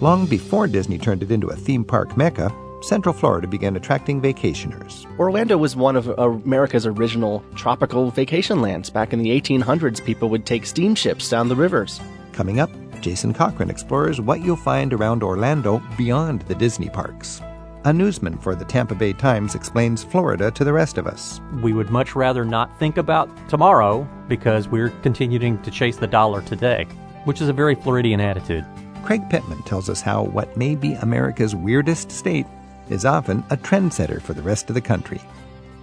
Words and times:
Long 0.00 0.26
before 0.26 0.68
Disney 0.68 0.96
turned 0.96 1.24
it 1.24 1.32
into 1.32 1.48
a 1.48 1.56
theme 1.56 1.84
park 1.84 2.16
mecca, 2.16 2.54
Central 2.82 3.12
Florida 3.12 3.48
began 3.48 3.74
attracting 3.74 4.22
vacationers. 4.22 5.04
Orlando 5.18 5.56
was 5.56 5.74
one 5.74 5.96
of 5.96 6.06
America's 6.20 6.86
original 6.86 7.42
tropical 7.56 8.12
vacation 8.12 8.60
lands. 8.60 8.90
Back 8.90 9.12
in 9.12 9.18
the 9.18 9.30
1800s, 9.30 10.04
people 10.04 10.28
would 10.28 10.46
take 10.46 10.66
steamships 10.66 11.28
down 11.28 11.48
the 11.48 11.56
rivers. 11.56 12.00
Coming 12.30 12.60
up, 12.60 12.70
Jason 13.00 13.34
Cochran 13.34 13.70
explores 13.70 14.20
what 14.20 14.40
you'll 14.40 14.54
find 14.54 14.92
around 14.92 15.24
Orlando 15.24 15.82
beyond 15.96 16.42
the 16.42 16.54
Disney 16.54 16.88
parks. 16.88 17.42
A 17.84 17.92
newsman 17.92 18.38
for 18.38 18.54
the 18.54 18.64
Tampa 18.64 18.94
Bay 18.94 19.12
Times 19.12 19.56
explains 19.56 20.04
Florida 20.04 20.52
to 20.52 20.62
the 20.62 20.72
rest 20.72 20.98
of 20.98 21.08
us. 21.08 21.40
We 21.60 21.72
would 21.72 21.90
much 21.90 22.14
rather 22.14 22.44
not 22.44 22.78
think 22.78 22.98
about 22.98 23.28
tomorrow 23.48 24.08
because 24.28 24.68
we're 24.68 24.90
continuing 25.02 25.60
to 25.62 25.72
chase 25.72 25.96
the 25.96 26.06
dollar 26.06 26.42
today, 26.42 26.84
which 27.24 27.40
is 27.40 27.48
a 27.48 27.52
very 27.52 27.74
Floridian 27.74 28.20
attitude. 28.20 28.64
Craig 28.98 29.28
Pittman 29.30 29.62
tells 29.62 29.88
us 29.88 30.00
how 30.00 30.24
what 30.24 30.56
may 30.56 30.74
be 30.74 30.94
America's 30.94 31.54
weirdest 31.54 32.10
state 32.10 32.46
is 32.90 33.04
often 33.04 33.44
a 33.50 33.56
trendsetter 33.56 34.20
for 34.20 34.34
the 34.34 34.42
rest 34.42 34.68
of 34.68 34.74
the 34.74 34.80
country. 34.80 35.20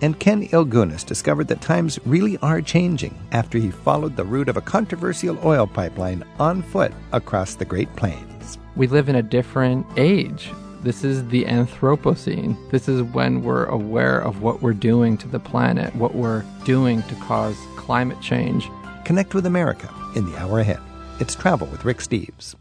And 0.02 0.20
Ken 0.20 0.48
Ilgunas 0.50 1.06
discovered 1.06 1.48
that 1.48 1.62
times 1.62 2.00
really 2.06 2.38
are 2.40 2.62
changing 2.62 3.18
after 3.32 3.58
he 3.58 3.72
followed 3.72 4.16
the 4.16 4.26
route 4.26 4.50
of 4.50 4.58
a 4.58 4.62
controversial 4.62 5.40
oil 5.44 5.66
pipeline 5.66 6.24
on 6.40 6.62
foot 6.62 6.92
across 7.14 7.56
the 7.56 7.66
Great 7.66 7.94
Plains. 7.96 8.58
We 8.76 8.88
live 8.88 9.08
in 9.08 9.16
a 9.16 9.24
different 9.24 9.86
age. 9.98 10.52
This 10.82 11.04
is 11.04 11.28
the 11.30 11.46
Anthropocene. 11.46 12.58
This 12.70 12.88
is 12.88 13.02
when 13.02 13.42
we're 13.42 13.66
aware 13.66 14.20
of 14.20 14.42
what 14.42 14.62
we're 14.62 14.74
doing 14.74 15.18
to 15.20 15.28
the 15.28 15.40
planet, 15.40 15.96
what 15.96 16.14
we're 16.14 16.44
doing 16.66 17.02
to 17.04 17.16
cause 17.16 17.58
climate 17.78 18.22
change. 18.22 18.70
Connect 19.06 19.34
with 19.34 19.46
America 19.46 19.92
in 20.16 20.30
the 20.30 20.38
hour 20.38 20.60
ahead. 20.60 20.82
It's 21.20 21.36
Travel 21.36 21.68
with 21.68 21.86
Rick 21.86 22.00
Steves. 22.00 22.56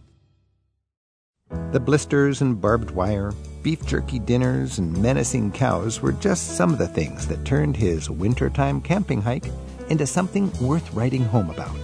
The 1.75 1.81
blisters 1.81 2.41
and 2.41 2.61
barbed 2.61 2.93
wire, 2.93 3.33
beef 3.65 3.85
jerky 3.85 4.21
dinners, 4.21 4.79
and 4.79 4.97
menacing 5.03 5.51
cows 5.51 6.01
were 6.01 6.13
just 6.13 6.57
some 6.57 6.73
of 6.73 6.79
the 6.79 6.87
things 6.87 7.27
that 7.27 7.45
turned 7.45 7.77
his 7.77 8.09
wintertime 8.09 8.81
camping 8.81 9.21
hike 9.21 9.51
into 9.89 10.07
something 10.07 10.53
worth 10.61 10.95
writing 10.95 11.25
home 11.25 11.51
about. 11.51 11.77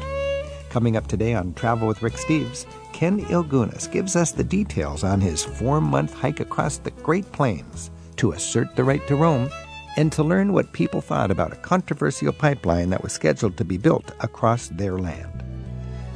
Coming 0.69 0.97
up 0.97 1.09
today 1.09 1.35
on 1.35 1.55
Travel 1.55 1.89
with 1.89 2.03
Rick 2.03 2.13
Steves, 2.13 2.67
Ken 2.93 3.21
Ilgunas 3.23 3.91
gives 3.91 4.15
us 4.15 4.31
the 4.31 4.45
details 4.45 5.03
on 5.03 5.21
his 5.21 5.45
four 5.45 5.81
month 5.81 6.15
hike 6.15 6.39
across 6.39 6.79
the 6.79 6.93
Great 6.93 7.33
Plains 7.33 7.91
to 8.15 8.31
assert 8.31 8.77
the 8.77 8.85
right 8.85 9.05
to 9.09 9.17
roam 9.17 9.51
and 9.97 10.13
to 10.13 10.23
learn 10.23 10.53
what 10.53 10.73
people 10.73 11.01
thought 11.01 11.33
about 11.33 11.53
a 11.53 11.57
controversial 11.57 12.33
pipeline 12.33 12.91
that 12.91 13.03
was 13.03 13.13
scheduled 13.13 13.57
to 13.57 13.65
be 13.65 13.77
built 13.77 14.13
across 14.21 14.69
their 14.69 14.99
land. 14.99 15.43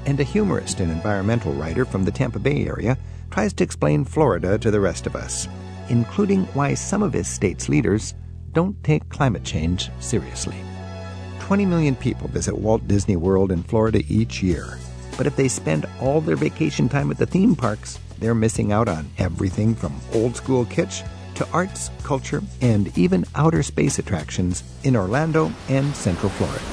And 0.06 0.20
a 0.20 0.22
humorist 0.22 0.78
and 0.78 0.92
environmental 0.92 1.52
writer 1.54 1.84
from 1.84 2.04
the 2.04 2.12
Tampa 2.12 2.38
Bay 2.38 2.68
area 2.68 2.96
tries 3.34 3.52
to 3.52 3.64
explain 3.64 4.04
Florida 4.04 4.56
to 4.56 4.70
the 4.70 4.78
rest 4.78 5.08
of 5.08 5.16
us, 5.16 5.48
including 5.88 6.44
why 6.54 6.72
some 6.72 7.02
of 7.02 7.12
his 7.12 7.26
state's 7.26 7.68
leaders 7.68 8.14
don't 8.52 8.80
take 8.84 9.08
climate 9.08 9.42
change 9.42 9.90
seriously. 9.98 10.54
20 11.40 11.66
million 11.66 11.96
people 11.96 12.28
visit 12.28 12.56
Walt 12.56 12.86
Disney 12.86 13.16
World 13.16 13.50
in 13.50 13.64
Florida 13.64 14.04
each 14.08 14.40
year, 14.40 14.78
but 15.18 15.26
if 15.26 15.34
they 15.34 15.48
spend 15.48 15.84
all 16.00 16.20
their 16.20 16.36
vacation 16.36 16.88
time 16.88 17.10
at 17.10 17.18
the 17.18 17.26
theme 17.26 17.56
parks, 17.56 17.98
they're 18.20 18.36
missing 18.36 18.70
out 18.70 18.88
on 18.88 19.10
everything 19.18 19.74
from 19.74 20.00
old 20.12 20.36
school 20.36 20.64
kitsch 20.64 21.04
to 21.34 21.48
arts, 21.50 21.90
culture, 22.04 22.40
and 22.60 22.96
even 22.96 23.24
outer 23.34 23.64
space 23.64 23.98
attractions 23.98 24.62
in 24.84 24.94
Orlando 24.94 25.50
and 25.68 25.92
Central 25.96 26.30
Florida. 26.30 26.64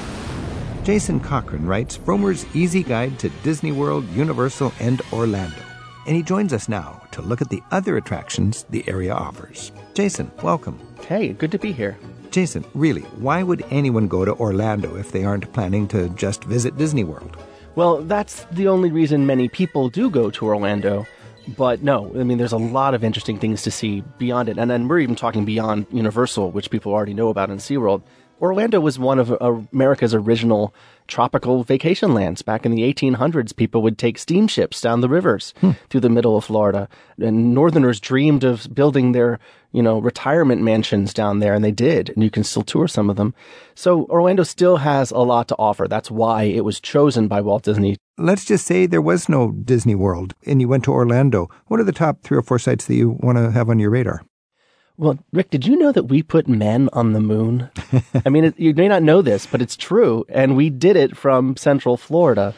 Jason 0.84 1.18
Cochran 1.18 1.66
writes 1.66 1.98
Frommer's 1.98 2.46
Easy 2.54 2.84
Guide 2.84 3.18
to 3.18 3.30
Disney 3.42 3.72
World, 3.72 4.08
Universal, 4.10 4.72
and 4.78 5.02
Orlando 5.12 5.58
and 6.06 6.16
he 6.16 6.22
joins 6.22 6.52
us 6.52 6.68
now 6.68 7.02
to 7.12 7.22
look 7.22 7.40
at 7.40 7.50
the 7.50 7.62
other 7.70 7.96
attractions 7.96 8.64
the 8.70 8.86
area 8.88 9.12
offers. 9.12 9.72
Jason, 9.94 10.30
welcome. 10.42 10.78
Hey, 11.06 11.32
good 11.32 11.50
to 11.52 11.58
be 11.58 11.72
here. 11.72 11.98
Jason, 12.30 12.64
really, 12.74 13.02
why 13.20 13.42
would 13.42 13.64
anyone 13.70 14.08
go 14.08 14.24
to 14.24 14.34
Orlando 14.34 14.96
if 14.96 15.12
they 15.12 15.24
aren't 15.24 15.52
planning 15.52 15.86
to 15.88 16.08
just 16.10 16.44
visit 16.44 16.76
Disney 16.78 17.04
World? 17.04 17.36
Well, 17.74 18.02
that's 18.02 18.44
the 18.52 18.68
only 18.68 18.90
reason 18.90 19.26
many 19.26 19.48
people 19.48 19.88
do 19.88 20.10
go 20.10 20.30
to 20.30 20.46
Orlando. 20.46 21.06
But 21.56 21.82
no, 21.82 22.12
I 22.18 22.22
mean, 22.22 22.38
there's 22.38 22.52
a 22.52 22.58
lot 22.58 22.94
of 22.94 23.02
interesting 23.02 23.38
things 23.38 23.62
to 23.62 23.70
see 23.70 24.02
beyond 24.18 24.48
it. 24.48 24.58
And 24.58 24.70
then 24.70 24.88
we're 24.88 25.00
even 25.00 25.16
talking 25.16 25.44
beyond 25.44 25.86
Universal, 25.90 26.52
which 26.52 26.70
people 26.70 26.92
already 26.92 27.14
know 27.14 27.28
about 27.28 27.50
in 27.50 27.58
SeaWorld. 27.58 28.02
Orlando 28.42 28.80
was 28.80 28.98
one 28.98 29.20
of 29.20 29.30
America's 29.72 30.14
original 30.14 30.74
tropical 31.06 31.62
vacation 31.62 32.12
lands. 32.12 32.42
Back 32.42 32.66
in 32.66 32.72
the 32.72 32.82
1800s, 32.82 33.54
people 33.54 33.82
would 33.82 33.98
take 33.98 34.18
steamships 34.18 34.80
down 34.80 35.00
the 35.00 35.08
rivers 35.08 35.54
hmm. 35.60 35.70
through 35.88 36.00
the 36.00 36.08
middle 36.08 36.36
of 36.36 36.44
Florida. 36.44 36.88
And 37.20 37.54
Northerners 37.54 38.00
dreamed 38.00 38.42
of 38.42 38.66
building 38.74 39.12
their, 39.12 39.38
you 39.70 39.80
know, 39.80 40.00
retirement 40.00 40.60
mansions 40.60 41.14
down 41.14 41.38
there, 41.38 41.54
and 41.54 41.64
they 41.64 41.70
did. 41.70 42.10
And 42.10 42.24
you 42.24 42.30
can 42.30 42.42
still 42.42 42.62
tour 42.62 42.88
some 42.88 43.08
of 43.08 43.16
them. 43.16 43.32
So 43.76 44.06
Orlando 44.06 44.42
still 44.42 44.78
has 44.78 45.12
a 45.12 45.18
lot 45.18 45.46
to 45.48 45.56
offer. 45.56 45.86
That's 45.86 46.10
why 46.10 46.42
it 46.42 46.64
was 46.64 46.80
chosen 46.80 47.28
by 47.28 47.40
Walt 47.42 47.62
Disney. 47.62 47.96
Let's 48.18 48.44
just 48.44 48.66
say 48.66 48.86
there 48.86 49.00
was 49.00 49.28
no 49.28 49.52
Disney 49.52 49.94
World 49.94 50.34
and 50.44 50.60
you 50.60 50.68
went 50.68 50.84
to 50.84 50.92
Orlando. 50.92 51.48
What 51.66 51.78
are 51.78 51.84
the 51.84 51.92
top 51.92 52.22
three 52.22 52.36
or 52.36 52.42
four 52.42 52.58
sites 52.58 52.86
that 52.86 52.94
you 52.94 53.18
want 53.20 53.38
to 53.38 53.52
have 53.52 53.70
on 53.70 53.78
your 53.78 53.90
radar? 53.90 54.22
Well, 54.98 55.18
Rick, 55.32 55.48
did 55.48 55.66
you 55.66 55.76
know 55.76 55.90
that 55.90 56.04
we 56.04 56.22
put 56.22 56.46
men 56.46 56.90
on 56.92 57.14
the 57.14 57.20
moon? 57.20 57.70
I 58.26 58.28
mean, 58.28 58.44
it, 58.44 58.60
you 58.60 58.74
may 58.74 58.88
not 58.88 59.02
know 59.02 59.22
this, 59.22 59.46
but 59.46 59.62
it's 59.62 59.74
true. 59.74 60.26
And 60.28 60.54
we 60.54 60.68
did 60.68 60.96
it 60.96 61.16
from 61.16 61.56
Central 61.56 61.96
Florida. 61.96 62.54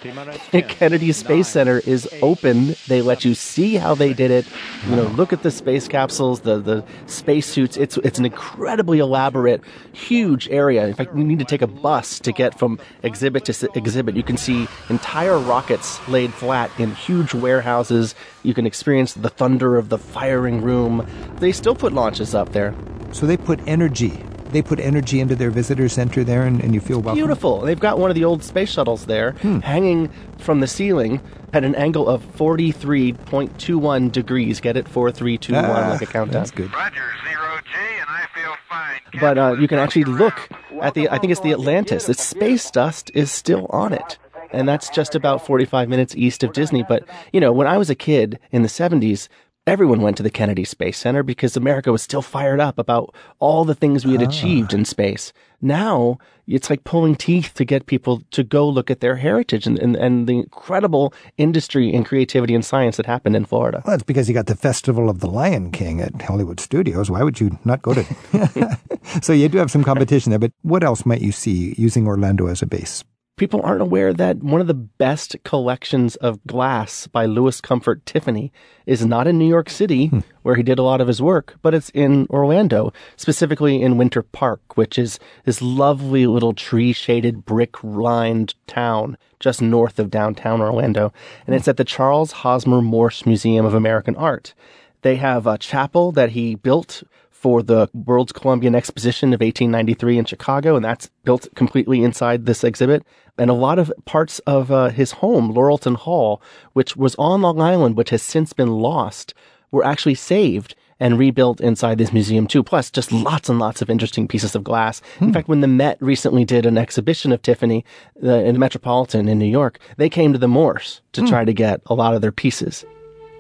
Kennedy 0.69 1.13
Space 1.13 1.47
Center 1.47 1.79
is 1.87 2.09
open. 2.23 2.75
They 2.89 3.03
let 3.03 3.25
you 3.25 3.35
see 3.35 3.77
how 3.77 3.95
they 3.95 4.13
did 4.13 4.33
it. 4.33 4.47
You 4.89 4.97
know, 4.97 5.05
look 5.05 5.33
at 5.33 5.45
the 5.45 5.51
space 5.53 5.87
capsules, 5.87 6.41
the, 6.41 6.59
the 6.59 6.85
spacesuits. 7.07 7.77
It's, 7.77 7.99
it's 7.99 8.19
an 8.19 8.25
incredibly 8.25 8.99
elaborate, 8.99 9.63
huge 9.93 10.49
area. 10.49 10.89
In 10.89 10.95
fact, 10.95 11.17
you 11.17 11.23
need 11.23 11.39
to 11.39 11.45
take 11.45 11.63
a 11.63 11.69
bus 11.69 12.19
to 12.21 12.33
get 12.33 12.59
from 12.59 12.81
exhibit 13.05 13.45
to 13.45 13.71
exhibit. 13.77 14.17
You 14.17 14.25
can 14.25 14.37
see 14.37 14.67
entire 14.91 15.39
rockets 15.39 16.07
laid 16.09 16.35
flat 16.35 16.71
in 16.81 16.97
huge 16.97 17.33
warehouses. 17.33 18.17
You 18.45 18.53
can 18.53 18.67
experience 18.67 19.15
the 19.15 19.31
thunder 19.31 19.79
of 19.79 19.89
the 19.89 19.97
firing 19.97 20.61
room. 20.61 21.09
They 21.39 21.51
still 21.51 21.75
put 21.75 21.95
launches 21.95 22.35
up 22.35 22.53
there. 22.53 22.75
So 23.11 23.25
they 23.25 23.39
put 23.39 23.59
energy. 23.67 24.23
They 24.51 24.61
put 24.61 24.79
energy 24.79 25.19
into 25.19 25.35
their 25.35 25.51
visitor 25.51 25.89
center 25.89 26.23
there, 26.23 26.43
and, 26.43 26.61
and 26.61 26.75
you 26.75 26.81
feel 26.81 27.01
welcome. 27.01 27.19
Beautiful. 27.19 27.63
They've 27.63 27.81
got 27.81 27.99
one 27.99 28.11
of 28.11 28.15
the 28.15 28.25
old 28.25 28.45
space 28.45 28.71
shuttles 28.71 29.07
there, 29.07 29.33
hmm. 29.33 29.61
hanging 29.61 30.11
from 30.39 30.61
the 30.61 30.67
ceiling 30.67 31.21
at 31.55 31.65
an 31.65 31.75
angle 31.75 32.09
of 32.09 32.23
forty-three 32.23 33.15
point 33.15 33.59
two 33.59 33.79
one 33.79 34.11
degrees. 34.11 34.61
Get 34.61 34.77
it? 34.77 34.87
4321, 34.89 35.65
ah, 35.65 35.91
like 35.91 36.03
a 36.03 36.07
countdown. 36.07 36.41
That's 36.41 36.51
good. 36.51 36.73
Roger, 36.73 37.03
zero 37.27 37.59
G, 37.65 37.79
and 37.99 38.09
I 38.09 38.27
feel 38.35 38.55
fine. 38.69 39.01
But 39.21 39.39
uh, 39.39 39.57
you 39.59 39.67
can 39.67 39.79
actually 39.79 40.05
look 40.05 40.49
at 40.83 40.93
the. 40.93 41.09
I 41.09 41.19
think 41.19 41.33
it's 41.33 41.41
the 41.41 41.53
Atlantis. 41.53 42.09
Its 42.09 42.23
space 42.23 42.71
dust 42.71 43.11
is 43.15 43.33
still 43.33 43.67
on 43.71 43.95
it 43.95 44.19
and 44.55 44.69
that's 44.69 44.89
just 44.89 45.15
about 45.15 45.45
45 45.45 45.89
minutes 45.89 46.15
east 46.17 46.43
of 46.43 46.53
Disney. 46.53 46.83
But, 46.83 47.05
you 47.33 47.41
know, 47.41 47.53
when 47.53 47.67
I 47.67 47.79
was 47.79 47.91
a 47.91 47.95
kid 47.95 48.39
in 48.51 48.63
the 48.63 48.69
70s, 48.69 49.29
everyone 49.67 50.03
went 50.03 50.17
to 50.19 50.23
the 50.23 50.31
Kennedy 50.31 50.65
Space 50.65 50.99
Center 50.99 51.23
because 51.23 51.57
America 51.57 51.91
was 51.91 52.03
still 52.03 52.23
fired 52.23 52.61
up 52.61 52.79
about 52.79 53.15
all 53.39 53.65
the 53.65 53.75
things 53.75 54.05
we 54.05 54.13
had 54.13 54.23
ah. 54.23 54.29
achieved 54.29 54.75
in 54.75 54.85
space. 54.85 55.33
Now 55.61 56.19
it's 56.47 56.69
like 56.69 56.85
pulling 56.85 57.17
teeth 57.17 57.53
to 57.55 57.65
get 57.65 57.87
people 57.87 58.23
to 58.33 58.45
go 58.45 58.69
look 58.69 58.91
at 58.91 59.01
their 59.01 59.17
heritage 59.17 59.67
and, 59.67 59.79
and, 59.79 59.97
and 59.97 60.27
the 60.27 60.39
incredible 60.39 61.15
industry 61.39 61.95
and 61.95 62.05
creativity 62.05 62.55
and 62.55 62.65
science 62.65 62.99
that 62.99 63.07
happened 63.07 63.37
in 63.37 63.47
Florida. 63.47 63.83
Well, 63.87 63.95
it's 63.95 64.05
because 64.05 64.29
you 64.29 64.35
got 64.35 64.47
the 64.47 64.57
Festival 64.57 65.09
of 65.09 65.21
the 65.21 65.29
Lion 65.29 65.71
King 65.71 66.03
at 66.03 66.21
Hollywood 66.21 66.61
Studios. 66.61 67.11
Why 67.11 67.23
would 67.23 67.41
you 67.41 67.59
not 67.65 67.81
go 67.81 67.95
to? 67.95 68.79
so 69.23 69.33
you 69.33 69.49
do 69.49 69.59
have 69.59 69.71
some 69.71 69.85
competition 69.85 70.31
there, 70.31 70.39
but 70.39 70.53
what 70.63 70.85
else 70.85 71.07
might 71.07 71.23
you 71.23 71.33
see 71.33 71.75
using 71.79 72.07
Orlando 72.07 72.47
as 72.47 72.61
a 72.61 72.67
base? 72.67 73.05
People 73.37 73.61
aren't 73.63 73.83
aware 73.83 74.13
that 74.13 74.43
one 74.43 74.61
of 74.61 74.67
the 74.67 74.75
best 74.75 75.37
collections 75.45 76.17
of 76.17 76.45
glass 76.47 77.07
by 77.07 77.27
Louis 77.27 77.61
Comfort 77.61 78.05
Tiffany 78.07 78.53
is 78.87 79.05
not 79.05 79.27
in 79.27 79.39
New 79.39 79.49
York 79.49 79.69
City, 79.69 80.07
hmm. 80.07 80.21
where 80.43 80.55
he 80.55 80.63
did 80.63 80.79
a 80.79 80.83
lot 80.83 81.01
of 81.01 81.09
his 81.09 81.21
work, 81.21 81.57
but 81.63 81.75
it's 81.75 81.91
in 81.91 82.27
Orlando, 82.31 82.93
specifically 83.17 83.83
in 83.83 83.99
Winter 83.99 84.23
Park, 84.23 84.77
which 84.77 84.99
is 84.99 85.19
this 85.45 85.61
lovely 85.61 86.27
little 86.27 86.55
tree 86.55 86.93
shaded, 86.93 87.45
brick 87.45 87.83
lined 87.83 88.55
town 88.67 89.17
just 89.41 89.61
north 89.61 89.99
of 89.99 90.11
downtown 90.11 90.61
Orlando. 90.61 91.13
And 91.47 91.55
it's 91.55 91.69
at 91.69 91.77
the 91.77 91.85
Charles 91.85 92.33
Hosmer 92.33 92.81
Morse 92.81 93.27
Museum 93.27 93.67
of 93.67 93.75
American 93.75 94.17
Art. 94.17 94.55
They 95.03 95.17
have 95.17 95.47
a 95.47 95.59
chapel 95.59 96.13
that 96.13 96.31
he 96.31 96.55
built 96.55 97.03
for 97.45 97.63
the 97.63 97.91
World's 97.93 98.33
Columbian 98.33 98.75
Exposition 98.75 99.35
of 99.35 99.41
1893 99.43 100.17
in 100.17 100.25
Chicago, 100.25 100.77
and 100.77 100.83
that's 100.83 101.11
built 101.25 101.47
completely 101.55 102.03
inside 102.03 102.47
this 102.47 102.65
exhibit. 102.65 103.05
And 103.37 103.51
a 103.51 103.53
lot 103.53 103.79
of 103.79 103.93
parts 104.07 104.39
of 104.47 104.73
uh, 104.73 104.89
his 104.89 105.13
home, 105.13 105.53
Laurelton 105.53 105.97
Hall, 105.97 106.41
which 106.73 106.97
was 106.97 107.15
on 107.17 107.43
Long 107.43 107.61
Island, 107.61 107.97
but 107.97 108.09
has 108.09 108.23
since 108.23 108.55
been 108.55 108.71
lost, 108.71 109.35
were 109.71 109.85
actually 109.85 110.15
saved 110.15 110.75
and 110.99 111.19
rebuilt 111.19 111.61
inside 111.61 111.99
this 111.99 112.15
museum 112.15 112.47
too. 112.47 112.63
Plus, 112.63 112.91
just 112.91 113.13
lots 113.13 113.51
and 113.51 113.59
lots 113.59 113.83
of 113.83 113.91
interesting 113.91 114.27
pieces 114.27 114.55
of 114.55 114.65
glass. 114.65 115.03
Hmm. 115.19 115.25
In 115.25 115.33
fact, 115.35 115.47
when 115.47 115.61
the 115.61 115.69
Met 115.69 115.99
recently 116.01 116.47
did 116.47 116.65
an 116.65 116.79
exhibition 116.79 117.31
of 117.31 117.43
Tiffany 117.43 117.85
uh, 118.23 118.37
in 118.37 118.55
the 118.55 118.59
Metropolitan 118.59 119.29
in 119.29 119.39
New 119.39 119.45
York, 119.45 119.79
they 119.99 120.09
came 120.09 120.33
to 120.33 120.39
the 120.39 120.49
Morse 120.49 121.03
to 121.13 121.21
hmm. 121.21 121.27
try 121.27 121.45
to 121.45 121.53
get 121.53 121.83
a 121.85 121.95
lot 121.95 122.15
of 122.15 122.23
their 122.23 122.33
pieces. 122.33 122.87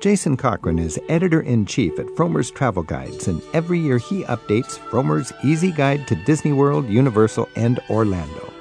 Jason 0.00 0.37
Cochran 0.37 0.79
is 0.79 1.00
editor 1.08 1.41
in 1.41 1.64
chief 1.64 1.99
at 1.99 2.06
Frommer's 2.14 2.50
Travel 2.50 2.82
Guides, 2.82 3.29
and 3.29 3.43
every 3.55 3.79
year 3.79 3.99
he 3.99 4.25
updates 4.25 4.79
Frommer's 4.79 5.32
Easy 5.43 5.73
Guide 5.73 6.06
to 6.08 6.25
Disney 6.25 6.52
World, 6.52 6.88
Universal, 6.88 7.49
and 7.56 7.81
Orlando. 7.88 8.52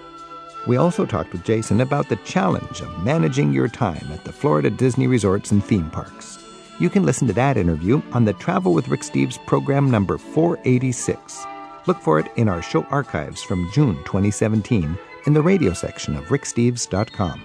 We 0.67 0.77
also 0.77 1.05
talked 1.05 1.33
with 1.33 1.43
Jason 1.43 1.81
about 1.81 2.07
the 2.07 2.15
challenge 2.17 2.79
of 2.79 3.03
managing 3.03 3.51
your 3.51 3.67
time 3.67 4.07
at 4.13 4.23
the 4.23 4.31
Florida 4.31 4.69
Disney 4.69 5.07
resorts 5.07 5.51
and 5.51 5.61
theme 5.63 5.89
parks. 5.89 6.39
You 6.79 6.89
can 6.89 7.03
listen 7.03 7.27
to 7.27 7.33
that 7.33 7.57
interview 7.57 8.01
on 8.13 8.23
the 8.23 8.33
Travel 8.33 8.73
with 8.73 8.87
Rick 8.87 9.01
Steves 9.01 9.43
program 9.45 9.91
number 9.91 10.17
486. 10.17 11.45
Look 11.85 11.99
for 11.99 12.19
it 12.19 12.31
in 12.37 12.47
our 12.47 12.61
show 12.61 12.83
archives 12.83 13.43
from 13.43 13.69
June 13.73 13.95
2017 14.05 14.97
in 15.25 15.33
the 15.33 15.41
radio 15.41 15.73
section 15.73 16.15
of 16.15 16.25
ricksteves.com. 16.25 17.43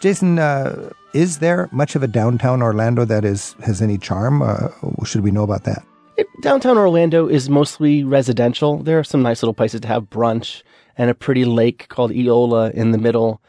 Jason, 0.00 0.38
uh, 0.38 0.90
is 1.14 1.38
there 1.38 1.68
much 1.72 1.94
of 1.94 2.02
a 2.02 2.08
downtown 2.08 2.62
Orlando 2.62 3.04
that 3.04 3.24
is 3.24 3.54
has 3.64 3.82
any 3.82 3.98
charm? 3.98 4.42
Uh, 4.42 4.68
should 5.04 5.22
we 5.22 5.30
know 5.30 5.42
about 5.42 5.64
that? 5.64 5.84
It, 6.16 6.26
downtown 6.42 6.76
Orlando 6.76 7.26
is 7.28 7.48
mostly 7.48 8.04
residential. 8.04 8.78
There 8.78 8.98
are 8.98 9.04
some 9.04 9.22
nice 9.22 9.42
little 9.42 9.54
places 9.54 9.80
to 9.82 9.88
have 9.88 10.10
brunch 10.10 10.62
and 10.96 11.10
a 11.10 11.14
pretty 11.14 11.44
lake 11.44 11.88
called 11.88 12.12
Eola 12.12 12.70
in 12.70 12.90
the 12.90 12.98
middle. 12.98 13.40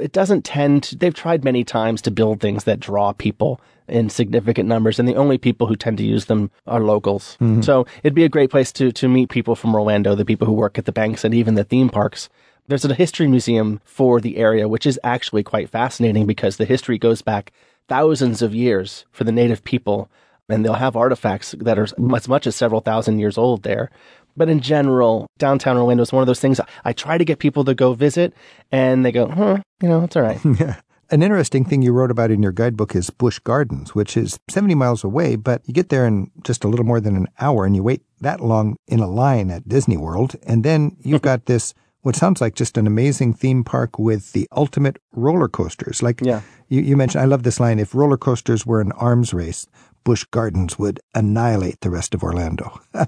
It 0.00 0.12
doesn't 0.12 0.44
tend 0.44 0.84
to, 0.84 0.96
they've 0.96 1.14
tried 1.14 1.42
many 1.42 1.64
times 1.64 2.00
to 2.02 2.10
build 2.10 2.40
things 2.40 2.64
that 2.64 2.78
draw 2.78 3.12
people 3.12 3.60
in 3.88 4.08
significant 4.08 4.68
numbers, 4.68 4.98
and 4.98 5.08
the 5.08 5.16
only 5.16 5.36
people 5.36 5.66
who 5.66 5.74
tend 5.74 5.98
to 5.98 6.04
use 6.04 6.26
them 6.26 6.50
are 6.68 6.80
locals. 6.80 7.36
Mm-hmm. 7.40 7.62
So 7.62 7.84
it'd 8.04 8.14
be 8.14 8.24
a 8.24 8.28
great 8.28 8.50
place 8.50 8.72
to, 8.72 8.92
to 8.92 9.08
meet 9.08 9.28
people 9.28 9.56
from 9.56 9.74
Orlando, 9.74 10.14
the 10.14 10.24
people 10.24 10.46
who 10.46 10.52
work 10.52 10.78
at 10.78 10.84
the 10.84 10.92
banks 10.92 11.24
and 11.24 11.34
even 11.34 11.56
the 11.56 11.64
theme 11.64 11.88
parks. 11.88 12.28
There's 12.68 12.84
a 12.84 12.94
history 12.94 13.26
museum 13.26 13.80
for 13.84 14.20
the 14.20 14.36
area, 14.36 14.68
which 14.68 14.86
is 14.86 15.00
actually 15.02 15.42
quite 15.42 15.68
fascinating 15.68 16.26
because 16.26 16.56
the 16.56 16.64
history 16.64 16.98
goes 16.98 17.22
back 17.22 17.52
thousands 17.88 18.42
of 18.42 18.54
years 18.54 19.04
for 19.10 19.24
the 19.24 19.32
native 19.32 19.64
people, 19.64 20.08
and 20.48 20.64
they'll 20.64 20.74
have 20.74 20.96
artifacts 20.96 21.54
that 21.60 21.78
are 21.78 21.84
as 22.14 22.28
much 22.28 22.46
as 22.46 22.56
several 22.56 22.80
thousand 22.80 23.18
years 23.18 23.36
old 23.36 23.62
there. 23.62 23.90
But 24.36 24.48
in 24.48 24.60
general, 24.60 25.26
downtown 25.38 25.76
Orlando 25.76 26.02
is 26.02 26.12
one 26.12 26.22
of 26.22 26.26
those 26.26 26.40
things 26.40 26.60
I 26.84 26.92
try 26.92 27.18
to 27.18 27.24
get 27.24 27.38
people 27.38 27.64
to 27.64 27.74
go 27.74 27.94
visit, 27.94 28.32
and 28.70 29.04
they 29.04 29.12
go, 29.12 29.28
huh, 29.28 29.58
you 29.82 29.88
know, 29.88 30.04
it's 30.04 30.16
all 30.16 30.22
right. 30.22 30.40
Yeah. 30.58 30.80
An 31.10 31.22
interesting 31.22 31.66
thing 31.66 31.82
you 31.82 31.92
wrote 31.92 32.10
about 32.10 32.30
in 32.30 32.42
your 32.42 32.52
guidebook 32.52 32.96
is 32.96 33.10
Busch 33.10 33.38
Gardens, 33.38 33.94
which 33.94 34.16
is 34.16 34.40
70 34.48 34.74
miles 34.74 35.04
away, 35.04 35.36
but 35.36 35.60
you 35.66 35.74
get 35.74 35.90
there 35.90 36.06
in 36.06 36.30
just 36.42 36.64
a 36.64 36.68
little 36.68 36.86
more 36.86 37.00
than 37.00 37.16
an 37.16 37.28
hour 37.38 37.66
and 37.66 37.76
you 37.76 37.82
wait 37.82 38.00
that 38.22 38.40
long 38.40 38.76
in 38.86 39.00
a 39.00 39.06
line 39.06 39.50
at 39.50 39.68
Disney 39.68 39.98
World. 39.98 40.36
And 40.44 40.64
then 40.64 40.96
you've 41.00 41.20
got 41.30 41.44
this, 41.44 41.74
what 42.02 42.16
sounds 42.16 42.40
like 42.40 42.54
just 42.54 42.76
an 42.76 42.86
amazing 42.86 43.32
theme 43.32 43.64
park 43.64 43.98
with 43.98 44.32
the 44.32 44.48
ultimate 44.52 44.98
roller 45.12 45.48
coasters. 45.48 46.02
Like 46.02 46.20
yeah. 46.22 46.42
you, 46.68 46.82
you 46.82 46.96
mentioned, 46.96 47.22
I 47.22 47.26
love 47.26 47.42
this 47.42 47.60
line 47.60 47.78
if 47.78 47.94
roller 47.94 48.16
coasters 48.16 48.66
were 48.66 48.80
an 48.80 48.92
arms 48.92 49.32
race, 49.32 49.66
Busch 50.04 50.24
Gardens 50.24 50.78
would 50.78 51.00
annihilate 51.14 51.80
the 51.80 51.90
rest 51.90 52.14
of 52.14 52.22
Orlando. 52.22 52.80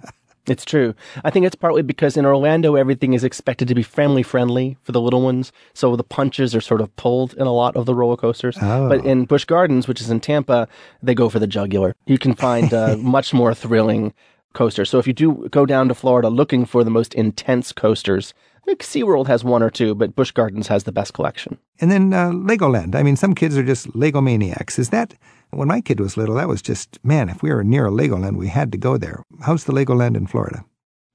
It's 0.47 0.65
true. 0.65 0.95
I 1.25 1.31
think 1.31 1.47
it's 1.47 1.55
partly 1.55 1.81
because 1.81 2.17
in 2.17 2.27
Orlando, 2.27 2.75
everything 2.75 3.15
is 3.15 3.25
expected 3.25 3.67
to 3.69 3.75
be 3.75 3.83
family 3.83 4.23
friendly 4.23 4.77
for 4.83 4.93
the 4.93 5.01
little 5.01 5.23
ones. 5.23 5.53
So 5.73 5.97
the 5.97 6.05
punches 6.05 6.55
are 6.55 6.61
sort 6.61 6.83
of 6.83 6.95
pulled 6.97 7.33
in 7.35 7.47
a 7.47 7.53
lot 7.53 7.77
of 7.77 7.87
the 7.87 7.95
roller 7.95 8.17
coasters. 8.17 8.59
Oh. 8.61 8.89
But 8.89 9.05
in 9.07 9.25
Busch 9.25 9.47
Gardens, 9.47 9.89
which 9.89 10.03
is 10.03 10.11
in 10.11 10.21
Tampa, 10.21 10.69
they 11.03 11.15
go 11.15 11.31
for 11.31 11.39
the 11.39 11.47
jugular. 11.47 11.97
You 12.07 12.19
can 12.19 12.35
find 12.35 12.75
uh, 12.75 12.97
much 13.01 13.33
more 13.33 13.55
thrilling 13.55 14.13
coasters. 14.53 14.91
So 14.91 14.99
if 14.99 15.07
you 15.07 15.15
do 15.15 15.49
go 15.51 15.65
down 15.65 15.89
to 15.89 15.95
Florida 15.95 16.29
looking 16.29 16.67
for 16.67 16.85
the 16.85 16.91
most 16.91 17.15
intense 17.15 17.73
coasters, 17.73 18.35
I 18.65 18.67
think 18.67 18.81
SeaWorld 18.83 19.27
has 19.27 19.45
one 19.45 19.63
or 19.63 19.69
two, 19.69 19.95
but 19.95 20.17
Busch 20.17 20.31
Gardens 20.31 20.69
has 20.69 20.85
the 20.85 20.93
best 20.93 21.13
collection. 21.13 21.59
And 21.83 21.91
then 21.91 22.15
uh, 22.15 22.31
Legoland. 22.31 22.95
I 22.95 23.03
mean, 23.03 23.15
some 23.15 23.35
kids 23.35 23.59
are 23.59 23.63
just 23.63 23.95
Lego 23.95 24.23
maniacs. 24.23 24.79
Is 24.79 24.89
that 24.89 25.13
when 25.51 25.69
my 25.69 25.83
kid 25.83 26.01
was 26.01 26.17
little, 26.17 26.37
that 26.37 26.49
was 26.49 26.63
just, 26.63 26.99
man, 27.05 27.29
if 27.29 27.43
we 27.43 27.53
were 27.53 27.63
near 27.63 27.89
a 27.89 27.91
Legoland, 27.91 28.37
we 28.37 28.49
had 28.49 28.73
to 28.73 28.79
go 28.79 28.97
there. 28.97 29.23
How's 29.43 29.65
the 29.65 29.75
Legoland 29.75 30.17
in 30.17 30.27
Florida? 30.27 30.65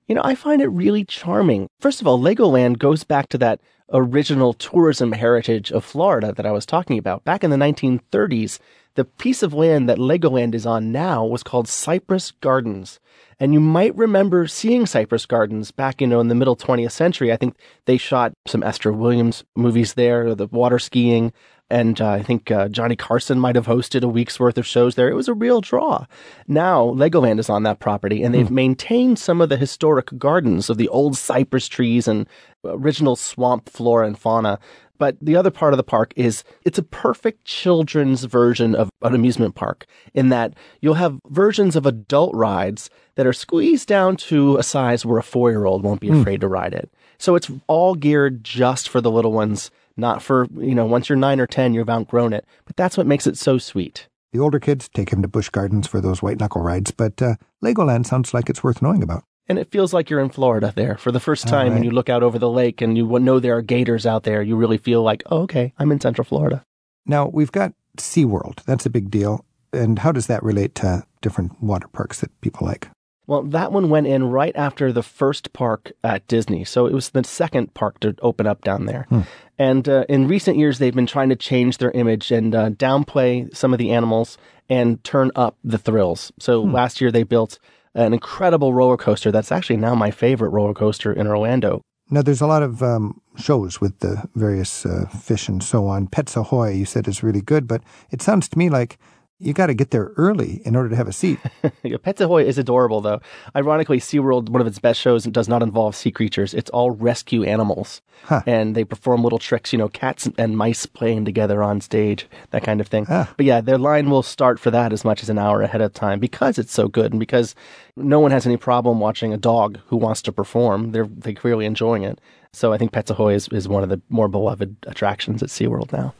You 0.05 0.13
know, 0.13 0.21
I 0.23 0.35
find 0.35 0.61
it 0.61 0.67
really 0.67 1.03
charming. 1.03 1.67
First 1.79 2.01
of 2.01 2.07
all, 2.07 2.19
Legoland 2.19 2.77
goes 2.77 3.03
back 3.03 3.29
to 3.29 3.39
that 3.39 3.61
original 3.91 4.53
tourism 4.53 5.13
heritage 5.13 5.71
of 5.71 5.83
Florida 5.83 6.31
that 6.33 6.45
I 6.45 6.51
was 6.51 6.67
talking 6.67 6.99
about. 6.99 7.23
Back 7.23 7.43
in 7.43 7.49
the 7.49 7.57
1930s, 7.57 8.59
the 8.99 9.05
piece 9.05 9.41
of 9.41 9.53
land 9.53 9.87
that 9.87 9.97
Legoland 9.97 10.53
is 10.53 10.65
on 10.65 10.91
now 10.91 11.25
was 11.25 11.41
called 11.41 11.69
Cypress 11.69 12.31
Gardens. 12.41 12.99
And 13.39 13.53
you 13.53 13.61
might 13.61 13.95
remember 13.95 14.45
seeing 14.45 14.85
Cypress 14.85 15.25
Gardens 15.25 15.71
back, 15.71 16.01
you 16.01 16.07
know, 16.07 16.19
in 16.19 16.27
the 16.27 16.35
middle 16.35 16.57
20th 16.57 16.91
century. 16.91 17.31
I 17.31 17.37
think 17.37 17.55
they 17.85 17.95
shot 17.95 18.33
some 18.45 18.61
Esther 18.61 18.91
Williams 18.91 19.45
movies 19.55 19.93
there, 19.93 20.35
the 20.35 20.47
water 20.47 20.79
skiing 20.79 21.31
and 21.69 22.01
uh, 22.01 22.09
I 22.09 22.23
think 22.23 22.49
uh, 22.49 22.67
Johnny 22.67 22.95
Carson 22.95 23.39
might 23.39 23.55
have 23.55 23.67
hosted 23.67 24.03
a 24.03 24.07
week's 24.07 24.39
worth 24.39 24.57
of 24.57 24.65
shows 24.65 24.95
there. 24.95 25.09
It 25.09 25.13
was 25.13 25.27
a 25.27 25.33
real 25.33 25.61
draw. 25.61 26.05
Now 26.47 26.85
Legoland 26.85 27.39
is 27.39 27.49
on 27.49 27.63
that 27.63 27.79
property, 27.79 28.23
and 28.23 28.33
they've 28.33 28.47
hmm. 28.47 28.55
maintained 28.55 29.19
some 29.19 29.39
of 29.39 29.49
the 29.49 29.57
historic 29.57 30.17
gardens 30.17 30.69
of 30.69 30.77
the 30.77 30.89
old 30.89 31.15
cypress 31.15 31.67
trees 31.67 32.07
and 32.07 32.27
original 32.65 33.15
swamp 33.15 33.69
flora 33.69 34.07
and 34.07 34.17
fauna. 34.17 34.59
But 34.99 35.17
the 35.19 35.35
other 35.35 35.49
part 35.49 35.73
of 35.73 35.77
the 35.77 35.83
park 35.83 36.13
is 36.15 36.43
it's 36.65 36.77
a 36.77 36.83
perfect 36.83 37.45
children's 37.45 38.25
version 38.25 38.75
of 38.75 38.91
an 39.01 39.15
amusement 39.15 39.55
park 39.55 39.87
in 40.13 40.29
that 40.29 40.53
you'll 40.81 40.93
have 40.95 41.19
versions 41.29 41.75
of 41.75 41.87
adult 41.87 42.35
rides 42.35 42.91
that 43.15 43.25
are 43.25 43.33
squeezed 43.33 43.87
down 43.87 44.17
to 44.17 44.57
a 44.57 44.63
size 44.63 45.05
where 45.05 45.17
a 45.17 45.23
four 45.23 45.49
year 45.49 45.65
old 45.65 45.83
won't 45.83 46.01
be 46.01 46.09
hmm. 46.09 46.21
afraid 46.21 46.41
to 46.41 46.47
ride 46.47 46.73
it. 46.73 46.93
So 47.17 47.35
it's 47.35 47.49
all 47.67 47.95
geared 47.95 48.43
just 48.43 48.87
for 48.87 49.01
the 49.01 49.11
little 49.11 49.31
ones 49.31 49.71
not 49.97 50.21
for, 50.21 50.47
you 50.57 50.75
know, 50.75 50.85
once 50.85 51.09
you're 51.09 51.17
nine 51.17 51.39
or 51.39 51.47
10, 51.47 51.73
you've 51.73 51.89
outgrown 51.89 52.33
it. 52.33 52.45
But 52.65 52.77
that's 52.77 52.97
what 52.97 53.07
makes 53.07 53.27
it 53.27 53.37
so 53.37 53.57
sweet. 53.57 54.07
The 54.31 54.39
older 54.39 54.59
kids 54.59 54.87
take 54.89 55.11
him 55.11 55.21
to 55.21 55.27
Busch 55.27 55.49
Gardens 55.49 55.87
for 55.87 55.99
those 55.99 56.21
white 56.21 56.39
knuckle 56.39 56.61
rides, 56.61 56.91
but 56.91 57.21
uh, 57.21 57.35
Legoland 57.63 58.05
sounds 58.05 58.33
like 58.33 58.49
it's 58.49 58.63
worth 58.63 58.81
knowing 58.81 59.03
about. 59.03 59.23
And 59.49 59.57
it 59.57 59.71
feels 59.71 59.93
like 59.93 60.11
you're 60.11 60.19
in 60.19 60.29
Florida 60.29 60.71
there 60.75 60.95
for 60.97 61.11
the 61.11 61.19
first 61.19 61.47
time 61.47 61.69
right. 61.69 61.73
when 61.73 61.83
you 61.83 61.89
look 61.89 62.07
out 62.07 62.21
over 62.21 62.37
the 62.37 62.49
lake 62.49 62.81
and 62.81 62.95
you 62.95 63.07
know 63.19 63.39
there 63.39 63.57
are 63.57 63.63
gators 63.63 64.05
out 64.05 64.23
there. 64.23 64.43
You 64.43 64.55
really 64.55 64.77
feel 64.77 65.01
like, 65.01 65.23
oh, 65.25 65.41
okay, 65.41 65.73
I'm 65.79 65.91
in 65.91 65.99
Central 65.99 66.23
Florida. 66.23 66.63
Now, 67.07 67.27
we've 67.27 67.51
got 67.51 67.73
SeaWorld. 67.97 68.63
That's 68.65 68.85
a 68.85 68.91
big 68.91 69.09
deal. 69.09 69.43
And 69.73 69.97
how 69.97 70.11
does 70.11 70.27
that 70.27 70.43
relate 70.43 70.75
to 70.75 71.03
different 71.21 71.61
water 71.63 71.87
parks 71.87 72.21
that 72.21 72.39
people 72.41 72.67
like? 72.67 72.89
Well, 73.25 73.43
that 73.43 73.71
one 73.71 73.89
went 73.89 74.07
in 74.07 74.23
right 74.23 74.55
after 74.55 74.91
the 74.91 75.03
first 75.03 75.53
park 75.53 75.91
at 76.03 76.27
Disney. 76.27 76.63
So 76.63 76.85
it 76.85 76.93
was 76.93 77.09
the 77.09 77.23
second 77.23 77.73
park 77.73 77.99
to 77.99 78.15
open 78.21 78.47
up 78.47 78.63
down 78.63 78.85
there. 78.85 79.05
Hmm. 79.09 79.21
And 79.59 79.89
uh, 79.89 80.05
in 80.09 80.27
recent 80.27 80.57
years, 80.57 80.79
they've 80.79 80.95
been 80.95 81.05
trying 81.05 81.29
to 81.29 81.35
change 81.35 81.77
their 81.77 81.91
image 81.91 82.31
and 82.31 82.55
uh, 82.55 82.69
downplay 82.71 83.55
some 83.55 83.73
of 83.73 83.79
the 83.79 83.91
animals 83.91 84.37
and 84.67 85.03
turn 85.03 85.31
up 85.35 85.57
the 85.63 85.77
thrills. 85.77 86.31
So 86.39 86.63
hmm. 86.63 86.71
last 86.71 87.01
year, 87.01 87.11
they 87.11 87.23
built 87.23 87.59
an 87.95 88.13
incredible 88.13 88.73
roller 88.73 88.97
coaster 88.97 89.31
that's 89.31 89.51
actually 89.51 89.77
now 89.77 89.95
my 89.95 90.11
favorite 90.11 90.49
roller 90.49 90.73
coaster 90.73 91.11
in 91.11 91.27
Orlando. 91.27 91.81
Now, 92.11 92.23
there's 92.23 92.41
a 92.41 92.47
lot 92.47 92.63
of 92.63 92.81
um, 92.81 93.21
shows 93.37 93.79
with 93.79 93.99
the 93.99 94.27
various 94.33 94.83
uh, 94.83 95.05
fish 95.07 95.47
and 95.47 95.63
so 95.63 95.85
on. 95.85 96.07
Pets 96.07 96.35
Ahoy, 96.35 96.71
you 96.71 96.85
said, 96.85 97.07
is 97.07 97.21
really 97.21 97.41
good, 97.41 97.67
but 97.67 97.83
it 98.09 98.21
sounds 98.21 98.49
to 98.49 98.57
me 98.57 98.69
like 98.69 98.97
you 99.39 99.53
got 99.53 99.67
to 99.67 99.73
get 99.73 99.91
there 99.91 100.11
early 100.17 100.61
in 100.65 100.75
order 100.75 100.89
to 100.89 100.95
have 100.97 101.07
a 101.07 101.13
seat. 101.13 101.39
Pets 102.03 102.19
Ahoy 102.19 102.43
is 102.43 102.57
adorable, 102.57 102.99
though. 102.99 103.21
Ironically, 103.55 103.99
SeaWorld, 103.99 104.49
one 104.49 104.59
of 104.59 104.67
its 104.67 104.79
best 104.79 104.99
shows, 104.99 105.23
does 105.23 105.47
not 105.47 105.63
involve 105.63 105.95
sea 105.95 106.11
creatures. 106.11 106.53
It's 106.53 106.69
all 106.71 106.91
rescue 106.91 107.43
animals. 107.43 108.01
Huh. 108.23 108.41
And 108.45 108.75
they 108.75 108.83
perform 108.83 109.23
little 109.23 109.39
tricks, 109.39 109.71
you 109.71 109.79
know, 109.79 109.87
cats 109.87 110.27
and 110.37 110.57
mice 110.57 110.85
playing 110.85 111.23
together 111.23 111.63
on 111.63 111.79
stage, 111.79 112.27
that 112.51 112.63
kind 112.63 112.81
of 112.81 112.87
thing. 112.87 113.05
Ah. 113.09 113.33
But 113.37 113.45
yeah, 113.45 113.61
their 113.61 113.77
line 113.77 114.09
will 114.09 114.23
start 114.23 114.59
for 114.59 114.71
that 114.71 114.91
as 114.91 115.05
much 115.05 115.23
as 115.23 115.29
an 115.29 115.37
hour 115.37 115.61
ahead 115.61 115.79
of 115.79 115.93
time 115.93 116.19
because 116.19 116.59
it's 116.59 116.73
so 116.73 116.89
good 116.89 117.13
and 117.13 117.19
because 117.19 117.55
no 117.95 118.19
one 118.19 118.31
has 118.31 118.45
any 118.45 118.57
problem 118.57 118.99
watching 118.99 119.33
a 119.33 119.37
dog 119.37 119.79
who 119.87 119.95
wants 119.95 120.21
to 120.23 120.33
perform. 120.33 120.91
They're, 120.91 121.07
they're 121.07 121.33
clearly 121.33 121.65
enjoying 121.65 122.03
it. 122.03 122.19
So 122.51 122.73
I 122.73 122.77
think 122.77 122.91
Pets 122.91 123.11
Ahoy 123.11 123.35
is, 123.35 123.47
is 123.49 123.69
one 123.69 123.83
of 123.83 123.89
the 123.89 124.01
more 124.09 124.27
beloved 124.27 124.75
attractions 124.85 125.41
at 125.41 125.49
SeaWorld 125.49 125.93
now. 125.93 126.13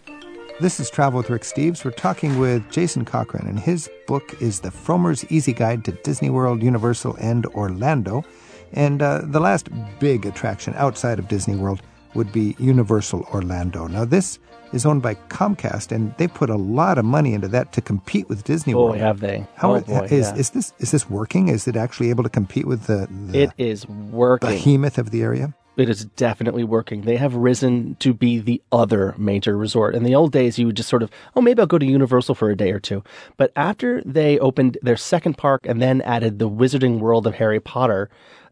This 0.62 0.82
is 0.82 0.90
Travel 0.90 1.20
with 1.20 1.30
Rick 1.30 1.44
Steves. 1.44 1.86
We're 1.86 1.92
talking 1.92 2.38
with 2.38 2.70
Jason 2.70 3.06
Cochran, 3.06 3.48
and 3.48 3.58
his 3.58 3.90
book 4.08 4.36
is 4.42 4.60
The 4.60 4.72
Frommer's 4.72 5.24
Easy 5.32 5.54
Guide 5.54 5.86
to 5.86 5.94
Disney 5.94 6.30
World, 6.30 6.62
Universal, 6.62 7.16
and 7.22 7.46
Orlando. 7.46 8.26
And 8.74 9.02
uh, 9.02 9.22
the 9.24 9.40
last 9.40 9.70
big 10.00 10.26
attraction 10.26 10.74
outside 10.76 11.18
of 11.18 11.30
Disney 11.30 11.56
World 11.56 11.82
would 12.14 12.34
be 12.34 12.58
Universal 12.60 13.26
Orlando. 13.34 13.88
Now, 13.88 14.04
this 14.04 14.38
is 14.74 14.86
owned 14.86 15.02
by 15.02 15.16
Comcast, 15.30 15.94
and 15.94 16.14
they 16.18 16.28
put 16.28 16.50
a 16.50 16.58
lot 16.58 16.98
of 16.98 17.06
money 17.06 17.34
into 17.34 17.48
that 17.48 17.72
to 17.72 17.82
compete 17.82 18.28
with 18.28 18.44
Disney 18.44 18.74
oh, 18.74 18.88
World. 18.88 18.98
have 18.98 19.22
they? 19.22 19.48
How 19.56 19.76
oh, 19.76 19.80
boy, 19.80 20.08
is, 20.12 20.28
yeah. 20.28 20.36
is 20.36 20.50
this 20.50 20.74
is 20.80 20.92
this 20.92 21.10
working? 21.10 21.48
Is 21.48 21.70
it 21.70 21.78
actually 21.78 22.10
able 22.10 22.24
to 22.24 22.30
compete 22.30 22.68
with 22.68 22.84
the, 22.88 23.08
the 23.28 23.44
it 23.44 23.52
is 23.58 23.88
working 23.88 24.50
behemoth 24.50 24.98
of 24.98 25.12
the 25.12 25.22
area? 25.22 25.54
It 25.80 25.90
is 25.90 26.06
definitely 26.06 26.64
working. 26.64 27.02
They 27.02 27.18
have 27.18 27.36
risen 27.36 27.96
to 28.00 28.14
be 28.14 28.40
the 28.40 28.62
other 28.72 29.16
major 29.18 29.58
resort. 29.58 29.96
In 29.96 30.04
the 30.04 30.16
old 30.16 30.32
days, 30.32 30.58
you 30.58 30.66
would 30.68 30.78
just 30.78 30.90
sort 30.90 31.04
of, 31.04 31.10
oh, 31.36 31.42
maybe 31.42 31.60
I'll 31.62 31.68
go 31.68 31.78
to 31.78 31.86
Universal 31.86 32.36
for 32.36 32.50
a 32.50 32.56
day 32.56 32.72
or 32.72 32.80
two. 32.80 33.04
But 33.38 33.52
after 33.56 34.02
they 34.06 34.40
opened 34.40 34.78
their 34.82 34.98
second 34.98 35.38
park 35.38 35.62
and 35.66 35.82
then 35.82 36.02
added 36.02 36.40
the 36.40 36.50
Wizarding 36.50 37.00
World 37.00 37.28
of 37.28 37.36
Harry 37.36 37.60
Potter, 37.60 38.10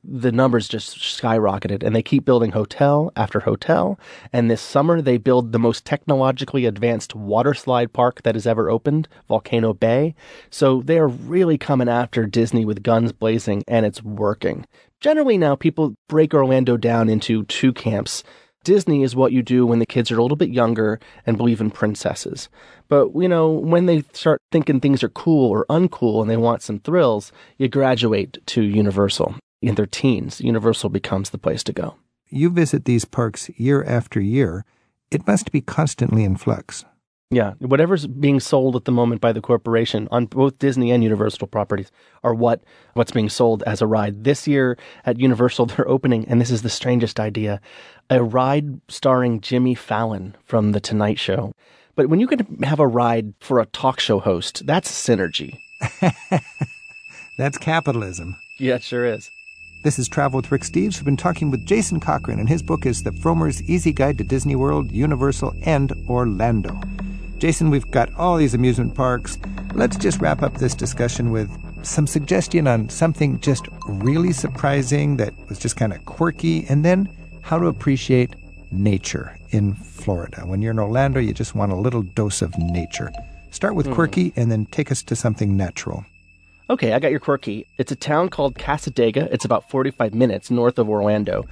the 0.08 0.32
numbers 0.32 0.68
just 0.68 0.98
skyrocketed 0.98 1.84
and 1.84 1.96
they 1.96 2.02
keep 2.02 2.24
building 2.24 2.52
hotel 2.52 3.12
after 3.16 3.42
hotel. 3.42 4.00
And 4.32 4.50
this 4.50 4.62
summer 4.62 5.02
they 5.02 5.18
build 5.18 5.52
the 5.52 5.60
most 5.60 5.86
technologically 5.86 6.66
advanced 6.66 7.14
water 7.14 7.54
slide 7.54 7.92
park 7.92 8.24
that 8.24 8.36
has 8.36 8.48
ever 8.48 8.70
opened, 8.70 9.08
Volcano 9.28 9.74
Bay. 9.74 10.16
So 10.50 10.82
they 10.82 10.98
are 10.98 11.08
really 11.08 11.58
coming 11.58 11.90
after 11.90 12.26
Disney 12.26 12.64
with 12.64 12.84
guns 12.84 13.12
blazing 13.12 13.64
and 13.68 13.86
it's 13.86 14.02
working. 14.02 14.66
Generally 15.02 15.38
now 15.40 15.56
people 15.56 15.96
break 16.08 16.34
Orlando 16.34 16.78
down 16.78 17.10
into 17.10 17.44
two 17.46 17.74
camps. 17.74 18.24
Disney 18.64 19.04
is 19.04 19.16
what 19.16 19.32
you 19.32 19.42
do 19.42 19.66
when 19.66 19.80
the 19.80 19.86
kids 19.86 20.12
are 20.12 20.18
a 20.18 20.22
little 20.22 20.36
bit 20.36 20.50
younger 20.50 21.00
and 21.26 21.38
believe 21.38 21.62
in 21.62 21.72
princesses. 21.72 22.50
But, 22.90 23.16
you 23.16 23.30
know, 23.30 23.50
when 23.50 23.86
they 23.86 24.04
start 24.14 24.42
thinking 24.52 24.80
things 24.80 25.04
are 25.04 25.10
cool 25.10 25.50
or 25.50 25.66
uncool 25.70 26.22
and 26.22 26.30
they 26.30 26.36
want 26.36 26.62
some 26.62 26.80
thrills, 26.80 27.32
you 27.58 27.70
graduate 27.70 28.38
to 28.48 28.62
Universal. 28.62 29.36
In 29.62 29.76
their 29.76 29.86
teens, 29.86 30.40
Universal 30.42 30.90
becomes 30.90 31.32
the 31.32 31.38
place 31.38 31.64
to 31.64 31.74
go. 31.74 31.96
You 32.30 32.50
visit 32.50 32.86
these 32.86 33.06
parks 33.06 33.50
year 33.58 33.84
after 33.84 34.20
year. 34.20 34.66
It 35.12 35.26
must 35.26 35.52
be 35.52 35.62
constantly 35.62 36.24
in 36.24 36.36
flux. 36.38 36.86
Yeah, 37.30 37.54
whatever's 37.60 38.08
being 38.08 38.40
sold 38.40 38.78
at 38.78 38.86
the 38.86 38.92
moment 38.92 39.20
by 39.20 39.34
the 39.34 39.42
corporation 39.42 40.08
on 40.12 40.28
both 40.28 40.60
Disney 40.60 40.92
and 40.92 41.04
Universal 41.04 41.48
properties 41.48 41.92
are 42.24 42.34
what 42.34 42.64
what's 42.94 43.12
being 43.12 43.28
sold 43.28 43.64
as 43.64 43.82
a 43.82 43.88
ride. 43.88 44.24
This 44.24 44.48
year 44.48 44.78
at 45.06 45.20
Universal, 45.20 45.66
they're 45.68 45.90
opening, 45.90 46.26
and 46.28 46.40
this 46.40 46.52
is 46.52 46.62
the 46.62 46.70
strangest 46.70 47.20
idea, 47.20 47.60
a 48.10 48.24
ride 48.24 48.80
starring 48.90 49.42
Jimmy 49.42 49.76
Fallon 49.76 50.36
from 50.46 50.72
The 50.72 50.80
Tonight 50.80 51.20
Show. 51.20 51.52
But 51.96 52.08
when 52.08 52.22
you 52.22 52.28
can 52.28 52.62
have 52.64 52.80
a 52.80 52.88
ride 52.88 53.34
for 53.40 53.60
a 53.60 53.66
talk 53.66 54.00
show 54.00 54.20
host, 54.20 54.66
that's 54.66 54.90
synergy. 54.92 55.58
That's 57.38 57.60
capitalism. 57.60 58.36
Yeah, 58.58 58.76
it 58.76 58.84
sure 58.84 59.06
is. 59.06 59.30
This 59.84 60.00
is 60.00 60.10
Travel 60.10 60.38
with 60.38 60.51
Rick 60.51 60.63
Steves. 60.63 60.96
We've 60.96 61.05
been 61.05 61.17
talking 61.17 61.51
with 61.51 61.65
Jason 61.65 62.00
Cochran, 62.00 62.39
and 62.39 62.50
his 62.50 62.63
book 62.63 62.86
is 62.86 63.03
The 63.03 63.12
Frommer's 63.12 63.62
Easy 63.69 63.93
Guide 63.93 64.17
to 64.17 64.24
Disney 64.24 64.55
World, 64.55 64.91
Universal, 64.91 65.53
and 65.63 65.93
Orlando. 66.10 66.81
Jason, 67.38 67.69
we've 67.69 67.89
got 67.91 68.13
all 68.15 68.38
these 68.38 68.55
amusement 68.55 68.96
parks. 68.96 69.38
Let's 69.75 69.96
just 69.96 70.19
wrap 70.19 70.41
up 70.41 70.55
this 70.55 70.74
discussion 70.74 71.31
with 71.31 71.50
some 71.86 72.07
suggestion 72.07 72.67
on 72.67 72.89
something 72.89 73.39
just 73.39 73.67
really 73.88 74.34
surprising 74.34 75.17
that 75.17 75.34
was 75.48 75.60
just 75.60 75.77
kind 75.77 75.93
of 75.93 76.03
quirky, 76.05 76.65
and 76.67 76.84
then 76.84 77.07
how 77.43 77.60
to 77.60 77.67
appreciate 77.67 78.36
nature 78.72 79.38
in 79.51 79.75
Florida. 79.75 80.41
When 80.41 80.62
you're 80.62 80.72
in 80.72 80.79
Orlando, 80.79 81.19
you 81.19 81.34
just 81.34 81.53
want 81.53 81.72
a 81.72 81.75
little 81.75 82.01
dose 82.01 82.41
of 82.41 82.57
nature. 82.57 83.12
Start 83.51 83.75
with 83.75 83.86
hmm. 83.86 83.93
quirky 83.93 84.34
and 84.36 84.51
then 84.51 84.65
take 84.65 84.91
us 84.91 85.03
to 85.03 85.15
something 85.15 85.55
natural. 85.55 86.03
Okay, 86.70 86.92
I 86.92 87.00
got 87.00 87.12
your 87.12 87.22
quirky. 87.22 87.66
It's 87.78 87.94
a 87.94 87.96
town 87.96 88.28
called 88.28 88.56
Cassadaga. 88.56 89.30
It's 89.32 89.46
about 89.46 89.70
45 89.70 90.14
minutes 90.14 90.52
north 90.52 90.78
of 90.78 90.90
Orlando. 90.90 91.46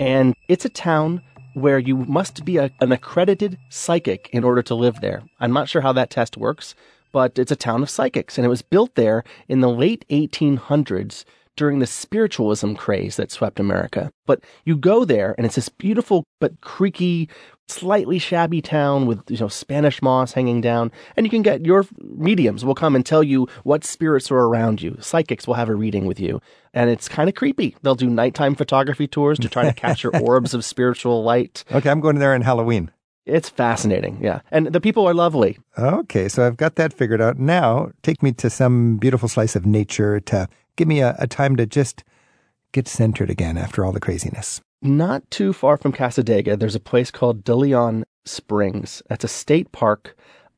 And 0.00 0.34
it's 0.48 0.64
a 0.64 0.70
town 0.70 1.20
where 1.52 1.78
you 1.78 1.98
must 1.98 2.46
be 2.46 2.56
a, 2.56 2.70
an 2.80 2.90
accredited 2.90 3.58
psychic 3.68 4.30
in 4.32 4.42
order 4.42 4.62
to 4.62 4.74
live 4.74 5.02
there. 5.02 5.22
I'm 5.38 5.52
not 5.52 5.68
sure 5.68 5.82
how 5.82 5.92
that 5.92 6.08
test 6.08 6.38
works, 6.38 6.74
but 7.12 7.38
it's 7.38 7.52
a 7.52 7.56
town 7.56 7.82
of 7.82 7.90
psychics. 7.90 8.38
And 8.38 8.46
it 8.46 8.48
was 8.48 8.62
built 8.62 8.94
there 8.94 9.22
in 9.48 9.60
the 9.60 9.68
late 9.68 10.06
1800s 10.08 11.24
during 11.56 11.78
the 11.78 11.86
spiritualism 11.86 12.72
craze 12.74 13.16
that 13.16 13.30
swept 13.30 13.60
America. 13.60 14.10
But 14.26 14.42
you 14.64 14.76
go 14.76 15.04
there 15.04 15.34
and 15.36 15.46
it's 15.46 15.56
this 15.56 15.68
beautiful 15.68 16.24
but 16.40 16.60
creaky, 16.62 17.28
slightly 17.68 18.18
shabby 18.18 18.60
town 18.60 19.06
with 19.06 19.22
you 19.28 19.38
know 19.38 19.48
Spanish 19.48 20.02
moss 20.02 20.32
hanging 20.32 20.60
down, 20.60 20.92
and 21.16 21.26
you 21.26 21.30
can 21.30 21.42
get 21.42 21.64
your 21.64 21.86
mediums 21.98 22.64
will 22.64 22.74
come 22.74 22.94
and 22.94 23.04
tell 23.04 23.22
you 23.22 23.48
what 23.62 23.84
spirits 23.84 24.30
are 24.30 24.38
around 24.38 24.82
you. 24.82 24.96
Psychics 25.00 25.46
will 25.46 25.54
have 25.54 25.68
a 25.68 25.74
reading 25.74 26.06
with 26.06 26.20
you, 26.20 26.40
and 26.72 26.90
it's 26.90 27.08
kind 27.08 27.28
of 27.28 27.34
creepy. 27.34 27.76
They'll 27.82 27.94
do 27.94 28.10
nighttime 28.10 28.54
photography 28.54 29.06
tours 29.06 29.38
to 29.40 29.48
try 29.48 29.64
to 29.64 29.72
capture 29.72 30.14
orbs 30.20 30.54
of 30.54 30.64
spiritual 30.64 31.22
light. 31.22 31.64
Okay, 31.72 31.90
I'm 31.90 32.00
going 32.00 32.18
there 32.18 32.34
on 32.34 32.42
Halloween. 32.42 32.90
It's 33.26 33.48
fascinating, 33.48 34.18
yeah, 34.20 34.40
and 34.50 34.66
the 34.66 34.80
people 34.80 35.08
are 35.08 35.14
lovely. 35.14 35.58
Okay, 35.78 36.28
so 36.28 36.46
I've 36.46 36.58
got 36.58 36.76
that 36.76 36.92
figured 36.92 37.22
out. 37.22 37.38
Now, 37.38 37.90
take 38.02 38.22
me 38.22 38.32
to 38.32 38.50
some 38.50 38.98
beautiful 38.98 39.28
slice 39.28 39.56
of 39.56 39.64
nature 39.64 40.20
to 40.20 40.46
give 40.76 40.88
me 40.88 41.00
a, 41.00 41.16
a 41.18 41.26
time 41.26 41.56
to 41.56 41.64
just 41.64 42.04
get 42.72 42.86
centered 42.86 43.30
again 43.30 43.56
after 43.56 43.84
all 43.84 43.92
the 43.92 44.00
craziness. 44.00 44.60
Not 44.84 45.30
too 45.30 45.54
far 45.54 45.78
from 45.78 45.94
Cassadaga, 45.94 46.58
there's 46.58 46.74
a 46.74 46.80
place 46.80 47.10
called 47.10 47.42
De 47.42 47.54
Leon 47.54 48.04
Springs. 48.26 49.02
That's 49.08 49.24
a 49.24 49.28
state 49.28 49.72
park. 49.72 50.14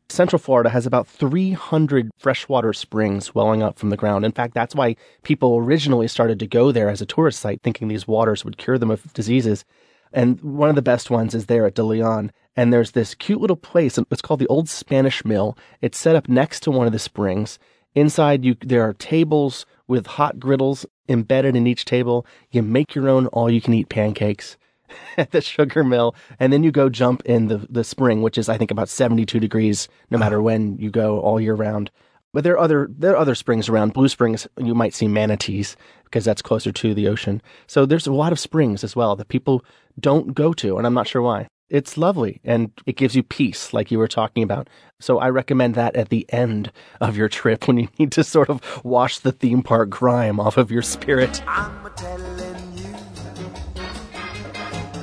Central 0.09 0.41
Florida 0.41 0.69
has 0.69 0.85
about 0.85 1.07
300 1.07 2.11
freshwater 2.19 2.73
springs 2.73 3.37
welling 3.37 3.63
up 3.63 3.79
from 3.79 3.91
the 3.91 3.97
ground. 3.97 4.25
In 4.25 4.33
fact, 4.33 4.53
that's 4.53 4.75
why 4.75 4.97
people 5.23 5.59
originally 5.59 6.09
started 6.09 6.41
to 6.41 6.47
go 6.49 6.73
there 6.73 6.89
as 6.89 7.01
a 7.01 7.07
tourist 7.07 7.39
site, 7.39 7.63
thinking 7.63 7.87
these 7.87 8.09
waters 8.09 8.45
would 8.45 8.59
cure 8.59 8.79
them 8.79 8.91
of 8.91 9.13
diseases. 9.13 9.65
And 10.13 10.41
one 10.41 10.71
of 10.71 10.75
the 10.75 10.83
best 10.83 11.09
ones 11.09 11.33
is 11.33 11.47
there 11.47 11.65
at 11.65 11.77
De 11.77 11.85
Leon. 11.85 12.33
And 12.57 12.73
there's 12.73 12.91
this 12.91 13.15
cute 13.15 13.41
little 13.41 13.55
place. 13.55 13.97
It's 14.11 14.23
called 14.23 14.41
the 14.41 14.49
Old 14.49 14.69
Spanish 14.69 15.25
Mill. 15.25 15.57
It's 15.81 15.99
set 15.99 16.17
up 16.17 16.29
next 16.29 16.65
to 16.65 16.73
one 16.73 16.89
of 16.89 16.93
the 16.93 16.99
springs. 16.99 17.61
Inside, 17.95 18.45
you 18.45 18.57
there 18.61 18.83
are 18.83 18.93
tables 18.93 19.67
with 19.89 20.07
hot 20.07 20.39
griddles 20.39 20.87
embedded 21.09 21.57
in 21.57 21.67
each 21.67 21.85
table. 21.85 22.27
You 22.51 22.63
make 22.63 22.95
your 22.95 23.09
own 23.09 23.27
all-you-can-eat 23.29 23.89
pancakes 23.89 24.57
at 25.17 25.31
the 25.31 25.41
sugar 25.41 25.85
mill, 25.85 26.15
and 26.39 26.53
then 26.53 26.63
you 26.63 26.71
go 26.71 26.89
jump 26.89 27.23
in 27.25 27.49
the 27.49 27.67
the 27.69 27.85
spring, 27.85 28.23
which 28.23 28.39
is 28.39 28.49
I 28.49 28.59
think 28.59 28.71
about 28.71 28.89
72 28.89 29.41
degrees 29.41 29.89
no 30.11 30.19
matter 30.19 30.41
when 30.41 30.77
you 30.79 30.91
go 30.91 31.21
all 31.21 31.41
year 31.41 31.55
round. 31.55 31.91
But 32.33 32.45
there 32.45 32.55
are 32.55 32.59
other 32.59 32.89
there 32.91 33.13
are 33.13 33.17
other 33.17 33.35
springs 33.35 33.69
around. 33.69 33.95
Blue 33.95 34.09
Springs, 34.09 34.47
you 34.59 34.75
might 34.75 34.95
see 34.95 35.09
manatees 35.09 35.77
because 36.05 36.25
that's 36.25 36.43
closer 36.43 36.71
to 36.71 36.95
the 36.95 37.09
ocean. 37.09 37.41
So 37.67 37.87
there's 37.87 38.07
a 38.07 38.13
lot 38.13 38.33
of 38.33 38.39
springs 38.39 38.85
as 38.85 38.95
well 38.95 39.17
that 39.17 39.29
people 39.29 39.65
don't 39.99 40.35
go 40.35 40.53
to, 40.53 40.77
and 40.77 40.87
I'm 40.87 40.95
not 40.95 41.09
sure 41.09 41.23
why. 41.23 41.49
It's 41.69 41.97
lovely 41.97 42.41
and 42.45 42.71
it 42.87 42.97
gives 42.97 43.17
you 43.17 43.25
peace, 43.25 43.73
like 43.73 43.91
you 43.91 43.99
were 43.99 44.07
talking 44.07 44.45
about. 44.45 44.69
So 45.01 45.19
I 45.19 45.31
recommend 45.31 45.75
that 45.75 45.97
at 45.97 46.11
the 46.11 46.25
end 46.29 46.71
of 47.01 47.17
your 47.17 47.29
trip 47.29 47.67
when 47.67 47.77
you 47.79 47.89
need 47.99 48.13
to 48.13 48.23
sort 48.23 48.49
of 48.49 48.63
wash 48.85 49.19
the 49.19 49.33
theme 49.33 49.65
park 49.65 49.91
grime 49.91 50.39
off 50.39 50.57
of 50.57 50.71
your 50.71 50.83
spirit. 50.83 51.43
I'm 51.47 51.91
telling 51.97 52.77
you 52.77 52.95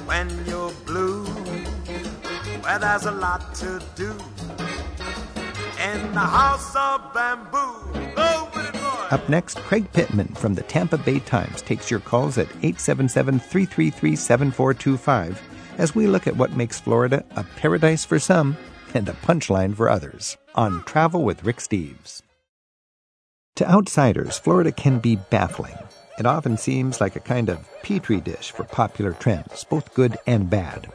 when 0.06 0.30
you're 0.46 0.72
blue, 0.86 1.26
well, 2.64 2.80
there's 2.80 3.06
a 3.08 3.12
lot 3.12 3.54
to 3.56 3.84
do 3.96 4.12
in 5.84 6.14
the 6.14 6.20
house 6.20 6.74
of 6.78 7.14
bamboo. 7.14 7.92
With 7.92 8.68
it, 8.68 8.74
boy. 8.74 9.08
Up 9.12 9.28
next, 9.28 9.58
Craig 9.58 9.92
Pittman 9.92 10.28
from 10.30 10.54
the 10.54 10.64
Tampa 10.64 10.98
Bay 10.98 11.20
Times 11.20 11.62
takes 11.62 11.92
your 11.92 12.00
calls 12.00 12.38
at 12.38 12.48
877 12.62 13.40
333 13.40 14.16
7425 14.16 15.53
as 15.78 15.96
we 15.96 16.08
look 16.08 16.28
at 16.28 16.36
what 16.36 16.56
makes 16.56 16.80
Florida 16.80 17.24
a 17.36 17.44
paradise 17.44 18.06
for 18.06 18.20
some 18.20 18.58
and 18.94 19.10
a 19.10 19.14
punchline 19.14 19.76
for 19.76 19.90
others 19.90 20.38
on 20.56 20.84
Travel 20.84 21.24
with 21.24 21.44
Rick 21.44 21.58
Steves. 21.58 22.22
To 23.56 23.70
outsiders, 23.70 24.40
Florida 24.40 24.72
can 24.72 25.00
be 25.00 25.16
baffling. 25.16 25.78
It 26.18 26.26
often 26.26 26.58
seems 26.58 27.02
like 27.02 27.16
a 27.16 27.20
kind 27.20 27.50
of 27.50 27.68
petri 27.82 28.22
dish 28.22 28.52
for 28.52 28.64
popular 28.64 29.14
trends, 29.14 29.64
both 29.64 29.94
good 29.94 30.18
and 30.28 30.50
bad. 30.50 30.92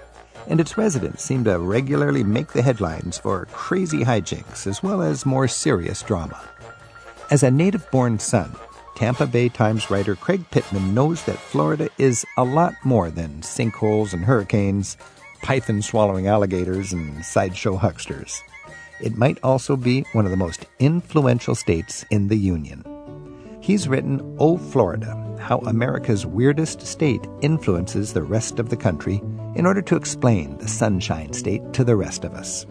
And 0.47 0.61
its 0.61 0.79
residents 0.79 1.23
seem 1.23 1.45
to 1.45 1.59
regularly 1.59 2.25
make 2.25 2.53
the 2.53 2.63
headlines 2.63 3.19
for 3.19 3.47
crazy 3.53 4.05
hijinks 4.05 4.67
as 4.67 4.83
well 4.83 5.03
as 5.03 5.27
more 5.27 5.49
serious 5.49 6.03
drama. 6.03 6.41
As 7.31 7.43
a 7.43 7.51
native 7.51 7.89
born 7.91 8.19
son, 8.19 8.55
Tampa 8.99 9.29
Bay 9.29 9.49
Times 9.49 9.93
writer 9.93 10.17
Craig 10.17 10.45
Pittman 10.51 10.93
knows 10.93 11.23
that 11.23 11.39
Florida 11.39 11.89
is 11.99 12.27
a 12.37 12.43
lot 12.43 12.75
more 12.83 13.11
than 13.11 13.43
sinkholes 13.43 14.13
and 14.13 14.25
hurricanes, 14.25 14.97
python 15.41 15.83
swallowing 15.83 16.27
alligators, 16.27 16.93
and 16.93 17.25
sideshow 17.25 17.77
hucksters. 17.77 18.43
It 19.01 19.17
might 19.17 19.39
also 19.45 19.77
be 19.77 20.01
one 20.15 20.25
of 20.25 20.33
the 20.33 20.37
most 20.37 20.67
influential 20.81 21.55
states 21.55 22.05
in 22.11 22.27
the 22.27 22.37
Union. 22.37 22.83
He's 23.61 23.87
written 23.87 24.35
Oh 24.41 24.59
Florida 24.59 25.15
How 25.39 25.59
America's 25.59 26.27
Weirdest 26.27 26.85
State 26.85 27.25
Influences 27.41 28.13
the 28.13 28.25
Rest 28.25 28.59
of 28.59 28.69
the 28.69 28.77
Country 28.77 29.23
in 29.55 29.65
order 29.65 29.81
to 29.81 29.95
explain 29.95 30.59
the 30.59 30.67
Sunshine 30.67 31.33
State 31.33 31.73
to 31.73 31.85
the 31.85 31.95
rest 31.95 32.25
of 32.25 32.35
us. 32.35 32.67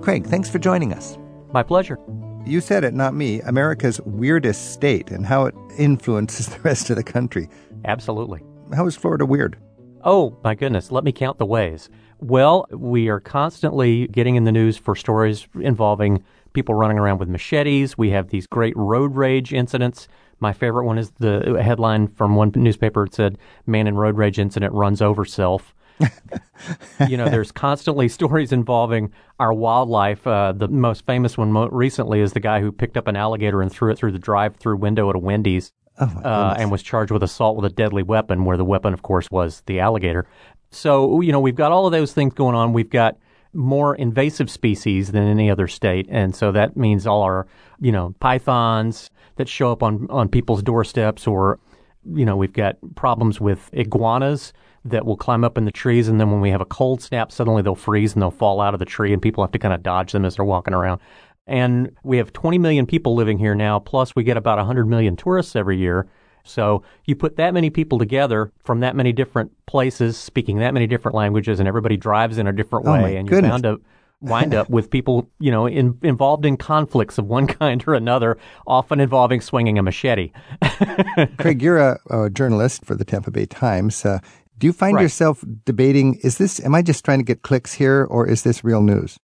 Craig, 0.00 0.28
thanks 0.28 0.48
for 0.48 0.60
joining 0.60 0.92
us. 0.92 1.18
My 1.52 1.64
pleasure. 1.64 1.98
You 2.44 2.60
said 2.60 2.82
it, 2.82 2.92
not 2.92 3.14
me. 3.14 3.40
America's 3.42 4.00
weirdest 4.00 4.72
state 4.72 5.12
and 5.12 5.24
how 5.24 5.46
it 5.46 5.54
influences 5.78 6.46
the 6.48 6.58
rest 6.60 6.90
of 6.90 6.96
the 6.96 7.04
country. 7.04 7.48
Absolutely. 7.84 8.42
How 8.74 8.86
is 8.86 8.96
Florida 8.96 9.24
weird? 9.24 9.56
Oh, 10.02 10.36
my 10.42 10.56
goodness. 10.56 10.90
Let 10.90 11.04
me 11.04 11.12
count 11.12 11.38
the 11.38 11.46
ways. 11.46 11.88
Well, 12.18 12.66
we 12.72 13.08
are 13.08 13.20
constantly 13.20 14.08
getting 14.08 14.34
in 14.34 14.44
the 14.44 14.52
news 14.52 14.76
for 14.76 14.96
stories 14.96 15.46
involving 15.60 16.24
people 16.52 16.74
running 16.74 16.98
around 16.98 17.18
with 17.18 17.28
machetes. 17.28 17.96
We 17.96 18.10
have 18.10 18.30
these 18.30 18.48
great 18.48 18.76
road 18.76 19.14
rage 19.14 19.52
incidents. 19.52 20.08
My 20.40 20.52
favorite 20.52 20.84
one 20.84 20.98
is 20.98 21.12
the 21.20 21.60
headline 21.62 22.08
from 22.08 22.34
one 22.34 22.50
newspaper. 22.56 23.04
It 23.04 23.14
said, 23.14 23.38
Man 23.66 23.86
in 23.86 23.94
road 23.94 24.16
rage 24.16 24.40
incident 24.40 24.74
runs 24.74 25.00
over 25.00 25.24
self. 25.24 25.74
you 27.08 27.16
know, 27.16 27.28
there's 27.28 27.52
constantly 27.52 28.08
stories 28.08 28.52
involving 28.52 29.12
our 29.38 29.52
wildlife. 29.52 30.26
Uh, 30.26 30.52
the 30.52 30.68
most 30.68 31.06
famous 31.06 31.36
one 31.36 31.52
mo- 31.52 31.68
recently 31.68 32.20
is 32.20 32.32
the 32.32 32.40
guy 32.40 32.60
who 32.60 32.72
picked 32.72 32.96
up 32.96 33.06
an 33.06 33.16
alligator 33.16 33.62
and 33.62 33.70
threw 33.70 33.90
it 33.90 33.96
through 33.96 34.12
the 34.12 34.18
drive-through 34.18 34.76
window 34.76 35.08
at 35.10 35.16
a 35.16 35.18
Wendy's. 35.18 35.72
Oh, 35.98 36.06
uh, 36.24 36.54
and 36.58 36.70
was 36.70 36.82
charged 36.82 37.12
with 37.12 37.22
assault 37.22 37.54
with 37.54 37.70
a 37.70 37.74
deadly 37.74 38.02
weapon, 38.02 38.46
where 38.46 38.56
the 38.56 38.64
weapon, 38.64 38.94
of 38.94 39.02
course, 39.02 39.30
was 39.30 39.62
the 39.66 39.78
alligator. 39.78 40.26
So, 40.70 41.20
you 41.20 41.32
know, 41.32 41.40
we've 41.40 41.54
got 41.54 41.70
all 41.70 41.84
of 41.84 41.92
those 41.92 42.14
things 42.14 42.32
going 42.32 42.54
on. 42.54 42.72
We've 42.72 42.88
got 42.88 43.18
more 43.52 43.94
invasive 43.94 44.50
species 44.50 45.12
than 45.12 45.24
any 45.24 45.50
other 45.50 45.68
state. 45.68 46.06
And 46.10 46.34
so 46.34 46.52
that 46.52 46.76
means 46.76 47.06
all 47.06 47.22
our, 47.22 47.46
you 47.78 47.92
know, 47.92 48.14
pythons 48.20 49.10
that 49.36 49.48
show 49.48 49.70
up 49.70 49.82
on, 49.82 50.06
on 50.08 50.28
people's 50.28 50.62
doorsteps 50.62 51.26
or, 51.26 51.58
you 52.10 52.24
know, 52.24 52.36
we've 52.36 52.52
got 52.52 52.76
problems 52.94 53.40
with 53.40 53.68
iguanas 53.72 54.52
that 54.84 55.04
will 55.06 55.16
climb 55.16 55.44
up 55.44 55.56
in 55.56 55.64
the 55.64 55.70
trees. 55.72 56.08
And 56.08 56.20
then 56.20 56.30
when 56.30 56.40
we 56.40 56.50
have 56.50 56.60
a 56.60 56.64
cold 56.66 57.02
snap, 57.02 57.30
suddenly 57.30 57.62
they'll 57.62 57.74
freeze 57.74 58.14
and 58.14 58.22
they'll 58.22 58.30
fall 58.30 58.60
out 58.60 58.74
of 58.74 58.80
the 58.80 58.86
tree 58.86 59.12
and 59.12 59.22
people 59.22 59.44
have 59.44 59.52
to 59.52 59.58
kind 59.58 59.72
of 59.74 59.82
dodge 59.82 60.12
them 60.12 60.24
as 60.24 60.36
they're 60.36 60.44
walking 60.44 60.74
around. 60.74 61.00
And 61.46 61.94
we 62.04 62.16
have 62.18 62.32
20 62.32 62.58
million 62.58 62.86
people 62.86 63.14
living 63.14 63.38
here 63.38 63.54
now, 63.54 63.78
plus 63.80 64.14
we 64.14 64.22
get 64.24 64.36
about 64.36 64.58
100 64.58 64.86
million 64.86 65.16
tourists 65.16 65.56
every 65.56 65.76
year. 65.78 66.06
So 66.44 66.82
you 67.04 67.14
put 67.14 67.36
that 67.36 67.54
many 67.54 67.70
people 67.70 67.98
together 67.98 68.52
from 68.64 68.80
that 68.80 68.96
many 68.96 69.12
different 69.12 69.52
places, 69.66 70.16
speaking 70.16 70.58
that 70.58 70.74
many 70.74 70.86
different 70.86 71.14
languages, 71.14 71.58
and 71.60 71.68
everybody 71.68 71.96
drives 71.96 72.38
in 72.38 72.46
a 72.46 72.52
different 72.52 72.86
Oh, 72.86 72.92
way, 72.92 73.16
and 73.16 73.28
goodness. 73.28 73.50
bound 73.50 73.62
to 73.64 73.80
wind 74.20 74.54
up 74.54 74.70
with 74.70 74.88
people, 74.88 75.28
you 75.40 75.50
know, 75.50 75.66
in, 75.66 75.98
involved 76.02 76.44
in 76.44 76.56
conflicts 76.56 77.18
of 77.18 77.26
one 77.26 77.46
kind 77.58 77.82
or 77.86 77.94
another, 77.94 78.38
often 78.66 79.00
involving 79.00 79.40
swinging 79.40 79.78
a 79.78 79.82
machete. 79.82 80.30
Craig, 81.38 81.60
you're 81.62 81.78
a, 81.78 81.98
a 82.10 82.30
journalist 82.30 82.84
for 82.84 82.94
the 82.94 83.04
Tampa 83.04 83.30
Bay 83.30 83.46
Times. 83.46 84.04
Uh, 84.04 84.20
do 84.62 84.68
you 84.68 84.72
find 84.72 84.94
Right. 84.94 85.02
yourself 85.02 85.44
debating, 85.64 86.20
is 86.22 86.38
this, 86.38 86.64
am 86.64 86.72
I 86.72 86.82
just 86.82 87.04
trying 87.04 87.18
to 87.18 87.24
get 87.24 87.42
clicks 87.42 87.72
here 87.72 88.06
or 88.08 88.28
is 88.28 88.44
this 88.44 88.62
real 88.62 88.80
news? 88.80 89.18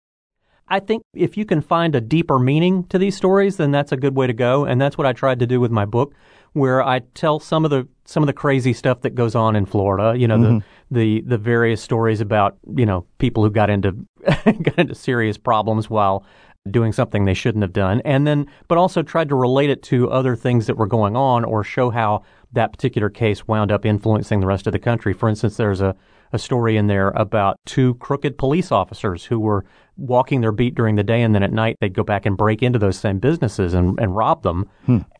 I 0.66 0.80
think 0.80 1.02
if 1.14 1.36
you 1.36 1.44
can 1.44 1.60
find 1.60 1.94
a 1.94 2.00
deeper 2.00 2.38
meaning 2.38 2.84
to 2.84 2.96
these 2.96 3.18
stories, 3.18 3.58
then 3.58 3.70
that's 3.70 3.92
a 3.92 3.98
good 3.98 4.16
way 4.16 4.26
to 4.26 4.32
go. 4.32 4.64
And 4.64 4.80
that's 4.80 4.96
what 4.96 5.06
I 5.06 5.12
tried 5.12 5.40
to 5.40 5.46
do 5.46 5.60
with 5.60 5.70
my 5.70 5.84
book, 5.84 6.14
where 6.54 6.82
I 6.82 7.00
tell 7.12 7.38
some 7.38 7.66
of 7.66 7.70
the 7.70 7.86
some 8.06 8.22
of 8.22 8.28
the 8.28 8.32
crazy 8.32 8.72
stuff 8.72 9.02
that 9.02 9.14
goes 9.14 9.34
on 9.34 9.56
in 9.56 9.66
Florida. 9.66 10.18
You 10.18 10.26
know, 10.26 10.40
the 10.40 10.48
mm-hmm. 10.48 10.94
the 10.94 11.20
the 11.20 11.38
various 11.38 11.82
stories 11.82 12.22
about 12.22 12.56
you 12.74 12.86
know 12.86 13.04
people 13.18 13.44
who 13.44 13.50
got 13.50 13.68
into 13.68 13.92
got 14.24 14.78
into 14.78 14.94
serious 14.94 15.36
problems 15.36 15.90
while 15.90 16.24
doing 16.68 16.92
something 16.92 17.26
they 17.26 17.34
shouldn't 17.34 17.62
have 17.62 17.74
done, 17.74 18.00
and 18.04 18.26
then 18.26 18.46
but 18.68 18.78
also 18.78 19.02
tried 19.02 19.28
to 19.28 19.36
relate 19.36 19.70
it 19.70 19.82
to 19.84 20.10
other 20.10 20.34
things 20.34 20.66
that 20.66 20.78
were 20.78 20.86
going 20.86 21.14
on 21.14 21.44
or 21.44 21.62
show 21.62 21.90
how 21.90 22.22
that 22.52 22.72
particular 22.72 23.08
case 23.10 23.46
wound 23.48 23.70
up 23.72 23.84
influencing 23.84 24.40
the 24.40 24.46
rest 24.46 24.66
of 24.66 24.72
the 24.72 24.78
country. 24.78 25.12
For 25.12 25.28
instance, 25.28 25.56
there's 25.56 25.80
a 25.80 25.94
a 26.32 26.38
story 26.40 26.76
in 26.76 26.88
there 26.88 27.10
about 27.10 27.56
two 27.66 27.94
crooked 27.94 28.36
police 28.36 28.72
officers 28.72 29.24
who 29.26 29.38
were 29.38 29.64
walking 29.96 30.40
their 30.40 30.50
beat 30.50 30.74
during 30.74 30.96
the 30.96 31.04
day 31.04 31.22
and 31.22 31.32
then 31.36 31.42
at 31.44 31.52
night 31.52 31.76
they'd 31.80 31.94
go 31.94 32.02
back 32.02 32.26
and 32.26 32.36
break 32.36 32.64
into 32.64 32.80
those 32.80 32.98
same 32.98 33.20
businesses 33.20 33.72
and, 33.74 33.96
and 34.00 34.16
rob 34.16 34.42
them. 34.42 34.68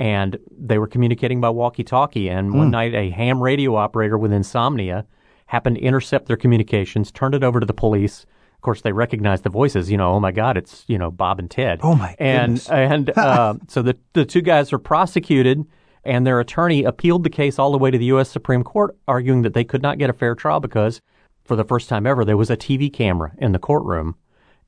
And 0.01 0.37
they 0.51 0.79
were 0.79 0.89
communicating 0.89 1.41
by 1.41 1.49
walkie 1.51 1.85
talkie. 1.85 2.29
And 2.29 2.53
one 2.55 2.73
night 2.73 2.93
a 2.93 3.11
ham 3.11 3.41
radio 3.41 3.77
operator 3.77 4.19
with 4.19 4.33
insomnia 4.33 5.07
happened 5.47 5.77
to 5.77 5.83
intercept 5.83 6.27
their 6.27 6.37
communications, 6.37 7.13
turned 7.13 7.37
it 7.37 7.45
over 7.45 7.61
to 7.61 7.67
the 7.67 7.73
police. 7.73 8.27
Of 8.57 8.63
course, 8.63 8.81
they 8.83 8.93
recognized 8.93 9.45
the 9.45 9.49
voices. 9.51 9.89
You 9.89 9.97
know, 9.99 10.11
oh 10.15 10.21
my 10.21 10.33
God, 10.33 10.57
it's 10.57 10.85
you 10.89 10.99
know 10.99 11.13
Bob 11.13 11.39
and 11.39 11.49
Ted. 11.49 11.79
Oh, 11.85 11.95
my 11.95 12.17
And 12.19 12.57
goodness. 12.57 12.69
and 12.69 13.11
uh, 13.17 13.55
so 13.69 13.81
the 13.81 13.97
the 14.15 14.25
two 14.25 14.43
guys 14.43 14.73
were 14.73 14.81
prosecuted, 14.81 15.65
and 16.07 16.27
their 16.27 16.41
attorney 16.41 16.85
appealed 16.85 17.25
the 17.25 17.31
case 17.31 17.59
all 17.59 17.73
the 17.73 17.79
way 17.79 17.91
to 17.91 17.99
the 17.99 18.07
U.S. 18.07 18.31
Supreme 18.31 18.63
Court, 18.65 18.97
arguing 19.07 19.43
that 19.43 19.55
they 19.55 19.65
could 19.65 19.83
not 19.83 19.99
get 19.99 20.11
a 20.11 20.15
fair 20.15 20.35
trial 20.35 20.61
because, 20.61 21.01
for 21.45 21.57
the 21.57 21.65
first 21.65 21.89
time 21.89 22.07
ever, 22.07 22.25
there 22.25 22.37
was 22.37 22.51
a 22.51 22.57
TV 22.57 22.93
camera 22.93 23.33
in 23.39 23.53
the 23.53 23.59
courtroom, 23.59 24.17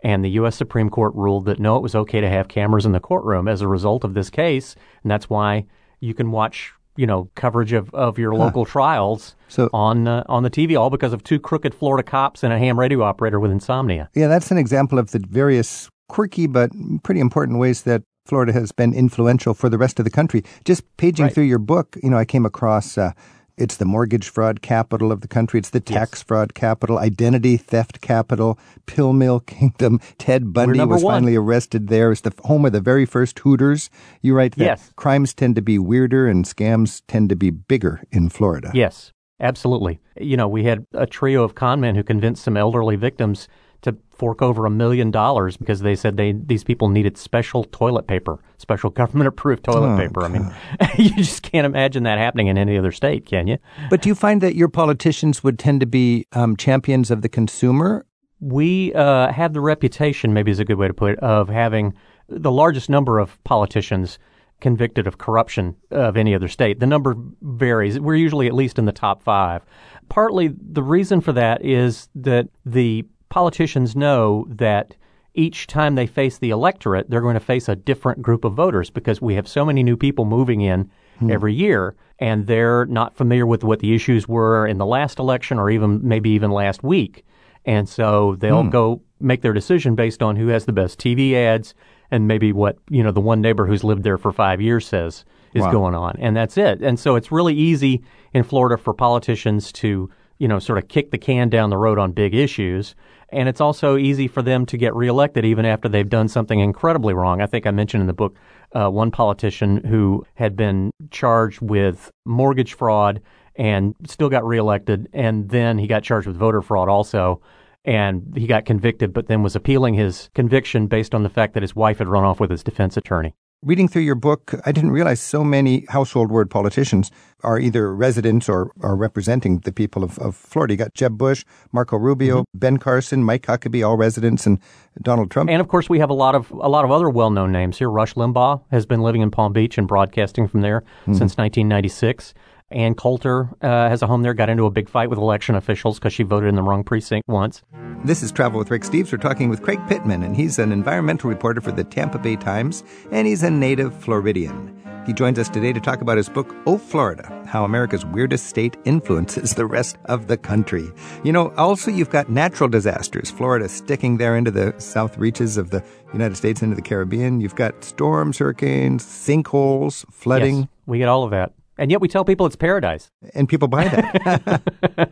and 0.03 0.25
the 0.25 0.31
U.S. 0.31 0.57
Supreme 0.57 0.91
Court 0.91 1.15
ruled 1.15 1.45
that 1.47 1.59
no, 1.59 1.77
it 1.77 1.83
was 1.83 1.95
okay 1.95 2.21
to 2.21 2.29
have 2.29 2.49
cameras 2.49 2.85
in 2.87 2.93
the 2.93 3.01
courtroom 3.01 3.49
as 3.49 3.61
a 3.61 3.69
result 3.69 4.05
of 4.05 4.15
this 4.15 4.31
case, 4.31 4.75
and 5.03 5.11
that's 5.11 5.31
why 5.31 5.65
you 6.01 6.15
can 6.15 6.31
watch. 6.31 6.73
You 6.97 7.07
know, 7.07 7.31
coverage 7.37 7.73
of, 7.73 7.95
of 7.95 8.19
your 8.19 8.35
local 8.35 8.65
trials 8.65 9.37
So- 9.47 9.71
on 9.73 10.09
uh, 10.09 10.25
on 10.29 10.43
the 10.43 10.51
TV, 10.51 10.77
all 10.77 10.91
because 10.91 11.13
of 11.13 11.23
two 11.23 11.39
crooked 11.39 11.73
Florida 11.73 12.03
cops 12.03 12.43
and 12.43 12.53
a 12.53 12.59
ham 12.59 12.77
radio 12.77 13.03
operator 13.03 13.39
with 13.39 13.53
insomnia. 13.53 14.11
Yeah, 14.17 14.27
that's 14.27 14.51
an 14.51 14.59
example 14.59 14.99
of 14.99 15.13
the 15.13 15.21
various 15.31 15.89
quirky 16.09 16.49
but 16.49 16.73
pretty 17.05 17.21
important 17.21 17.61
ways 17.61 17.83
that 17.83 18.03
Florida 18.29 18.53
has 18.53 18.71
been 18.73 18.93
influential 18.93 19.55
for 19.55 19.71
the 19.71 19.79
rest 19.79 19.99
of 19.99 20.05
the 20.05 20.11
country. 20.11 20.45
Just 20.65 20.85
paging 20.99 21.25
Right. 21.27 21.35
through 21.35 21.45
your 21.45 21.59
book, 21.59 21.97
you 22.03 22.11
know, 22.11 22.19
I 22.19 22.27
came 22.27 22.45
across 22.45 22.99
uh, 22.99 23.13
it's 23.57 23.77
the 23.77 23.87
mortgage 23.87 24.29
fraud 24.29 24.61
capital 24.63 25.11
of 25.11 25.21
the 25.23 25.27
country. 25.27 25.59
It's 25.59 25.71
the 25.71 25.81
tax 25.81 26.23
fraud 26.23 26.55
capital, 26.55 26.99
identity 26.99 27.57
theft 27.57 28.01
capital, 28.01 28.57
pill 28.87 29.13
mill 29.15 29.41
kingdom. 29.47 29.99
Ted 30.19 30.53
Bundy 30.53 30.85
was 30.85 31.03
one. 31.03 31.15
finally 31.15 31.35
arrested 31.37 31.89
there. 31.89 32.13
It's 32.13 32.21
the 32.21 32.33
home 32.45 32.67
of 32.67 32.73
the 32.73 32.81
very 32.83 33.05
first 33.07 33.39
Hooters. 33.41 33.89
You 34.23 34.35
write 34.37 34.55
that 34.57 34.65
Yes. 34.65 34.93
crimes 34.97 35.33
tend 35.35 35.57
to 35.57 35.63
be 35.63 35.79
weirder 35.79 36.29
and 36.29 36.45
scams 36.45 37.03
tend 37.09 37.31
to 37.31 37.37
be 37.37 37.51
bigger 37.51 38.05
in 38.13 38.29
Florida. 38.29 38.71
Yes, 38.75 39.13
absolutely. 39.41 39.99
You 40.21 40.37
know, 40.37 40.47
we 40.47 40.65
had 40.65 40.85
a 40.93 41.07
trio 41.07 41.43
of 41.43 41.55
con 41.57 41.81
men 41.81 41.97
who 41.97 42.05
convinced 42.05 42.45
some 42.45 42.57
elderly 42.59 42.95
victims 42.97 43.49
to 43.83 43.97
fork 44.11 44.43
over 44.43 44.67
a 44.67 44.71
million 44.71 45.11
dollars 45.11 45.57
because 45.57 45.81
they 45.81 45.95
said 45.95 46.17
they 46.17 46.33
these 46.33 46.65
people 46.65 46.89
needed 46.89 47.17
special 47.17 47.65
toilet 47.65 48.07
paper, 48.07 48.39
special 48.57 48.91
government 49.01 49.29
approved 49.29 49.65
toilet 49.65 49.95
Oh, 49.95 49.97
paper. 49.97 50.25
I 50.25 50.29
mean, 50.29 50.53
you 50.99 51.11
just 51.15 51.43
can't 51.43 51.65
imagine 51.67 52.03
that 52.03 52.19
happening 52.19 52.49
in 52.49 52.59
any 52.59 52.77
other 52.77 52.93
state, 52.93 53.27
can 53.27 53.47
you? 53.47 53.59
But 53.91 54.03
do 54.03 54.09
you 54.09 54.15
find 54.15 54.41
that 54.41 54.57
your 54.57 54.69
politicians 54.69 55.45
would 55.45 55.59
tend 55.59 55.81
to 55.81 55.87
be 55.87 56.27
um, 56.33 56.57
champions 56.57 57.11
of 57.11 57.23
the 57.23 57.29
consumer 57.29 58.05
We 58.41 58.93
uh, 58.95 59.33
have 59.33 59.53
the 59.53 59.61
reputation, 59.61 60.33
maybe 60.33 60.51
is 60.51 60.61
a 60.61 60.65
good 60.65 60.79
way 60.79 60.89
to 60.89 60.95
put 60.95 61.13
it, 61.13 61.19
of 61.21 61.49
having 61.49 61.95
the 62.29 62.53
largest 62.53 62.89
number 62.91 63.19
of 63.19 63.43
politicians 63.45 64.19
convicted 64.61 65.07
of 65.07 65.19
corruption 65.19 65.75
of 65.91 66.17
any 66.17 66.35
other 66.35 66.49
state. 66.49 66.81
The 66.81 66.87
number 66.87 67.15
varies. 67.43 67.99
We're 68.01 68.17
usually 68.17 68.49
at 68.49 68.55
least 68.55 68.79
in 68.79 68.85
the 68.87 68.93
top 68.93 69.23
five. 69.23 69.63
Partly 70.09 70.51
the 70.61 70.83
reason 70.83 71.21
for 71.21 71.33
that 71.33 71.65
is 71.65 72.09
that 72.17 72.49
the 72.67 73.05
politicians 73.29 73.95
know 73.95 74.47
that 74.49 74.95
each 75.35 75.67
time 75.67 75.95
they 75.95 76.07
face 76.07 76.39
the 76.39 76.51
electorate, 76.51 77.09
they're 77.09 77.21
going 77.21 77.35
to 77.35 77.41
face 77.41 77.69
a 77.69 77.77
different 77.77 78.23
group 78.23 78.45
of 78.45 78.55
voters 78.55 78.91
because 78.91 79.23
we 79.23 79.35
have 79.35 79.47
so 79.47 79.65
many 79.65 79.83
new 79.83 79.97
people 79.97 80.25
moving 80.25 80.61
in 80.61 80.91
hmm. 81.19 81.31
every 81.31 81.55
year 81.55 81.95
and 82.19 82.47
they're 82.47 82.87
not 82.87 83.17
familiar 83.17 83.47
with 83.47 83.63
what 83.63 83.79
the 83.79 83.95
issues 83.95 84.27
were 84.27 84.67
in 84.67 84.79
the 84.79 84.87
last 84.87 85.19
election 85.19 85.59
or 85.59 85.71
even 85.71 86.01
maybe 86.03 86.31
even 86.31 86.51
last 86.51 86.83
week. 86.83 87.25
And 87.65 87.89
so 87.89 88.37
they'll 88.37 88.65
hmm. 88.65 88.71
go 88.71 89.03
make 89.21 89.43
their 89.43 89.53
decision 89.53 89.95
based 89.95 90.23
on 90.23 90.37
who 90.37 90.49
has 90.49 90.65
the 90.65 90.73
best 90.73 90.99
TV 90.99 91.35
ads 91.35 91.75
and 92.11 92.27
maybe 92.27 92.53
what, 92.53 92.79
you 92.89 93.03
know, 93.03 93.13
the 93.13 93.21
one 93.21 93.41
neighbor 93.41 93.67
who's 93.67 93.85
lived 93.85 94.03
there 94.03 94.19
for 94.19 94.33
five 94.33 94.61
years 94.61 94.87
says 94.87 95.25
is 95.55 95.63
Wow. 95.63 95.73
going 95.73 95.95
on. 95.95 96.17
And 96.19 96.37
that's 96.37 96.57
it. 96.57 96.83
And 96.83 96.99
so 96.99 97.17
it's 97.17 97.31
really 97.31 97.55
easy 97.55 98.03
in 98.33 98.43
Florida 98.43 98.77
for 98.77 98.95
politicians 98.95 99.73
to, 99.73 100.11
you 100.39 100.49
know, 100.49 100.59
sort 100.59 100.79
of 100.79 100.89
kick 100.89 101.11
the 101.11 101.19
can 101.19 101.49
down 101.49 101.71
the 101.71 101.77
road 101.77 101.99
on 101.99 102.13
big 102.13 102.35
issues. 102.35 102.95
And 103.31 103.49
it's 103.49 103.61
also 103.61 103.97
easy 103.97 104.27
for 104.27 104.43
them 104.43 104.65
to 104.67 104.77
get 104.77 104.95
reelected 104.95 105.45
even 105.45 105.67
after 105.67 105.89
they've 105.89 106.09
done 106.09 106.29
something 106.29 106.61
incredibly 106.61 107.13
wrong. 107.13 107.43
I 107.43 107.47
think 107.47 107.67
I 107.67 107.71
mentioned 107.71 108.01
in 108.01 108.07
the 108.07 108.15
book 108.15 108.37
uh, 108.73 108.89
one 108.89 109.11
politician 109.11 109.85
who 109.85 110.25
had 110.35 110.57
been 110.57 110.91
charged 111.11 111.61
with 111.61 112.11
mortgage 112.25 112.75
fraud 112.75 113.21
and 113.57 113.95
still 114.07 114.31
got 114.31 114.47
reelected. 114.47 115.09
And 115.13 115.51
then 115.51 115.79
he 115.79 115.87
got 115.87 116.03
charged 116.03 116.27
with 116.27 116.37
voter 116.37 116.63
fraud 116.63 116.89
also. 116.89 117.43
And 117.85 118.35
he 118.37 118.47
got 118.47 118.65
convicted, 118.65 119.13
but 119.13 119.29
then 119.29 119.43
was 119.43 119.57
appealing 119.57 119.95
his 119.95 120.31
conviction 120.35 120.89
based 120.89 121.15
on 121.15 121.23
the 121.23 121.31
fact 121.31 121.55
that 121.55 121.63
his 121.63 121.77
wife 121.77 121.99
had 121.99 122.09
run 122.09 122.25
off 122.25 122.41
with 122.41 122.51
his 122.51 122.63
defense 122.63 122.97
attorney. 122.97 123.35
Reading 123.65 123.89
through 123.89 124.03
your 124.03 124.15
book, 124.15 124.55
I 124.65 124.71
didn't 124.71 124.93
realize 124.93 125.21
so 125.21 125.43
many 125.43 125.85
household 125.89 126.31
word 126.31 126.49
politicians 126.49 127.11
are 127.43 127.59
either 127.59 127.93
residents 127.93 128.49
or 128.49 128.71
are 128.83 128.95
representing 128.95 129.59
the 129.59 129.73
people 129.73 130.05
of, 130.05 130.17
of 130.21 130.37
Florida. 130.37 130.75
You 130.75 130.79
got 130.79 130.95
Jeb 130.95 131.19
Bush, 131.19 131.45
Marco 131.73 131.97
Rubio, 131.97 132.43
mm-hmm. 132.43 132.59
Ben 132.59 132.77
Carson, 132.77 133.25
Mike 133.25 133.47
Huckabee, 133.47 133.85
all 133.85 133.97
residents, 133.97 134.47
and 134.47 134.61
Donald 135.03 135.33
Trump. 135.33 135.51
And 135.51 135.61
of 135.61 135.67
course, 135.67 135.89
we 135.89 135.99
have 135.99 136.09
a 136.09 136.15
lot 136.15 136.37
of 136.37 136.49
a 136.53 136.69
lot 136.69 136.85
of 136.85 136.93
other 136.93 137.11
well-known 137.11 137.51
names 137.51 137.79
here. 137.79 137.91
Rush 137.91 138.15
Limbaugh 138.15 138.63
has 138.71 138.87
been 138.87 139.01
living 139.01 139.23
in 139.23 139.31
Palm 139.33 139.53
Beach 139.53 139.77
and 139.77 139.89
broadcasting 139.89 140.47
from 140.47 140.61
there 140.61 140.83
mm-hmm. 140.83 141.15
since 141.15 141.37
1996. 141.37 142.35
Ann 142.71 142.95
Coulter 142.95 143.49
uh, 143.63 143.89
has 143.89 144.03
a 144.03 144.07
home 144.07 144.23
there. 144.23 144.35
Got 144.35 144.51
into 144.51 144.67
a 144.67 144.71
big 144.71 144.89
fight 144.89 145.09
with 145.09 145.19
election 145.19 145.55
officials 145.55 145.99
because 145.99 146.13
she 146.13 146.23
voted 146.23 146.51
in 146.51 146.55
the 146.55 146.63
wrong 146.63 146.85
precinct 146.85 147.27
once. 147.27 147.63
This 148.05 148.23
is 148.23 148.31
Travel 148.31 148.59
with 148.59 148.71
Rick 148.71 148.83
Steves. 148.83 149.11
We're 149.11 149.19
talking 149.19 149.49
with 149.49 149.63
Craig 149.63 149.81
Pittman, 149.89 150.23
and 150.23 150.37
he's 150.37 150.59
an 150.59 150.71
environmental 150.71 151.31
reporter 151.31 151.61
for 151.61 151.73
the 151.73 151.83
Tampa 151.85 152.19
Bay 152.19 152.37
Times, 152.37 152.85
and 153.11 153.27
he's 153.27 153.43
a 153.43 153.51
native 153.51 153.95
Floridian. 153.95 154.75
He 155.07 155.15
joins 155.15 155.39
us 155.39 155.49
today 155.49 155.73
to 155.73 155.81
talk 155.81 156.03
about 156.03 156.19
his 156.19 156.29
book, 156.29 156.55
Oh 156.67 156.77
Florida 156.77 157.43
How 157.47 157.65
America's 157.65 158.05
Weirdest 158.05 158.47
State 158.47 158.77
Influences 158.85 159.55
the 159.55 159.65
Rest 159.65 159.97
of 160.05 160.27
the 160.27 160.37
Country. 160.37 160.93
You 161.25 161.33
know, 161.33 161.51
also, 161.57 161.91
you've 161.91 162.11
got 162.11 162.29
natural 162.29 162.69
disasters. 162.69 163.31
Florida 163.31 163.71
sticking 163.71 164.19
there 164.19 164.37
into 164.37 164.51
the 164.51 164.75
south 164.77 165.17
reaches 165.17 165.57
of 165.57 165.71
the 165.71 165.83
United 166.13 166.37
States, 166.37 166.61
into 166.61 166.77
the 166.77 166.83
Caribbean. 166.83 167.41
You've 167.41 167.55
got 167.55 167.83
storms, 167.83 168.37
hurricanes, 168.37 169.03
sinkholes, 169.03 170.05
flooding, 170.13 170.59
Yes, 170.59 170.69
we 170.85 170.99
get 170.99 171.09
all 171.09 171.25
of 171.25 171.31
that, 171.31 171.53
and 171.79 171.91
yet 171.91 172.01
we 172.01 172.09
tell 172.09 172.25
people 172.25 172.47
it's 172.47 172.57
paradise. 172.57 173.11
and 173.35 173.49
people 173.49 173.69
buy 173.69 173.85
that. 173.89 174.63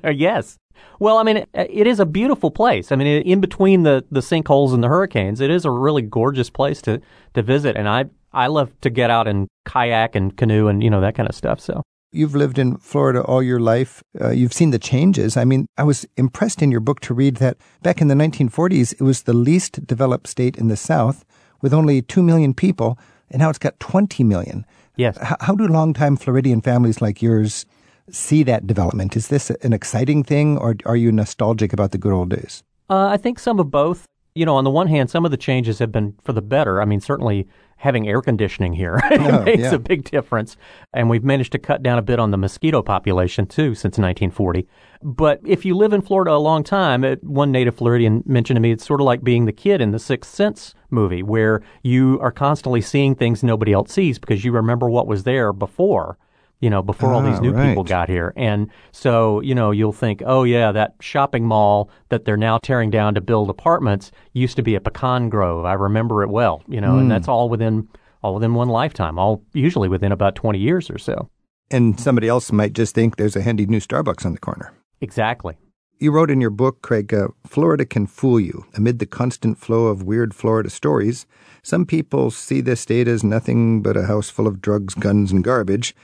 Yes. 0.17 0.59
Well, 0.99 1.19
I 1.19 1.23
mean, 1.23 1.39
it, 1.39 1.49
it 1.55 1.87
is 1.87 2.01
a 2.01 2.07
beautiful 2.07 2.51
place. 2.51 2.93
I 2.93 2.97
mean, 2.97 3.07
in 3.07 3.41
between 3.41 3.83
the, 3.83 4.05
the 4.11 4.21
sinkholes 4.21 4.75
and 4.75 4.83
the 4.83 4.89
hurricanes, 4.89 5.41
it 5.41 5.51
is 5.51 5.65
a 5.65 5.71
really 5.71 6.03
gorgeous 6.03 6.51
place 6.51 6.83
to, 6.83 7.01
to 7.35 7.43
visit. 7.43 7.77
And 7.77 7.89
I, 7.89 8.07
I 8.33 8.47
love 8.49 8.79
to 8.83 8.91
get 8.91 9.11
out 9.11 9.27
and 9.27 9.49
kayak 9.65 10.15
and 10.15 10.37
canoe 10.37 10.69
and 10.69 10.83
you 10.83 10.91
know 10.91 11.01
that 11.01 11.15
kind 11.15 11.29
of 11.29 11.35
stuff. 11.35 11.61
So 11.61 11.83
You've 12.13 12.35
lived 12.35 12.59
in 12.59 12.77
Florida 12.79 13.23
all 13.23 13.43
your 13.43 13.61
life. 13.61 14.03
Uh, 14.19 14.31
you've 14.31 14.53
seen 14.53 14.71
the 14.71 14.79
changes. 14.79 15.37
I 15.37 15.45
mean, 15.45 15.67
I 15.77 15.83
was 15.83 16.07
impressed 16.17 16.63
in 16.63 16.71
your 16.71 16.81
book 16.81 17.01
to 17.01 17.15
read 17.15 17.37
that 17.37 17.59
back 17.83 18.01
in 18.01 18.09
the 18.09 18.15
1940s, 18.15 18.93
it 18.95 19.03
was 19.03 19.25
the 19.25 19.35
least 19.35 19.87
developed 19.87 20.27
state 20.27 20.57
in 20.57 20.69
the 20.69 20.77
South 20.77 21.25
with 21.61 21.75
only 21.75 22.01
2 22.01 22.23
million 22.23 22.55
people, 22.55 22.99
and 23.31 23.41
now 23.41 23.51
it's 23.51 23.59
got 23.59 23.79
20 23.81 24.25
million. 24.25 24.65
Yes, 24.97 25.19
how 25.41 25.55
do 25.55 25.67
longtime 25.67 26.17
Floridian 26.17 26.61
families 26.61 27.01
like 27.01 27.23
yours 27.23 27.67
see 28.11 28.43
that 28.45 28.67
development? 28.67 29.17
Is 29.17 29.29
this 29.29 29.51
an 29.51 29.73
exciting 29.73 30.23
thing, 30.25 30.59
or 30.59 30.77
are 30.85 30.97
you 30.97 31.13
nostalgic 31.13 31.73
about 31.73 31.93
the 31.93 31.99
good 31.99 32.13
old 32.13 32.31
days? 32.31 32.63
Uh, 32.89 33.07
I 33.07 33.17
think 33.17 33.39
some 33.39 33.59
of 33.59 33.71
both. 33.71 34.07
You 34.35 34.45
know, 34.45 34.57
on 34.57 34.65
the 34.65 34.71
one 34.71 34.87
hand, 34.87 35.09
some 35.09 35.25
of 35.25 35.31
the 35.31 35.39
changes 35.39 35.79
have 35.79 35.91
been 35.91 36.15
for 36.23 36.35
the 36.35 36.43
better. 36.43 36.83
I 36.83 36.85
mean, 36.85 37.01
certainly 37.01 37.49
having 37.77 38.09
air 38.09 38.23
conditioning 38.23 38.73
here 38.73 38.99
Oh, 39.11 39.43
makes 39.45 39.63
yeah. 39.63 39.75
a 39.75 39.79
big 39.79 40.05
difference. 40.11 40.57
And 40.93 41.11
we've 41.11 41.25
managed 41.25 41.53
to 41.53 41.59
cut 41.59 41.83
down 41.83 41.99
a 41.99 42.03
bit 42.03 42.19
on 42.19 42.31
the 42.31 42.37
mosquito 42.37 42.83
population, 42.83 43.47
too, 43.47 43.75
since 43.75 43.99
1940. 43.99 44.67
But 45.03 45.41
if 45.45 45.65
you 45.65 45.77
live 45.77 45.93
in 45.93 46.01
Florida 46.01 46.33
a 46.33 46.39
long 46.39 46.65
time, 46.65 47.05
it, 47.05 47.23
one 47.23 47.53
native 47.53 47.77
Floridian 47.77 48.23
mentioned 48.27 48.57
to 48.57 48.61
me, 48.61 48.73
it's 48.73 48.87
sort 48.87 49.01
of 49.01 49.05
like 49.05 49.23
being 49.23 49.45
the 49.45 49.53
kid 49.53 49.81
in 49.81 49.91
the 49.91 49.99
Sixth 49.99 50.33
Sense 50.35 50.75
movie, 50.91 51.23
where 51.23 51.63
you 51.83 52.19
are 52.21 52.33
constantly 52.33 52.81
seeing 52.81 53.15
things 53.15 53.43
nobody 53.43 53.73
else 53.73 53.93
sees 53.93 54.19
because 54.19 54.45
you 54.45 54.53
remember 54.53 54.89
what 54.89 55.07
was 55.07 55.25
there 55.25 55.53
before. 55.53 56.17
You 56.61 56.71
know, 56.71 56.83
before 56.83 57.13
all 57.13 57.23
these 57.23 57.37
Ah, 57.37 57.41
new 57.41 57.53
people 57.53 57.85
got 57.85 58.09
here. 58.09 58.33
And 58.35 58.71
so, 58.91 59.41
you 59.41 59.55
know, 59.55 59.73
you'll 59.73 59.93
think, 59.93 60.23
oh, 60.25 60.45
yeah, 60.45 60.73
that 60.73 60.95
shopping 61.01 61.45
mall 61.45 61.91
that 62.09 62.25
they're 62.25 62.39
now 62.39 62.57
tearing 62.57 62.89
down 62.91 63.15
to 63.15 63.21
build 63.21 63.51
apartments 63.51 64.11
used 64.33 64.57
to 64.57 64.63
be 64.63 64.75
a 64.75 64.81
pecan 64.81 65.29
grove. 65.29 65.67
I 65.67 65.75
remember 65.75 66.23
it 66.23 66.31
well, 66.31 66.63
you 66.67 66.81
know, 66.81 66.99
and 66.99 67.11
that's 67.11 67.29
all 67.29 67.51
within 67.51 67.89
all 68.23 68.35
within 68.35 68.55
one 68.55 68.69
lifetime, 68.69 69.19
all 69.19 69.45
usually 69.53 69.89
within 69.89 70.13
about 70.13 70.35
20 70.35 70.59
years 70.59 70.89
or 70.91 70.99
so. 70.99 71.29
And 71.71 72.01
somebody 72.01 72.27
else 72.27 72.51
might 72.51 72.73
just 72.73 72.95
think 72.95 73.17
there's 73.17 73.37
a 73.37 73.43
handy 73.43 73.67
new 73.67 73.81
Starbucks 73.81 74.25
on 74.25 74.33
the 74.33 74.39
corner. 74.41 74.73
Exactly. 75.01 75.57
You 75.99 76.11
wrote 76.13 76.31
in 76.31 76.41
your 76.41 76.51
book, 76.51 76.83
Craig, 76.83 77.15
uh, 77.15 77.29
Florida 77.47 77.87
can 77.87 78.07
fool 78.07 78.39
you. 78.39 78.67
Amid 78.75 78.99
the 78.99 79.07
constant 79.07 79.59
flow 79.59 79.87
of 79.87 80.03
weird 80.03 80.35
Florida 80.35 80.69
stories, 80.69 81.27
some 81.63 81.87
people 81.87 82.31
see 82.31 82.61
this 82.61 82.81
state 82.83 83.09
as 83.09 83.25
nothing 83.25 83.81
but 83.81 83.97
a 83.97 84.07
house 84.07 84.29
full 84.29 84.47
of 84.47 84.61
drugs, 84.61 84.95
guns, 84.95 85.33
and 85.33 85.43
garbage. 85.43 85.95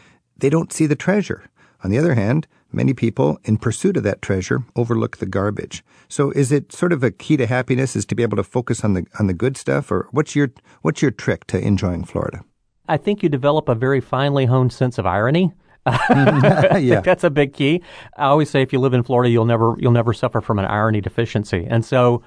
They 0.43 0.51
don't 0.51 0.73
see 0.73 0.87
the 0.87 0.97
treasure. 0.97 1.49
On 1.85 1.91
the 1.93 1.99
other 1.99 2.17
hand, 2.17 2.49
many 2.73 2.95
people, 2.95 3.39
in 3.45 3.59
pursuit 3.59 3.97
of 3.97 4.03
that 4.03 4.21
treasure, 4.21 4.65
overlook 4.75 5.19
the 5.19 5.27
garbage. 5.27 5.85
So, 6.09 6.33
is 6.33 6.51
it 6.51 6.73
sort 6.73 6.93
of 6.93 7.05
a 7.05 7.13
key 7.13 7.37
to 7.37 7.47
happiness 7.47 7.95
is 7.95 8.05
to 8.07 8.17
be 8.17 8.25
able 8.25 8.37
to 8.39 8.43
focus 8.43 8.83
on 8.83 8.95
the 8.95 9.07
on 9.21 9.29
the 9.29 9.35
good 9.35 9.57
stuff, 9.57 9.93
or 9.93 10.09
what's 10.11 10.35
your 10.35 10.51
what's 10.81 11.01
your 11.01 11.13
trick 11.13 11.47
to 11.47 11.61
enjoying 11.61 12.03
Florida? 12.03 12.45
I 12.89 12.97
think 12.97 13.23
you 13.23 13.29
develop 13.29 13.69
a 13.69 13.77
very 13.77 14.01
finely 14.01 14.47
honed 14.47 14.73
sense 14.73 14.99
of 14.99 15.07
irony. 15.07 15.53
Yeah, 16.81 17.01
that's 17.01 17.23
a 17.23 17.31
big 17.31 17.53
key. 17.53 17.83
I 18.17 18.25
always 18.25 18.51
say 18.51 18.63
if 18.63 18.73
you 18.73 18.81
live 18.81 18.95
in 18.95 19.05
Florida, 19.05 19.31
you'll 19.31 19.45
never 19.45 19.77
you'll 19.79 19.93
never 19.93 20.13
suffer 20.13 20.41
from 20.41 20.59
an 20.59 20.65
irony 20.65 21.01
deficiency. 21.01 21.69
And 21.71 21.85
so, 21.85 22.25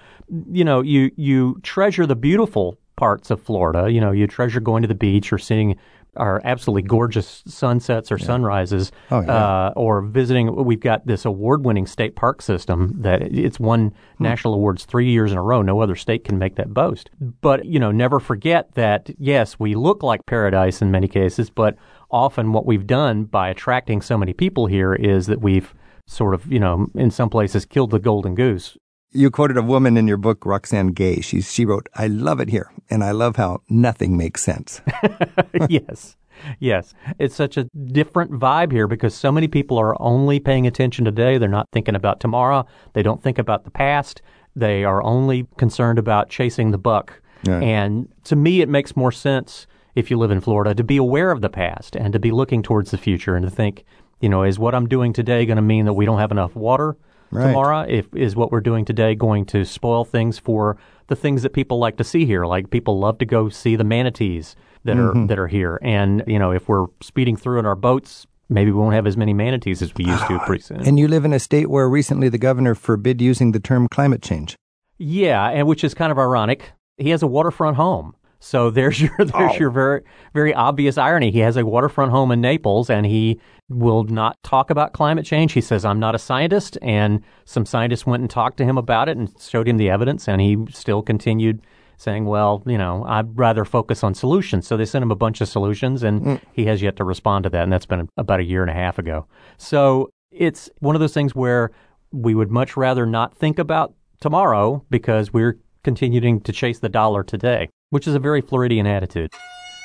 you 0.50 0.64
know, 0.64 0.80
you 0.80 1.12
you 1.18 1.60
treasure 1.64 2.06
the 2.06 2.16
beautiful 2.16 2.78
parts 2.96 3.30
of 3.30 3.42
Florida. 3.42 3.92
You 3.92 4.00
know, 4.00 4.12
you 4.12 4.26
treasure 4.26 4.62
going 4.62 4.84
to 4.84 4.88
the 4.88 4.96
beach 4.96 5.34
or 5.34 5.38
seeing 5.38 5.78
our 6.18 6.42
absolutely 6.44 6.82
gorgeous 6.84 7.44
sunsets 7.48 8.12
or 8.12 8.18
sunrises, 8.18 8.92
Oh, 9.12 9.22
yeah. 9.22 9.34
uh, 9.68 9.74
or 9.76 10.02
visiting. 10.02 10.56
We've 10.66 10.80
got 10.80 11.06
this 11.08 11.26
award-winning 11.26 11.86
state 11.88 12.16
park 12.16 12.42
system 12.42 12.94
that 13.02 13.22
it's 13.24 13.60
won 13.60 13.94
Hmm. 14.18 14.24
national 14.24 14.54
awards 14.54 14.86
three 14.86 15.10
years 15.10 15.32
in 15.32 15.38
a 15.38 15.44
row. 15.44 15.62
No 15.62 15.82
other 15.82 15.96
state 15.96 16.24
can 16.24 16.38
make 16.38 16.56
that 16.56 16.74
boast. 16.74 17.10
But 17.42 17.66
you 17.66 17.80
know, 17.80 17.92
never 17.92 18.20
forget 18.20 18.74
that 18.76 19.10
yes, 19.18 19.60
we 19.60 19.76
look 19.76 20.04
like 20.04 20.26
paradise 20.26 20.82
in 20.82 20.92
many 20.92 21.08
cases, 21.08 21.50
but 21.50 21.76
often 22.12 22.54
what 22.54 22.66
we've 22.66 22.88
done 22.88 23.24
by 23.26 23.50
attracting 23.50 24.02
so 24.02 24.18
many 24.18 24.34
people 24.34 24.68
here 24.68 24.94
is 24.94 25.28
that 25.28 25.42
we've 25.42 25.74
sort 26.08 26.34
of, 26.36 26.46
you 26.52 26.60
know, 26.60 26.88
in 26.96 27.10
some 27.12 27.30
places 27.30 27.66
killed 27.66 27.90
the 27.92 28.00
golden 28.00 28.36
goose. 28.36 28.78
You 29.16 29.32
quoted 29.32 29.56
a 29.56 29.62
woman 29.62 29.96
in 29.96 30.10
your 30.10 30.18
book, 30.18 30.46
Roxane 30.46 30.92
Gay. 30.92 31.22
She, 31.22 31.40
she 31.40 31.66
wrote, 31.66 31.88
I 31.96 32.08
love 32.08 32.42
it 32.42 32.50
here, 32.50 32.70
and 32.90 33.02
I 33.02 33.12
love 33.12 33.38
how 33.38 33.62
nothing 33.70 34.18
makes 34.18 34.44
sense. 34.44 34.82
yes. 35.70 36.18
Yes. 36.60 36.94
It's 37.18 37.34
such 37.34 37.56
a 37.56 37.64
different 37.64 38.32
vibe 38.32 38.74
here 38.74 38.90
because 38.90 39.16
so 39.16 39.32
many 39.32 39.48
people 39.48 39.78
are 39.78 39.96
only 40.02 40.42
paying 40.42 40.68
attention 40.68 41.06
today. 41.06 41.38
They're 41.38 41.48
not 41.48 41.70
thinking 41.72 41.96
about 41.96 42.20
tomorrow. 42.20 42.66
They 42.92 43.04
don't 43.04 43.24
think 43.24 43.38
about 43.38 43.64
the 43.64 43.72
past. 43.72 44.22
They 44.54 44.84
are 44.84 45.02
only 45.02 45.48
concerned 45.58 45.98
about 45.98 46.30
chasing 46.30 46.72
the 46.72 46.78
buck. 46.78 47.22
Yeah. 47.44 47.62
And 47.62 48.10
to 48.26 48.36
me, 48.36 48.60
it 48.60 48.68
makes 48.68 48.98
more 48.98 49.14
sense 49.14 49.66
if 49.96 50.12
you 50.12 50.18
live 50.18 50.32
in 50.32 50.42
Florida 50.42 50.76
to 50.76 50.84
be 50.84 50.98
aware 50.98 51.32
of 51.32 51.40
the 51.40 51.50
past 51.50 51.96
and 51.96 52.12
to 52.12 52.20
be 52.20 52.32
looking 52.32 52.62
towards 52.62 52.92
the 52.92 52.98
future 52.98 53.38
and 53.38 53.46
to 53.46 53.50
think, 53.50 53.86
you 54.20 54.28
know, 54.28 54.44
is 54.44 54.60
what 54.60 54.76
I'm 54.76 54.90
doing 54.90 55.14
today 55.14 55.46
going 55.46 55.56
to 55.56 55.62
mean 55.62 55.86
that 55.86 55.94
we 55.94 56.06
don't 56.06 56.20
have 56.20 56.32
enough 56.32 56.54
water 56.54 56.98
Right. 57.36 57.48
tomorrow? 57.48 57.82
If 57.88 58.14
is 58.16 58.36
what 58.36 58.52
we're 58.52 58.62
doing 58.62 58.86
today 58.86 59.16
going 59.16 59.46
to 59.48 59.66
spoil 59.66 60.06
things 60.06 60.40
for 60.40 60.78
the 61.08 61.16
things 61.16 61.44
that 61.44 61.54
people 61.54 61.78
like 61.78 61.98
to 61.98 62.04
see 62.04 62.26
here? 62.26 62.46
Like 62.46 62.70
people 62.72 63.00
love 63.00 63.18
to 63.20 63.26
go 63.26 63.50
see 63.50 63.76
the 63.76 63.84
manatees 63.84 64.56
that 64.84 64.98
Mm-hmm. 64.98 65.24
are 65.24 65.28
that 65.28 65.40
are 65.40 65.48
here, 65.48 65.80
and 65.82 66.24
you 66.28 66.38
know, 66.38 66.52
if 66.52 66.70
we're 66.70 66.86
speeding 67.02 67.36
through 67.36 67.58
in 67.60 67.66
our 67.66 67.76
boats, 67.76 68.28
maybe 68.50 68.70
we 68.72 68.78
won't 68.80 68.94
have 68.94 69.08
as 69.08 69.18
many 69.18 69.34
manatees 69.34 69.82
as 69.82 69.92
we 69.96 70.06
used 70.06 70.28
to 70.28 70.38
pretty 70.46 70.62
soon. 70.62 70.82
And 70.88 71.00
you 71.00 71.08
live 71.08 71.26
in 71.26 71.34
a 71.34 71.40
state 71.40 71.70
where 71.72 71.90
recently 71.90 72.30
the 72.30 72.38
governor 72.38 72.76
forbid 72.76 73.20
using 73.22 73.52
the 73.52 73.60
term 73.60 73.88
climate 73.88 74.22
change. 74.22 74.56
Yeah, 75.00 75.50
and 75.50 75.68
which 75.68 75.84
is 75.84 75.94
kind 75.96 76.12
of 76.12 76.20
ironic. 76.20 76.72
He 76.98 77.10
has 77.10 77.24
a 77.24 77.28
waterfront 77.28 77.78
home. 77.78 78.16
So 78.40 78.70
there's 78.72 79.02
your 79.02 79.16
there's 79.18 79.32
Oh. 79.34 79.58
your 79.58 79.70
very 79.70 80.02
very 80.34 80.54
obvious 80.54 80.98
irony. 80.98 81.32
He 81.32 81.40
has 81.40 81.58
a 81.58 81.66
waterfront 81.66 82.12
home 82.12 82.32
in 82.32 82.42
Naples 82.42 82.90
and 82.90 83.06
he 83.06 83.40
will 83.70 84.04
not 84.04 84.38
talk 84.44 84.70
about 84.70 84.94
climate 84.94 85.26
change. 85.26 85.54
He 85.54 85.62
says 85.62 85.86
I'm 85.86 86.00
not 86.00 86.16
a 86.16 86.20
scientist 86.20 86.78
and 86.82 87.22
some 87.46 87.66
scientists 87.66 88.06
went 88.06 88.22
and 88.22 88.30
talked 88.30 88.58
to 88.58 88.66
him 88.66 88.78
about 88.78 89.10
it 89.10 89.18
and 89.18 89.34
showed 89.40 89.68
him 89.68 89.78
the 89.78 89.90
evidence 89.90 90.28
and 90.28 90.42
he 90.42 90.58
still 90.72 91.02
continued 91.02 91.62
saying, 91.98 92.26
"Well, 92.26 92.62
you 92.66 92.78
know, 92.78 93.06
I'd 93.08 93.38
rather 93.38 93.64
focus 93.64 94.04
on 94.04 94.14
solutions." 94.14 94.68
So 94.68 94.76
they 94.76 94.86
sent 94.86 95.02
him 95.04 95.12
a 95.12 95.16
bunch 95.16 95.40
of 95.40 95.48
solutions 95.48 96.04
and 96.04 96.22
mm. 96.22 96.42
he 96.52 96.66
has 96.66 96.82
yet 96.82 96.98
to 96.98 97.04
respond 97.06 97.44
to 97.44 97.50
that 97.52 97.64
and 97.64 97.72
that's 97.72 97.86
been 97.86 98.10
about 98.18 98.42
a 98.42 98.44
year 98.44 98.62
and 98.62 98.70
a 98.70 98.74
half 98.74 99.00
ago. 99.00 99.28
So 99.58 100.10
it's 100.32 100.70
one 100.80 100.96
of 100.96 101.00
those 101.00 101.14
things 101.14 101.34
where 101.34 101.72
we 102.12 102.36
would 102.36 102.52
much 102.52 102.76
rather 102.78 103.06
not 103.06 103.36
think 103.36 103.60
about 103.60 103.94
tomorrow 104.20 104.84
because 104.90 105.34
we're 105.34 105.58
continuing 105.84 106.42
to 106.42 106.52
chase 106.52 106.80
the 106.80 106.90
dollar 106.90 107.24
today, 107.24 107.70
which 107.90 108.08
is 108.08 108.16
a 108.16 108.20
very 108.20 108.42
Floridian 108.42 108.88
attitude. 108.88 109.32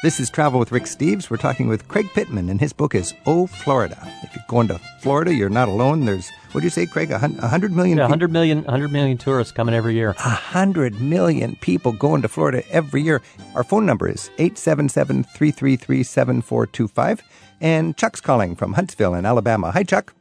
This 0.03 0.19
is 0.19 0.31
Travel 0.31 0.59
with 0.59 0.73
Rick 0.73 0.85
Steves. 0.85 1.29
We're 1.29 1.37
talking 1.37 1.69
with 1.69 1.87
Craig 1.87 2.09
Pittman, 2.15 2.49
and 2.49 2.59
his 2.59 2.73
book 2.73 2.95
is 2.95 3.13
Oh, 3.27 3.47
Florida. 3.47 3.99
If 4.23 4.35
you're 4.35 4.43
going 4.49 4.67
to 4.69 4.79
Florida, 5.03 5.35
you're 5.35 5.51
not 5.51 5.69
alone. 5.69 6.07
There's, 6.07 6.31
what 6.53 6.63
do 6.63 6.67
you 6.67 6.71
say, 6.71 6.87
Craig, 6.87 7.11
a 7.11 7.19
hun- 7.19 7.39
a 7.43 7.49
hundred 7.49 7.73
million 7.73 7.99
Yeah, 7.99 8.05
people? 8.05 8.13
100 8.13 8.33
million, 8.33 8.59
100 8.65 8.91
million 8.93 9.19
tourists 9.19 9.53
coming 9.53 9.75
every 9.75 9.93
year. 9.93 10.11
A 10.11 10.15
hundred 10.31 10.99
million 11.03 11.55
people 11.57 11.93
going 11.93 12.23
to 12.23 12.29
Florida 12.29 12.63
every 12.71 13.03
year. 13.03 13.21
Our 13.55 13.63
phone 13.63 13.85
number 13.85 14.09
is 14.09 14.31
877-333-7425. 14.39 17.21
And 17.61 17.95
Chuck's 17.95 18.23
calling 18.23 18.57
from 18.57 18.73
Huntsville 18.73 19.13
in 19.15 19.27
Alabama. 19.27 19.71
Hi, 19.73 19.83
Chuck. 19.83 20.15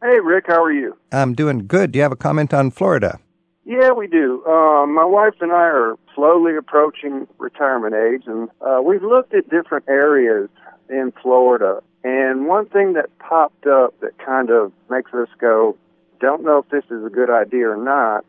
Hey, 0.00 0.20
Rick, 0.20 0.44
how 0.46 0.62
are 0.62 0.72
you? 0.72 0.96
I'm 1.10 1.34
doing 1.34 1.66
good. 1.66 1.90
Do 1.90 1.98
you 1.98 2.04
have 2.04 2.12
a 2.12 2.16
comment 2.16 2.54
on 2.54 2.70
Florida? 2.70 3.18
Yeah, 3.66 3.90
we 3.90 4.06
do. 4.06 4.44
Uh, 4.46 4.86
my 4.86 5.04
wife 5.04 5.34
and 5.40 5.50
I 5.50 5.64
are 5.64 5.96
slowly 6.14 6.56
approaching 6.56 7.26
retirement 7.38 7.96
age, 7.96 8.22
and 8.26 8.48
uh, 8.60 8.80
we've 8.80 9.02
looked 9.02 9.34
at 9.34 9.50
different 9.50 9.86
areas 9.88 10.48
in 10.88 11.12
Florida. 11.20 11.82
And 12.04 12.46
one 12.46 12.66
thing 12.66 12.92
that 12.92 13.06
popped 13.18 13.66
up 13.66 13.98
that 14.02 14.16
kind 14.24 14.50
of 14.50 14.70
makes 14.88 15.12
us 15.12 15.26
go, 15.40 15.76
don't 16.20 16.44
know 16.44 16.58
if 16.58 16.68
this 16.68 16.84
is 16.96 17.04
a 17.04 17.10
good 17.10 17.28
idea 17.28 17.68
or 17.68 17.76
not, 17.76 18.24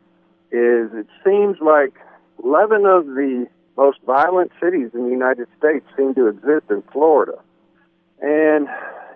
is 0.50 0.90
it 0.92 1.06
seems 1.24 1.58
like 1.60 1.94
11 2.42 2.84
of 2.84 3.06
the 3.06 3.46
most 3.76 3.98
violent 4.04 4.50
cities 4.60 4.90
in 4.92 5.04
the 5.04 5.10
United 5.10 5.46
States 5.56 5.86
seem 5.96 6.16
to 6.16 6.26
exist 6.26 6.64
in 6.68 6.82
Florida. 6.90 7.38
And 8.20 8.66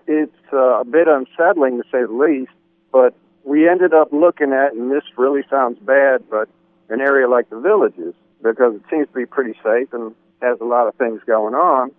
it's 0.07 0.53
uh, 0.53 0.83
a 0.83 0.85
bit 0.85 1.09
unsettling 1.09 1.83
to 1.83 1.85
say 1.91 2.07
the 2.07 2.13
least, 2.13 2.53
but 2.93 3.13
we 3.45 3.69
ended 3.69 3.93
up 3.93 4.13
looking 4.13 4.53
at, 4.53 4.73
and 4.73 4.91
this 4.91 5.05
really 5.17 5.43
sounds 5.51 5.79
bad, 5.81 6.23
but 6.31 6.49
an 6.89 7.01
area 7.01 7.29
like 7.29 7.51
the 7.51 7.59
villages, 7.59 8.15
because 8.43 8.75
it 8.75 8.83
seems 8.91 9.09
to 9.09 9.15
be 9.15 9.27
pretty 9.27 9.55
safe 9.63 9.93
and 9.93 10.15
has 10.41 10.59
a 10.61 10.65
lot 10.65 10.87
of 10.87 10.95
things 10.97 11.21
going 11.27 11.55
on. 11.55 11.91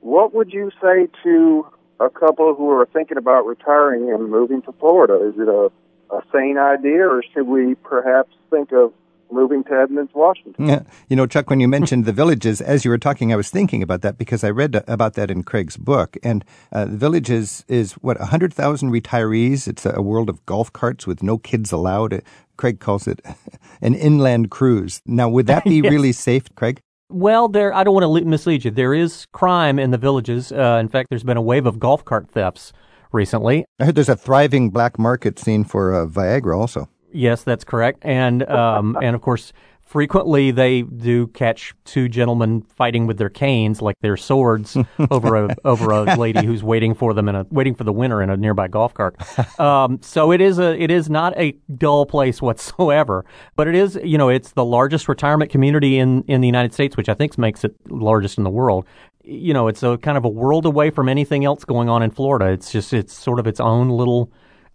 What 0.00 0.34
would 0.34 0.52
you 0.52 0.70
say 0.80 1.08
to 1.24 1.66
a 2.00 2.08
couple 2.08 2.54
who 2.54 2.70
are 2.70 2.86
thinking 2.86 3.16
about 3.16 3.46
retiring 3.46 4.12
and 4.12 4.30
moving 4.30 4.62
to 4.62 4.72
Florida? 4.72 5.28
Is 5.28 5.34
it 5.38 5.48
a, 5.48 5.70
a 6.14 6.22
sane 6.32 6.58
idea, 6.58 7.08
or 7.08 7.22
should 7.34 7.46
we 7.46 7.74
perhaps 7.76 8.32
think 8.50 8.72
of 8.72 8.92
moving 9.30 9.64
to 9.64 9.72
Edmonds, 9.72 10.12
Washington? 10.14 10.66
Yeah. 10.66 10.82
You 11.08 11.16
know, 11.16 11.26
Chuck, 11.26 11.50
when 11.50 11.60
you 11.60 11.68
mentioned 11.68 12.04
the 12.04 12.12
villages, 12.12 12.60
as 12.60 12.84
you 12.84 12.90
were 12.90 12.98
talking, 12.98 13.32
I 13.32 13.36
was 13.36 13.50
thinking 13.50 13.82
about 13.82 14.02
that 14.02 14.18
because 14.18 14.42
I 14.44 14.50
read 14.50 14.82
about 14.88 15.14
that 15.14 15.30
in 15.30 15.42
Craig's 15.42 15.76
book. 15.76 16.16
And 16.22 16.44
uh, 16.72 16.84
the 16.86 16.96
villages 16.96 17.64
is, 17.68 17.92
is 17.92 17.92
what, 17.94 18.18
100,000 18.18 18.90
retirees. 18.90 19.68
It's 19.68 19.86
a 19.86 20.02
world 20.02 20.28
of 20.28 20.44
golf 20.46 20.72
carts 20.72 21.06
with 21.06 21.22
no 21.22 21.38
kids 21.38 21.72
allowed. 21.72 22.12
Uh, 22.14 22.20
Craig 22.56 22.80
calls 22.80 23.06
it 23.06 23.20
an 23.80 23.94
inland 23.94 24.50
cruise. 24.50 25.00
Now, 25.06 25.28
would 25.28 25.46
that 25.46 25.64
be 25.72 25.76
Yes. 25.76 25.90
really 25.92 26.12
safe, 26.12 26.44
Craig? 26.56 26.80
Well, 27.10 27.48
there. 27.48 27.72
I 27.72 27.84
don't 27.84 27.94
want 27.94 28.04
to 28.04 28.28
mislead 28.28 28.64
you. 28.64 28.70
There 28.70 28.92
is 28.92 29.26
crime 29.32 29.78
in 29.78 29.90
the 29.92 29.98
villages. 29.98 30.52
Uh, 30.52 30.78
in 30.80 30.88
fact, 30.88 31.08
there's 31.08 31.24
been 31.24 31.38
a 31.38 31.42
wave 31.42 31.64
of 31.64 31.78
golf 31.78 32.04
cart 32.04 32.28
thefts 32.30 32.72
recently. 33.12 33.64
I 33.80 33.86
heard 33.86 33.94
there's 33.94 34.10
a 34.10 34.16
thriving 34.16 34.68
black 34.70 34.98
market 34.98 35.38
scene 35.38 35.64
for 35.64 35.94
uh, 35.94 36.04
Viagra 36.06 36.54
also. 36.58 36.88
Yes, 37.12 37.42
that's 37.42 37.64
correct. 37.64 38.04
And 38.04 38.48
um, 38.48 38.96
and 39.02 39.14
of 39.14 39.22
course, 39.22 39.52
frequently 39.88 40.50
they 40.50 40.82
do 40.82 41.26
catch 41.28 41.74
two 41.84 42.08
gentlemen 42.08 42.60
fighting 42.60 43.06
with 43.06 43.16
their 43.16 43.30
canes, 43.30 43.80
like 43.80 43.96
their 44.00 44.16
swords, 44.16 44.76
over 45.10 45.36
a 45.36 45.56
over 45.64 45.90
a 45.90 46.16
lady 46.16 46.44
who's 46.44 46.62
waiting 46.62 46.94
for 46.94 47.14
them 47.14 47.28
in 47.28 47.34
a 47.34 47.46
waiting 47.50 47.74
for 47.74 47.84
the 47.84 47.92
winner 47.92 48.22
in 48.22 48.30
a 48.30 48.36
nearby 48.36 48.68
golf 48.68 48.94
cart. 48.94 49.16
Um, 49.58 50.00
so 50.02 50.30
it 50.30 50.40
is 50.40 50.58
a 50.58 50.80
it 50.80 50.90
is 50.90 51.08
not 51.08 51.36
a 51.38 51.52
dull 51.76 52.06
place 52.06 52.42
whatsoever, 52.42 53.24
but 53.56 53.66
it 53.66 53.74
is 53.74 53.98
you 54.04 54.18
know 54.18 54.28
it's 54.28 54.52
the 54.52 54.64
largest 54.64 55.08
retirement 55.08 55.50
community 55.50 55.98
in 55.98 56.22
in 56.24 56.40
the 56.40 56.48
United 56.48 56.72
States, 56.74 56.96
which 56.96 57.08
I 57.08 57.14
think 57.14 57.36
makes 57.38 57.64
it 57.64 57.74
largest 57.88 58.38
in 58.38 58.44
the 58.44 58.50
world. 58.50 58.84
You 59.24 59.52
know, 59.52 59.68
it's 59.68 59.82
a 59.82 59.98
kind 59.98 60.16
of 60.16 60.24
a 60.24 60.28
world 60.28 60.64
away 60.64 60.88
from 60.90 61.08
anything 61.08 61.44
else 61.44 61.64
going 61.64 61.88
on 61.88 62.02
in 62.02 62.10
Florida. 62.10 62.46
It's 62.46 62.70
just 62.72 62.92
it's 62.92 63.12
sort 63.12 63.38
of 63.38 63.46
its 63.46 63.60
own 63.60 63.88
little 63.88 64.30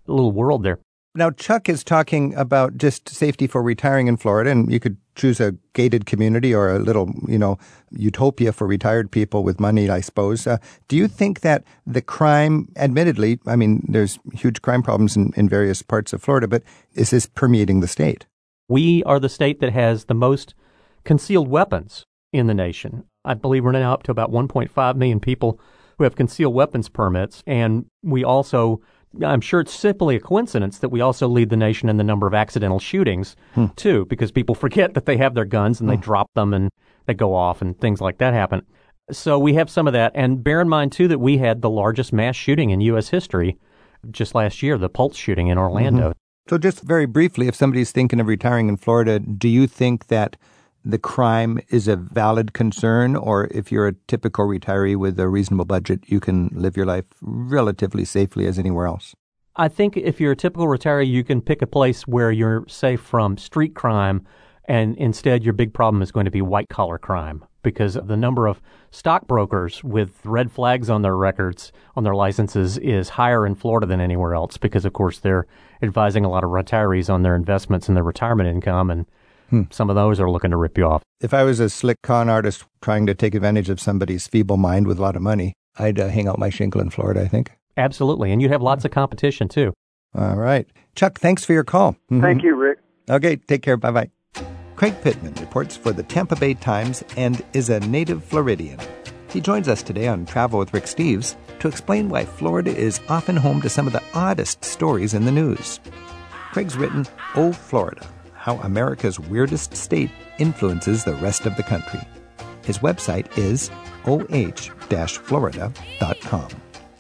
little 0.08 0.32
world 0.32 0.64
there. 0.64 0.80
Now, 1.16 1.30
Chuck 1.30 1.70
is 1.70 1.84
talking 1.84 2.34
about 2.34 2.78
just 2.78 3.08
safety 3.08 3.46
for 3.46 3.62
retiring 3.62 4.08
in 4.08 4.18
Florida, 4.18 4.50
and 4.50 4.72
you 4.72 4.80
could 4.80 4.98
choose 5.16 5.40
a 5.40 5.56
gated 5.74 6.08
community 6.08 6.56
or 6.56 6.72
a 6.72 6.80
little, 6.80 7.14
you 7.28 7.38
know, 7.38 7.60
utopia 7.92 8.52
for 8.52 8.66
retired 8.66 9.12
people 9.12 9.44
with 9.44 9.60
money, 9.60 9.88
I 9.92 10.02
suppose. 10.02 10.48
Uh, 10.48 10.58
do 10.88 10.96
you 10.96 11.08
think 11.08 11.42
that 11.42 11.64
the 11.86 12.02
crime, 12.02 12.68
admittedly, 12.76 13.40
I 13.46 13.56
mean, 13.56 13.86
there's 13.88 14.18
huge 14.34 14.64
crime 14.64 14.82
problems 14.82 15.16
in, 15.16 15.32
in 15.38 15.48
various 15.48 15.84
parts 15.84 16.14
of 16.14 16.24
Florida, 16.24 16.48
but 16.48 16.64
is 16.96 17.12
this 17.12 17.28
permeating 17.28 17.82
the 17.82 17.88
state? 17.88 18.26
We 18.68 19.04
are 19.04 19.20
the 19.20 19.30
state 19.30 19.60
that 19.60 19.72
has 19.72 20.06
the 20.06 20.16
most 20.16 20.56
concealed 21.04 21.48
weapons 21.48 22.06
in 22.32 22.48
the 22.48 22.56
nation. 22.56 23.04
I 23.24 23.36
believe 23.36 23.64
we're 23.64 23.74
now 23.74 23.94
up 23.94 24.02
to 24.04 24.12
about 24.12 24.32
1.5 24.32 24.96
million 24.96 25.20
people 25.20 25.60
who 26.00 26.06
have 26.06 26.16
concealed 26.16 26.56
weapons 26.56 26.90
permits, 26.90 27.44
and 27.46 27.86
we 28.02 28.24
also 28.24 28.82
I'm 29.22 29.42
sure 29.42 29.60
it's 29.60 29.74
simply 29.74 30.16
a 30.16 30.20
coincidence 30.20 30.80
that 30.80 30.90
we 30.90 31.02
also 31.02 31.28
lead 31.28 31.50
the 31.50 31.58
nation 31.58 31.90
in 31.90 31.98
the 31.98 32.04
number 32.04 32.26
of 32.26 32.34
accidental 32.34 32.80
shootings, 32.80 33.36
hmm. 33.54 33.68
too, 33.76 34.06
because 34.06 34.32
people 34.32 34.56
forget 34.64 34.94
that 34.94 35.06
they 35.06 35.18
have 35.18 35.36
their 35.36 35.46
guns 35.46 35.80
and 35.80 35.90
they 35.90 35.96
hmm. 35.96 36.02
drop 36.02 36.32
them 36.34 36.54
and 36.54 36.70
they 37.06 37.14
go 37.14 37.34
off 37.34 37.62
and 37.62 37.80
things 37.80 38.02
like 38.02 38.18
that 38.18 38.34
happen. 38.34 38.66
So 39.12 39.38
we 39.38 39.54
have 39.56 39.70
some 39.70 39.88
of 39.88 39.94
that. 39.94 40.14
And 40.16 40.44
bear 40.44 40.62
in 40.62 40.70
mind, 40.70 40.94
too, 40.94 41.08
that 41.10 41.20
we 41.20 41.38
had 41.38 41.62
the 41.62 41.70
largest 41.70 42.14
mass 42.14 42.36
shooting 42.36 42.70
in 42.70 42.82
U.S. 42.82 43.10
history 43.10 43.58
just 44.12 44.34
last 44.34 44.64
year, 44.64 44.78
the 44.78 44.90
Pulse 44.90 45.16
shooting 45.16 45.48
in 45.48 45.58
Orlando. 45.58 46.10
Mm-hmm. 46.10 46.50
So, 46.50 46.58
just 46.58 46.82
very 46.82 47.06
briefly, 47.06 47.48
if 47.48 47.56
somebody's 47.56 47.92
thinking 47.92 48.20
of 48.20 48.28
retiring 48.28 48.68
in 48.68 48.78
Florida, 48.78 49.20
do 49.20 49.48
you 49.48 49.68
think 49.68 50.08
that 50.08 50.36
the 50.86 50.98
crime 50.98 51.60
is 51.70 51.88
a 51.88 51.96
valid 51.96 52.54
concern, 52.54 53.16
or 53.16 53.48
if 53.52 53.72
you're 53.72 53.88
a 53.88 53.94
typical 54.08 54.46
retiree 54.46 54.96
with 54.96 55.20
a 55.20 55.28
reasonable 55.28 55.66
budget, 55.66 56.04
you 56.08 56.20
can 56.20 56.50
live 56.54 56.76
your 56.76 56.86
life 56.86 57.06
relatively 57.22 58.06
safely 58.06 58.46
as 58.46 58.60
anywhere 58.60 58.88
else? 58.88 59.16
I 59.56 59.68
think 59.68 59.96
if 59.98 60.20
you're 60.20 60.32
a 60.32 60.36
typical 60.36 60.68
retiree, 60.68 61.08
you 61.08 61.24
can 61.24 61.42
pick 61.42 61.62
a 61.62 61.68
place 61.68 62.08
where 62.08 62.32
you're 62.32 62.66
safe 62.68 63.02
from 63.02 63.38
street 63.38 63.76
crime, 63.76 64.26
and 64.66 64.98
instead 64.98 65.44
your 65.44 65.54
big 65.54 65.74
problem 65.74 66.02
is 66.02 66.12
going 66.12 66.26
to 66.26 66.32
be 66.32 66.42
white 66.42 66.70
collar 66.70 66.98
crime 66.98 67.46
because 67.62 67.94
the 67.94 68.18
number 68.18 68.46
of 68.46 68.62
stockbrokers 68.92 69.84
with 69.84 70.26
red 70.26 70.52
flags 70.52 70.90
on 70.90 71.02
their 71.02 71.16
records, 71.16 71.72
on 71.96 72.04
their 72.04 72.16
licenses, 72.16 72.78
is 72.78 73.10
higher 73.10 73.46
in 73.46 73.56
Florida 73.56 73.88
than 73.88 74.02
anywhere 74.02 74.34
else 74.34 74.58
because, 74.58 74.84
of 74.84 74.92
course, 74.92 75.20
they're 75.20 75.48
advising 75.82 76.26
a 76.26 76.30
lot 76.30 76.44
of 76.44 76.50
retirees 76.50 77.12
on 77.12 77.24
their 77.24 77.36
investments 77.36 77.88
and 77.88 77.96
their 77.96 78.04
retirement 78.04 78.50
income 78.50 78.90
and 78.90 79.06
Hmm. 79.54 79.62
Some 79.70 79.92
of 79.92 79.96
those 79.96 80.20
are 80.20 80.32
looking 80.32 80.50
to 80.50 80.58
rip 80.58 80.80
you 80.80 80.88
off. 80.88 81.04
If 81.22 81.32
I 81.32 81.44
was 81.44 81.60
a 81.60 81.70
slick 81.70 82.02
con 82.02 82.28
artist 82.28 82.66
trying 82.82 83.06
to 83.06 83.14
take 83.14 83.36
advantage 83.36 83.70
of 83.70 83.80
somebody's 83.80 84.26
feeble 84.26 84.58
mind 84.58 84.88
with 84.88 84.98
a 84.98 85.02
lot 85.04 85.16
of 85.16 85.22
money, 85.22 85.54
I'd 85.78 86.00
uh, 86.00 86.08
hang 86.08 86.28
out 86.28 86.40
my 86.40 86.50
shingle 86.50 86.82
in 86.82 86.90
Florida, 86.90 87.22
I 87.22 87.28
think. 87.28 87.52
Absolutely. 87.78 88.32
And 88.32 88.42
you'd 88.42 88.50
have 88.50 88.64
lots 88.64 88.84
of 88.84 88.90
competition, 88.90 89.48
too. 89.48 89.72
All 90.16 90.38
right. 90.38 90.68
Chuck, 90.96 91.20
thanks 91.20 91.46
for 91.46 91.54
your 91.54 91.64
call. 91.64 91.92
Mm-hmm. 91.94 92.22
Thank 92.22 92.42
you, 92.42 92.56
Rick. 92.56 92.80
Okay, 93.08 93.36
take 93.36 93.62
care. 93.62 93.78
Bye 93.78 93.92
bye. 93.92 94.10
Craig 94.76 94.96
Pittman 95.04 95.36
reports 95.36 95.78
for 95.78 95.92
the 95.92 96.02
Tampa 96.02 96.36
Bay 96.36 96.56
Times 96.56 97.04
and 97.16 97.46
is 97.54 97.70
a 97.70 97.80
native 97.82 98.24
Floridian. 98.24 98.80
He 99.30 99.40
joins 99.40 99.68
us 99.68 99.84
today 99.84 100.08
on 100.08 100.26
Travel 100.26 100.58
with 100.58 100.74
Rick 100.74 100.86
Steves 100.86 101.36
to 101.60 101.68
explain 101.68 102.10
why 102.10 102.26
Florida 102.26 102.76
is 102.76 103.02
often 103.08 103.36
home 103.36 103.62
to 103.62 103.70
some 103.70 103.86
of 103.86 103.94
the 103.94 104.02
oddest 104.16 104.66
stories 104.66 105.14
in 105.14 105.26
the 105.26 105.32
news. 105.32 105.80
Craig's 106.52 106.76
written 106.76 107.06
Oh 107.36 107.54
Florida 107.54 108.04
how 108.44 108.58
America's 108.58 109.22
weirdest 109.22 109.74
state 109.74 110.12
influences 110.38 111.06
the 111.06 111.16
rest 111.16 111.46
of 111.46 111.56
the 111.56 111.64
country. 111.64 112.02
His 112.66 112.80
website 112.80 113.38
is 113.38 113.72
oh-florida.com. 114.06 114.48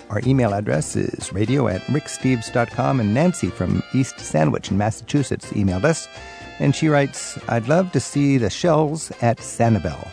Our 0.10 0.22
email 0.26 0.54
address 0.54 0.96
is 0.96 1.34
radio 1.34 1.68
at 1.68 1.82
ricksteves.com, 1.82 3.02
and 3.02 3.14
Nancy 3.14 3.50
from 3.50 3.84
East 3.94 4.22
Sandwich 4.22 4.72
in 4.72 4.78
Massachusetts 4.78 5.52
emailed 5.52 5.84
us, 5.84 6.08
and 6.60 6.74
she 6.74 6.88
writes, 6.88 7.38
I'd 7.50 7.68
love 7.68 7.92
to 7.92 8.00
see 8.00 8.38
the 8.38 8.50
shells 8.50 9.12
at 9.22 9.40
Sanibel. 9.40 10.08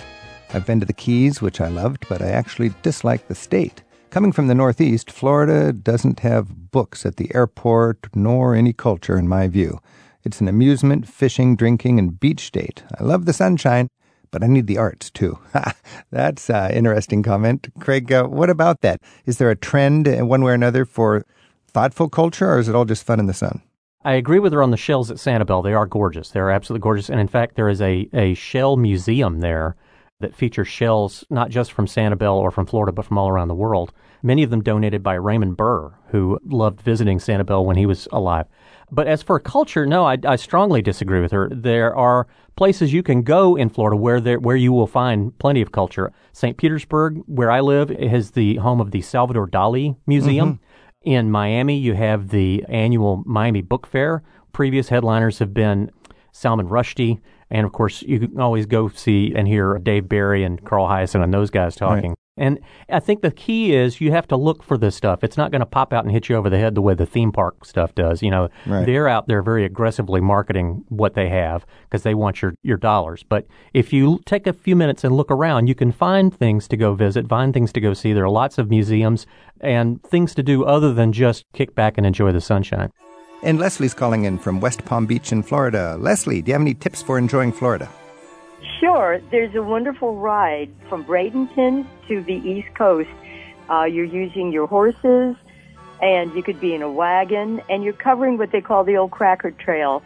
I've 0.52 0.66
been 0.66 0.80
to 0.80 0.86
the 0.86 0.92
Keys, 0.92 1.40
which 1.40 1.60
I 1.60 1.68
loved, 1.68 2.08
but 2.08 2.22
I 2.22 2.30
actually 2.30 2.74
dislike 2.82 3.28
the 3.28 3.36
state. 3.36 3.84
Coming 4.10 4.32
from 4.32 4.48
the 4.48 4.56
Northeast, 4.56 5.12
Florida 5.12 5.72
doesn't 5.72 6.18
have 6.20 6.72
books 6.72 7.06
at 7.06 7.18
the 7.18 7.32
airport 7.36 8.08
nor 8.16 8.56
any 8.56 8.72
culture, 8.72 9.16
in 9.16 9.28
my 9.28 9.46
view. 9.46 9.78
It's 10.24 10.40
an 10.40 10.48
amusement, 10.48 11.08
fishing, 11.08 11.56
drinking, 11.56 11.98
and 11.98 12.18
beach 12.18 12.46
state. 12.46 12.82
I 12.98 13.04
love 13.04 13.24
the 13.24 13.32
sunshine, 13.32 13.88
but 14.30 14.42
I 14.42 14.46
need 14.46 14.66
the 14.66 14.78
arts 14.78 15.10
too. 15.10 15.38
That's 16.10 16.50
an 16.50 16.72
interesting 16.72 17.22
comment. 17.22 17.68
Craig, 17.80 18.12
uh, 18.12 18.24
what 18.24 18.50
about 18.50 18.82
that? 18.82 19.00
Is 19.24 19.38
there 19.38 19.50
a 19.50 19.56
trend 19.56 20.06
in 20.06 20.28
one 20.28 20.42
way 20.42 20.52
or 20.52 20.54
another 20.54 20.84
for 20.84 21.24
thoughtful 21.68 22.08
culture, 22.08 22.52
or 22.52 22.58
is 22.58 22.68
it 22.68 22.74
all 22.74 22.84
just 22.84 23.04
fun 23.04 23.20
in 23.20 23.26
the 23.26 23.34
sun? 23.34 23.62
I 24.04 24.14
agree 24.14 24.38
with 24.38 24.52
her 24.52 24.62
on 24.62 24.70
the 24.70 24.76
shells 24.76 25.10
at 25.10 25.18
Sanibel. 25.18 25.62
They 25.62 25.74
are 25.74 25.86
gorgeous. 25.86 26.30
They're 26.30 26.50
absolutely 26.50 26.82
gorgeous. 26.82 27.10
And 27.10 27.20
in 27.20 27.28
fact, 27.28 27.56
there 27.56 27.68
is 27.68 27.82
a, 27.82 28.08
a 28.12 28.34
shell 28.34 28.76
museum 28.76 29.40
there 29.40 29.76
that 30.20 30.34
features 30.34 30.68
shells 30.68 31.24
not 31.28 31.50
just 31.50 31.72
from 31.72 31.86
Sanibel 31.86 32.34
or 32.34 32.50
from 32.50 32.66
Florida, 32.66 32.92
but 32.92 33.04
from 33.04 33.18
all 33.18 33.28
around 33.28 33.48
the 33.48 33.54
world. 33.54 33.92
Many 34.22 34.42
of 34.42 34.50
them 34.50 34.62
donated 34.62 35.02
by 35.02 35.14
Raymond 35.14 35.56
Burr, 35.56 35.92
who 36.08 36.38
loved 36.44 36.80
visiting 36.80 37.18
Sanibel 37.18 37.64
when 37.64 37.76
he 37.76 37.86
was 37.86 38.06
alive. 38.12 38.46
But 38.92 39.06
as 39.06 39.22
for 39.22 39.38
culture, 39.38 39.86
no, 39.86 40.04
I, 40.04 40.18
I 40.24 40.36
strongly 40.36 40.82
disagree 40.82 41.20
with 41.20 41.30
her. 41.32 41.48
There 41.50 41.94
are 41.94 42.26
places 42.56 42.92
you 42.92 43.02
can 43.02 43.22
go 43.22 43.56
in 43.56 43.70
Florida 43.70 43.96
where 43.96 44.20
there, 44.20 44.40
where 44.40 44.56
you 44.56 44.72
will 44.72 44.86
find 44.86 45.36
plenty 45.38 45.62
of 45.62 45.72
culture. 45.72 46.12
St. 46.32 46.56
Petersburg, 46.56 47.22
where 47.26 47.50
I 47.50 47.60
live, 47.60 47.90
is 47.90 48.32
the 48.32 48.56
home 48.56 48.80
of 48.80 48.90
the 48.90 49.00
Salvador 49.00 49.48
Dali 49.48 49.96
Museum. 50.06 50.54
Mm-hmm. 50.54 50.64
In 51.02 51.30
Miami, 51.30 51.78
you 51.78 51.94
have 51.94 52.28
the 52.28 52.64
annual 52.68 53.22
Miami 53.24 53.62
Book 53.62 53.86
Fair. 53.86 54.22
Previous 54.52 54.88
headliners 54.88 55.38
have 55.38 55.54
been 55.54 55.90
Salman 56.32 56.68
Rushdie, 56.68 57.20
and 57.48 57.64
of 57.64 57.72
course, 57.72 58.02
you 58.02 58.18
can 58.18 58.40
always 58.40 58.66
go 58.66 58.88
see 58.88 59.32
and 59.34 59.48
hear 59.48 59.78
Dave 59.78 60.08
Barry 60.08 60.44
and 60.44 60.62
Carl 60.64 60.86
Hiaasen 60.86 61.22
and 61.22 61.32
those 61.32 61.50
guys 61.50 61.74
talking. 61.74 62.10
Right. 62.10 62.18
And 62.36 62.58
I 62.88 63.00
think 63.00 63.20
the 63.20 63.30
key 63.30 63.74
is 63.74 64.00
you 64.00 64.12
have 64.12 64.26
to 64.28 64.36
look 64.36 64.62
for 64.62 64.78
this 64.78 64.96
stuff. 64.96 65.22
It's 65.22 65.36
not 65.36 65.50
going 65.50 65.60
to 65.60 65.66
pop 65.66 65.92
out 65.92 66.04
and 66.04 66.12
hit 66.12 66.28
you 66.28 66.36
over 66.36 66.48
the 66.48 66.58
head 66.58 66.74
the 66.74 66.80
way 66.80 66.94
the 66.94 67.04
theme 67.04 67.32
park 67.32 67.64
stuff 67.64 67.94
does. 67.94 68.22
You 68.22 68.30
know, 68.30 68.48
right. 68.66 68.86
they're 68.86 69.08
out 69.08 69.26
there 69.28 69.42
very 69.42 69.64
aggressively 69.64 70.20
marketing 70.20 70.84
what 70.88 71.14
they 71.14 71.28
have 71.28 71.66
because 71.84 72.02
they 72.02 72.14
want 72.14 72.40
your, 72.40 72.54
your 72.62 72.76
dollars. 72.76 73.24
But 73.28 73.46
if 73.74 73.92
you 73.92 74.20
take 74.24 74.46
a 74.46 74.52
few 74.52 74.74
minutes 74.74 75.04
and 75.04 75.16
look 75.16 75.30
around, 75.30 75.66
you 75.66 75.74
can 75.74 75.92
find 75.92 76.34
things 76.34 76.66
to 76.68 76.76
go 76.76 76.94
visit, 76.94 77.28
find 77.28 77.52
things 77.52 77.72
to 77.72 77.80
go 77.80 77.92
see. 77.92 78.12
There 78.12 78.24
are 78.24 78.30
lots 78.30 78.58
of 78.58 78.70
museums 78.70 79.26
and 79.60 80.02
things 80.02 80.34
to 80.36 80.42
do 80.42 80.64
other 80.64 80.94
than 80.94 81.12
just 81.12 81.44
kick 81.52 81.74
back 81.74 81.98
and 81.98 82.06
enjoy 82.06 82.32
the 82.32 82.40
sunshine. 82.40 82.90
And 83.42 83.58
Leslie's 83.58 83.94
calling 83.94 84.24
in 84.24 84.38
from 84.38 84.60
West 84.60 84.84
Palm 84.84 85.06
Beach 85.06 85.32
in 85.32 85.42
Florida. 85.42 85.96
Leslie, 85.98 86.42
do 86.42 86.50
you 86.50 86.54
have 86.54 86.62
any 86.62 86.74
tips 86.74 87.02
for 87.02 87.18
enjoying 87.18 87.52
Florida? 87.52 87.90
Sure. 88.80 89.20
There's 89.30 89.54
a 89.54 89.62
wonderful 89.62 90.16
ride 90.16 90.70
from 90.88 91.04
Bradenton 91.04 91.86
to 92.08 92.22
the 92.22 92.34
East 92.34 92.74
Coast. 92.74 93.10
Uh, 93.70 93.84
you're 93.84 94.06
using 94.06 94.50
your 94.50 94.66
horses, 94.66 95.36
and 96.00 96.34
you 96.34 96.42
could 96.42 96.58
be 96.58 96.74
in 96.74 96.80
a 96.80 96.90
wagon, 96.90 97.60
and 97.68 97.84
you're 97.84 97.92
covering 97.92 98.38
what 98.38 98.52
they 98.52 98.62
call 98.62 98.82
the 98.82 98.96
old 98.96 99.10
cracker 99.10 99.50
trail. 99.50 100.02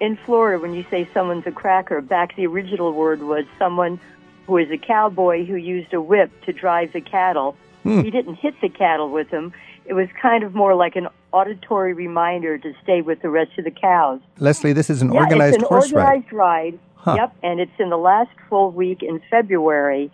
In 0.00 0.16
Florida, 0.24 0.62
when 0.62 0.74
you 0.74 0.84
say 0.90 1.08
someone's 1.12 1.46
a 1.46 1.50
cracker, 1.50 2.00
back 2.00 2.36
the 2.36 2.46
original 2.46 2.92
word 2.92 3.20
was 3.20 3.44
someone 3.58 3.98
who 4.46 4.56
is 4.58 4.70
a 4.70 4.78
cowboy 4.78 5.44
who 5.44 5.56
used 5.56 5.92
a 5.92 6.00
whip 6.00 6.30
to 6.44 6.52
drive 6.52 6.92
the 6.92 7.00
cattle. 7.00 7.56
Hmm. 7.82 8.02
He 8.02 8.12
didn't 8.12 8.36
hit 8.36 8.54
the 8.62 8.68
cattle 8.68 9.10
with 9.10 9.30
them. 9.30 9.52
It 9.86 9.94
was 9.94 10.08
kind 10.22 10.44
of 10.44 10.54
more 10.54 10.76
like 10.76 10.94
an 10.94 11.08
auditory 11.32 11.94
reminder 11.94 12.58
to 12.58 12.72
stay 12.82 13.02
with 13.02 13.22
the 13.22 13.28
rest 13.28 13.58
of 13.58 13.64
the 13.64 13.70
cows. 13.72 14.20
Leslie, 14.38 14.72
this 14.72 14.88
is 14.88 15.02
an 15.02 15.12
yeah, 15.12 15.20
organized 15.20 15.56
it's 15.56 15.64
an 15.64 15.68
horse 15.68 15.92
organized 15.92 16.32
ride. 16.32 16.74
ride 16.74 16.78
Huh. 16.98 17.14
Yep, 17.16 17.36
and 17.42 17.60
it's 17.60 17.78
in 17.78 17.90
the 17.90 17.96
last 17.96 18.30
full 18.48 18.70
week 18.72 19.02
in 19.02 19.20
February. 19.30 20.10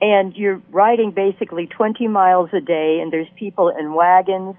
And 0.00 0.34
you're 0.34 0.60
riding 0.70 1.12
basically 1.12 1.66
20 1.66 2.08
miles 2.08 2.50
a 2.52 2.60
day, 2.60 2.98
and 3.00 3.12
there's 3.12 3.28
people 3.36 3.68
in 3.68 3.94
wagons. 3.94 4.56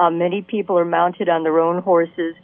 Um, 0.00 0.18
many 0.18 0.42
people 0.42 0.78
are 0.78 0.84
mounted 0.84 1.28
on 1.28 1.44
their 1.44 1.60
own 1.60 1.82
horses. 1.82 2.34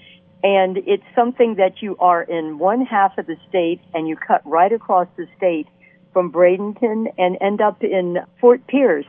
And 0.42 0.78
it's 0.86 1.02
something 1.16 1.56
that 1.56 1.82
you 1.82 1.96
are 1.98 2.22
in 2.22 2.58
one 2.58 2.84
half 2.84 3.18
of 3.18 3.26
the 3.26 3.36
state, 3.48 3.80
and 3.92 4.06
you 4.06 4.16
cut 4.16 4.42
right 4.44 4.72
across 4.72 5.08
the 5.16 5.26
state 5.36 5.66
from 6.12 6.30
Bradenton 6.30 7.06
and 7.18 7.36
end 7.40 7.60
up 7.60 7.82
in 7.82 8.18
Fort 8.40 8.66
Pierce. 8.66 9.06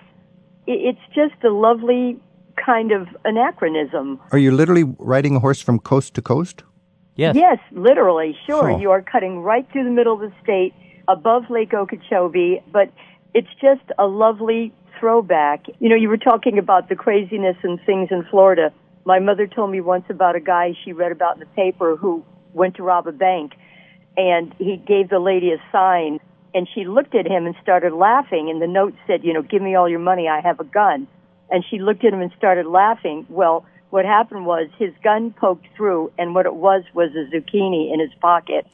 It's 0.65 0.99
just 1.13 1.43
a 1.43 1.49
lovely 1.49 2.19
kind 2.65 2.91
of 2.91 3.07
anachronism. 3.25 4.19
Are 4.31 4.37
you 4.37 4.51
literally 4.51 4.83
riding 4.97 5.35
a 5.35 5.39
horse 5.39 5.61
from 5.61 5.79
coast 5.79 6.13
to 6.15 6.21
coast? 6.21 6.63
Yes. 7.19 7.35
Yes, 7.35 7.59
literally, 7.73 8.37
sure. 8.45 8.71
Huh. 8.71 8.77
You 8.77 8.91
are 8.91 9.01
cutting 9.01 9.39
right 9.39 9.67
through 9.73 9.83
the 9.83 9.89
middle 9.89 10.13
of 10.13 10.21
the 10.21 10.31
state 10.41 10.73
above 11.09 11.49
Lake 11.49 11.73
Okeechobee, 11.73 12.61
but 12.71 12.89
it's 13.33 13.49
just 13.61 13.83
a 13.97 14.05
lovely 14.05 14.73
throwback. 14.97 15.65
You 15.79 15.89
know, 15.89 15.97
you 15.97 16.07
were 16.07 16.17
talking 16.17 16.57
about 16.57 16.87
the 16.87 16.95
craziness 16.95 17.57
and 17.61 17.77
things 17.85 18.07
in 18.09 18.23
Florida. 18.31 18.71
My 19.03 19.19
mother 19.19 19.47
told 19.47 19.69
me 19.69 19.81
once 19.81 20.05
about 20.09 20.37
a 20.37 20.39
guy 20.39 20.73
she 20.85 20.93
read 20.93 21.11
about 21.11 21.33
in 21.33 21.41
the 21.41 21.45
paper 21.47 21.97
who 21.97 22.23
went 22.53 22.75
to 22.75 22.83
rob 22.83 23.05
a 23.05 23.11
bank 23.11 23.51
and 24.15 24.53
he 24.57 24.77
gave 24.77 25.09
the 25.09 25.19
lady 25.19 25.51
a 25.51 25.57
sign 25.73 26.19
and 26.53 26.69
she 26.73 26.85
looked 26.85 27.15
at 27.15 27.27
him 27.27 27.45
and 27.45 27.55
started 27.61 27.91
laughing 27.91 28.49
and 28.49 28.61
the 28.61 28.67
note 28.67 28.93
said, 29.07 29.25
you 29.25 29.33
know, 29.33 29.41
give 29.41 29.61
me 29.61 29.75
all 29.75 29.89
your 29.89 29.99
money, 29.99 30.29
I 30.29 30.39
have 30.39 30.61
a 30.61 30.63
gun. 30.63 31.05
And 31.51 31.65
she 31.69 31.79
looked 31.79 32.05
at 32.05 32.13
him 32.13 32.21
and 32.21 32.31
started 32.37 32.65
laughing. 32.65 33.25
Well, 33.27 33.65
what 33.91 34.05
happened 34.05 34.45
was 34.45 34.67
his 34.77 34.91
gun 35.03 35.31
poked 35.31 35.65
through 35.75 36.11
and 36.17 36.35
what 36.35 36.45
it 36.45 36.53
was 36.55 36.83
was 36.93 37.09
a 37.15 37.25
zucchini 37.35 37.91
in 37.93 37.99
his 37.99 38.11
pocket. 38.21 38.67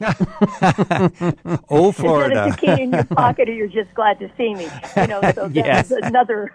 Oh, 1.70 1.86
Instead 1.88 1.94
Florida. 2.04 2.44
of 2.46 2.56
zucchini 2.56 2.78
in 2.80 2.92
your 2.92 3.04
pocket 3.22 3.48
or 3.48 3.52
you're 3.52 3.66
just 3.68 3.92
glad 3.94 4.18
to 4.20 4.30
see 4.36 4.54
me. 4.54 4.68
You 4.96 5.06
know, 5.06 5.20
so 5.34 5.46
Yes. 5.52 5.88
that's 5.88 6.06
another 6.06 6.52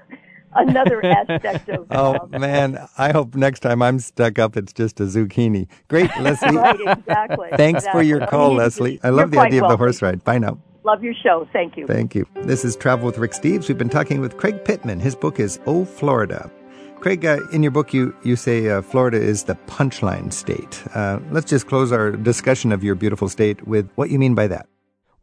another 0.53 1.03
aspect 1.05 1.69
of 1.69 1.87
Oh 1.91 2.17
um, 2.33 2.41
man, 2.41 2.87
I 2.97 3.11
hope 3.11 3.35
next 3.35 3.61
time 3.61 3.81
I'm 3.81 3.99
stuck 3.99 4.37
up, 4.39 4.57
it's 4.57 4.73
just 4.73 4.99
a 4.99 5.03
zucchini. 5.03 5.67
Great, 5.87 6.11
Leslie. 6.19 6.55
right, 6.57 6.79
exactly. 6.99 7.49
Thanks 7.55 7.87
for 7.87 8.01
your 8.01 8.25
call, 8.27 8.47
I 8.47 8.49
mean, 8.49 8.57
Leslie. 8.57 8.99
I 9.03 9.09
love 9.09 9.31
the 9.31 9.37
quite 9.37 9.47
idea 9.47 9.63
of 9.63 9.69
the 9.69 9.77
horse 9.77 10.01
ride. 10.01 10.23
Bye 10.23 10.37
now. 10.39 10.57
Love 10.83 11.03
your 11.03 11.13
show. 11.13 11.47
Thank 11.53 11.77
you. 11.77 11.85
Thank 11.87 12.15
you. 12.15 12.25
This 12.43 12.65
is 12.65 12.75
Travel 12.75 13.05
with 13.05 13.17
Rick 13.17 13.31
Steves. 13.31 13.67
We've 13.67 13.77
been 13.77 13.89
talking 13.89 14.19
with 14.19 14.37
Craig 14.37 14.65
Pittman. 14.65 14.99
His 14.99 15.15
book 15.15 15.39
is 15.39 15.59
Oh 15.65 15.85
Florida. 15.85 16.51
Craig, 17.01 17.25
uh, 17.25 17.39
in 17.51 17.63
your 17.63 17.71
book, 17.71 17.95
you, 17.95 18.15
you 18.21 18.35
say 18.35 18.69
uh, 18.69 18.83
Florida 18.83 19.17
is 19.17 19.45
the 19.45 19.55
punchline 19.65 20.31
state. 20.31 20.83
Uh, 20.93 21.19
let's 21.31 21.49
just 21.49 21.65
close 21.65 21.91
our 21.91 22.11
discussion 22.11 22.71
of 22.71 22.83
your 22.83 22.93
beautiful 22.93 23.27
state 23.27 23.67
with 23.67 23.89
what 23.95 24.11
you 24.11 24.19
mean 24.19 24.35
by 24.35 24.45
that. 24.45 24.67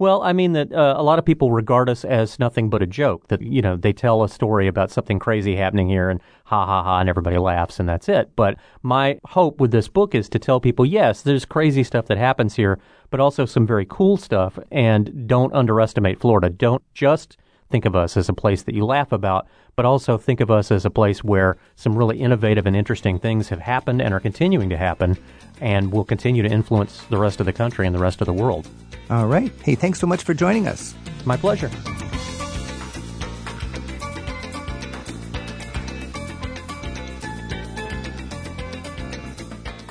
Well, 0.01 0.23
I 0.23 0.33
mean 0.33 0.55
that 0.55 0.73
uh, 0.73 0.95
a 0.97 1.05
lot 1.05 1.21
of 1.21 1.25
people 1.25 1.53
regard 1.53 1.89
us 1.89 2.05
as 2.05 2.41
nothing 2.41 2.69
but 2.69 2.83
a 2.83 2.87
joke. 2.87 3.29
That 3.29 3.43
you 3.43 3.63
know 3.63 3.77
they 3.77 3.93
tell 3.93 4.25
a 4.25 4.29
story 4.29 4.67
about 4.67 4.91
something 4.91 5.21
crazy 5.21 5.55
happening 5.55 5.89
here, 5.89 6.11
and 6.11 6.21
ha 6.45 6.67
ha 6.67 6.83
ha, 6.83 6.99
and 6.99 7.09
everybody 7.09 7.39
laughs, 7.39 7.79
and 7.79 7.89
that's 7.89 8.09
it. 8.09 8.31
But 8.35 8.57
my 8.83 9.21
hope 9.25 9.61
with 9.61 9.71
this 9.71 9.89
book 9.89 10.17
is 10.17 10.29
to 10.31 10.39
tell 10.39 10.61
people, 10.61 10.85
yes, 10.85 11.23
there's 11.23 11.45
crazy 11.45 11.85
stuff 11.85 12.07
that 12.07 12.19
happens 12.19 12.57
here, 12.57 12.81
but 13.11 13.21
also 13.21 13.45
some 13.45 13.67
very 13.67 13.87
cool 13.87 14.17
stuff, 14.17 14.59
and 14.73 15.29
don't 15.29 15.55
underestimate 15.55 16.21
Florida. 16.21 16.51
Don't 16.51 16.83
just 16.95 17.37
think 17.71 17.85
of 17.85 17.95
us 17.95 18.17
as 18.17 18.29
a 18.29 18.33
place 18.33 18.63
that 18.63 18.75
you 18.75 18.85
laugh 18.85 19.13
about, 19.13 19.47
but 19.77 19.85
also 19.85 20.17
think 20.19 20.41
of 20.41 20.51
us 20.51 20.71
as 20.71 20.85
a 20.85 20.91
place 20.91 21.23
where 21.23 21.57
some 21.77 21.97
really 21.97 22.19
innovative 22.19 22.67
and 22.67 22.75
interesting 22.75 23.19
things 23.19 23.49
have 23.49 23.61
happened 23.61 24.01
and 24.01 24.15
are 24.15 24.21
continuing 24.21 24.69
to 24.71 24.77
happen, 24.77 25.17
and 25.61 25.93
will 25.93 26.05
continue 26.05 26.43
to 26.43 26.49
influence 26.49 27.05
the 27.11 27.19
rest 27.19 27.41
of 27.41 27.47
the 27.47 27.53
country 27.53 27.87
and 27.87 27.95
the 27.95 28.01
rest 28.01 28.21
of 28.21 28.27
the 28.27 28.33
world. 28.33 28.69
All 29.11 29.27
right. 29.27 29.53
Hey, 29.63 29.75
thanks 29.75 30.01
so 30.01 30.07
much 30.07 30.23
for 30.23 30.35
joining 30.35 30.67
us. 30.67 30.95
My 31.25 31.37
pleasure. 31.37 31.71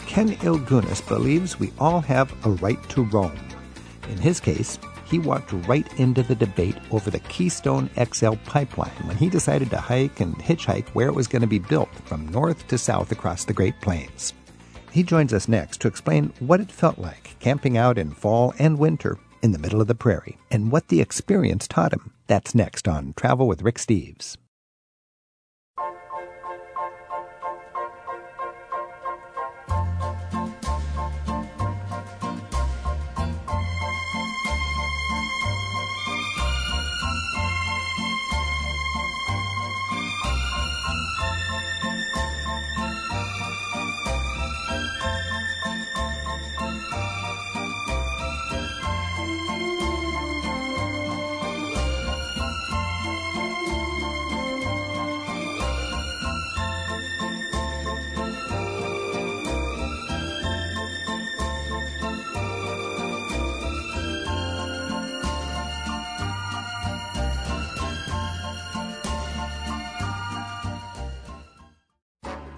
Ken 0.05 0.29
Ilgunas 0.37 1.07
believes 1.07 1.59
we 1.59 1.71
all 1.77 2.01
have 2.01 2.33
a 2.43 2.49
right 2.49 2.81
to 2.89 3.03
roam. 3.03 3.37
In 4.09 4.17
his 4.17 4.39
case, 4.39 4.79
he 5.09 5.19
walked 5.19 5.53
right 5.67 5.87
into 5.99 6.23
the 6.23 6.35
debate 6.35 6.77
over 6.91 7.09
the 7.09 7.19
Keystone 7.19 7.89
XL 8.11 8.33
pipeline 8.45 8.91
when 9.05 9.17
he 9.17 9.29
decided 9.29 9.69
to 9.69 9.77
hike 9.77 10.19
and 10.19 10.35
hitchhike 10.35 10.89
where 10.89 11.07
it 11.07 11.15
was 11.15 11.27
going 11.27 11.41
to 11.41 11.47
be 11.47 11.59
built 11.59 11.93
from 12.05 12.27
north 12.29 12.67
to 12.67 12.77
south 12.77 13.11
across 13.11 13.45
the 13.45 13.53
Great 13.53 13.79
Plains. 13.81 14.33
He 14.91 15.03
joins 15.03 15.33
us 15.33 15.47
next 15.47 15.79
to 15.81 15.87
explain 15.87 16.33
what 16.39 16.59
it 16.61 16.71
felt 16.71 16.97
like 16.97 17.35
camping 17.39 17.77
out 17.77 17.97
in 17.97 18.11
fall 18.11 18.53
and 18.59 18.77
winter 18.77 19.17
in 19.41 19.51
the 19.51 19.59
middle 19.59 19.81
of 19.81 19.87
the 19.87 19.95
prairie 19.95 20.37
and 20.49 20.71
what 20.71 20.87
the 20.87 21.01
experience 21.01 21.67
taught 21.67 21.93
him. 21.93 22.11
That's 22.27 22.55
next 22.55 22.87
on 22.87 23.13
Travel 23.15 23.47
with 23.47 23.61
Rick 23.61 23.77
Steves. 23.77 24.37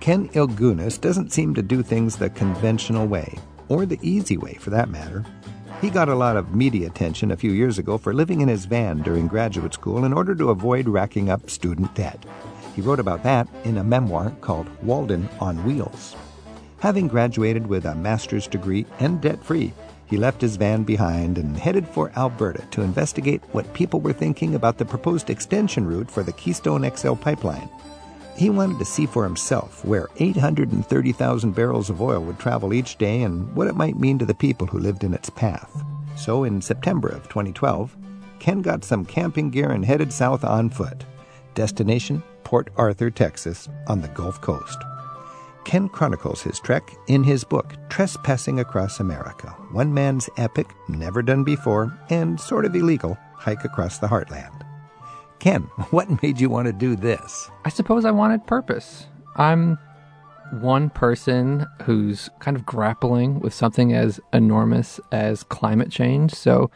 Ken 0.09 0.27
Ilgunas 0.29 0.99
doesn't 0.99 1.31
seem 1.31 1.53
to 1.53 1.61
do 1.61 1.83
things 1.83 2.15
the 2.15 2.31
conventional 2.31 3.05
way, 3.05 3.37
or 3.67 3.85
the 3.85 3.99
easy 4.01 4.37
way 4.37 4.55
for 4.55 4.71
that 4.71 4.89
matter. 4.89 5.23
He 5.81 5.91
got 5.91 6.09
a 6.09 6.15
lot 6.15 6.35
of 6.35 6.55
media 6.55 6.87
attention 6.87 7.29
a 7.29 7.37
few 7.37 7.51
years 7.51 7.77
ago 7.77 7.95
for 7.99 8.11
living 8.11 8.41
in 8.41 8.47
his 8.47 8.65
van 8.65 9.03
during 9.03 9.27
graduate 9.27 9.75
school 9.75 10.05
in 10.05 10.11
order 10.11 10.33
to 10.33 10.49
avoid 10.49 10.89
racking 10.89 11.29
up 11.29 11.47
student 11.47 11.93
debt. 11.93 12.25
He 12.75 12.81
wrote 12.81 12.99
about 12.99 13.21
that 13.21 13.47
in 13.65 13.77
a 13.77 13.83
memoir 13.83 14.31
called 14.41 14.67
Walden 14.81 15.29
on 15.39 15.63
Wheels. 15.63 16.15
Having 16.79 17.09
graduated 17.09 17.67
with 17.67 17.85
a 17.85 17.93
master's 17.93 18.47
degree 18.47 18.87
and 18.99 19.21
debt 19.21 19.43
free, 19.43 19.73
he 20.07 20.17
left 20.17 20.41
his 20.41 20.55
van 20.55 20.81
behind 20.81 21.37
and 21.37 21.55
headed 21.55 21.87
for 21.87 22.11
Alberta 22.17 22.65
to 22.71 22.81
investigate 22.81 23.43
what 23.51 23.75
people 23.75 23.99
were 23.99 24.11
thinking 24.11 24.55
about 24.55 24.79
the 24.79 24.85
proposed 24.85 25.29
extension 25.29 25.85
route 25.85 26.09
for 26.09 26.23
the 26.23 26.33
Keystone 26.33 26.89
XL 26.95 27.13
pipeline. 27.13 27.69
He 28.39 28.49
wanted 28.49 28.79
to 28.79 28.85
see 28.85 29.05
for 29.05 29.25
himself 29.25 29.83
where 29.83 30.07
830,000 30.15 31.51
barrels 31.53 31.89
of 31.89 32.01
oil 32.01 32.21
would 32.21 32.39
travel 32.39 32.73
each 32.73 32.97
day 32.97 33.23
and 33.23 33.53
what 33.53 33.67
it 33.67 33.75
might 33.75 33.99
mean 33.99 34.17
to 34.17 34.25
the 34.25 34.33
people 34.33 34.65
who 34.65 34.79
lived 34.79 35.03
in 35.03 35.13
its 35.13 35.29
path. 35.29 35.83
So 36.15 36.45
in 36.45 36.61
September 36.61 37.09
of 37.09 37.23
2012, 37.23 37.97
Ken 38.39 38.61
got 38.61 38.85
some 38.85 39.03
camping 39.03 39.49
gear 39.49 39.69
and 39.69 39.83
headed 39.83 40.13
south 40.13 40.45
on 40.45 40.69
foot. 40.69 41.03
Destination 41.53 42.23
Port 42.45 42.69
Arthur, 42.77 43.11
Texas, 43.11 43.67
on 43.87 43.99
the 43.99 44.07
Gulf 44.07 44.39
Coast. 44.39 44.77
Ken 45.65 45.89
chronicles 45.89 46.41
his 46.41 46.61
trek 46.61 46.95
in 47.07 47.25
his 47.25 47.43
book, 47.43 47.75
Trespassing 47.89 48.61
Across 48.61 49.01
America, 49.01 49.49
one 49.73 49.93
man's 49.93 50.29
epic, 50.37 50.67
never 50.87 51.21
done 51.21 51.43
before, 51.43 51.93
and 52.09 52.39
sort 52.39 52.63
of 52.63 52.73
illegal 52.73 53.17
hike 53.33 53.65
across 53.65 53.97
the 53.97 54.07
heartland. 54.07 54.58
Ken, 55.39 55.61
what 55.91 56.21
made 56.21 56.39
you 56.39 56.49
want 56.49 56.67
to 56.67 56.73
do 56.73 56.95
this? 56.95 57.49
I 57.65 57.69
suppose 57.69 58.05
I 58.05 58.11
wanted 58.11 58.45
purpose. 58.45 59.07
I'm 59.35 59.77
one 60.51 60.89
person 60.89 61.65
who's 61.83 62.29
kind 62.39 62.57
of 62.57 62.65
grappling 62.65 63.39
with 63.39 63.53
something 63.53 63.93
as 63.93 64.19
enormous 64.33 64.99
as 65.11 65.43
climate 65.43 65.91
change. 65.91 66.33
So 66.33 66.71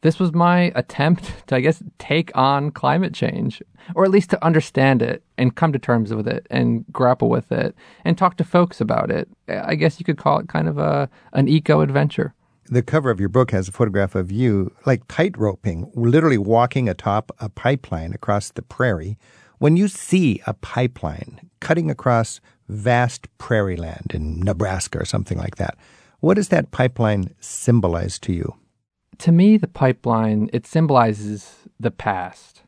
this 0.00 0.18
was 0.18 0.32
my 0.32 0.72
attempt 0.74 1.30
to, 1.48 1.56
I 1.56 1.60
guess, 1.60 1.82
take 1.98 2.36
on 2.36 2.70
climate 2.70 3.14
change, 3.14 3.62
or 3.94 4.04
at 4.04 4.10
least 4.10 4.30
to 4.30 4.44
understand 4.44 5.02
it 5.02 5.22
and 5.36 5.54
come 5.54 5.72
to 5.72 5.78
terms 5.78 6.12
with 6.14 6.26
it 6.26 6.46
and 6.50 6.84
grapple 6.90 7.28
with 7.28 7.52
it 7.52 7.74
and 8.04 8.16
talk 8.16 8.36
to 8.38 8.44
folks 8.44 8.80
about 8.80 9.10
it. 9.10 9.28
I 9.48 9.74
guess 9.74 10.00
you 10.00 10.04
could 10.04 10.18
call 10.18 10.38
it 10.38 10.48
kind 10.48 10.68
of 10.68 10.78
a 10.78 11.08
an 11.32 11.48
eco 11.48 11.80
adventure. 11.80 12.34
The 12.70 12.82
cover 12.82 13.10
of 13.10 13.20
your 13.20 13.28
book 13.28 13.50
has 13.50 13.68
a 13.68 13.72
photograph 13.72 14.14
of 14.14 14.30
you, 14.30 14.74
like 14.86 15.06
tightroping, 15.08 15.90
literally 15.94 16.38
walking 16.38 16.88
atop 16.88 17.32
a 17.38 17.48
pipeline 17.48 18.12
across 18.12 18.50
the 18.50 18.62
prairie. 18.62 19.18
When 19.58 19.76
you 19.76 19.88
see 19.88 20.40
a 20.46 20.54
pipeline 20.54 21.50
cutting 21.60 21.90
across 21.90 22.40
vast 22.68 23.26
prairie 23.38 23.76
land 23.76 24.12
in 24.14 24.40
Nebraska 24.40 25.00
or 25.00 25.04
something 25.04 25.36
like 25.36 25.56
that, 25.56 25.76
what 26.20 26.34
does 26.34 26.48
that 26.48 26.70
pipeline 26.70 27.34
symbolize 27.40 28.18
to 28.20 28.32
you? 28.32 28.54
to 29.20 29.32
me, 29.32 29.56
the 29.56 29.68
pipeline, 29.68 30.48
it 30.52 30.66
symbolizes 30.66 31.54
the 31.78 31.90
past. 31.90 32.62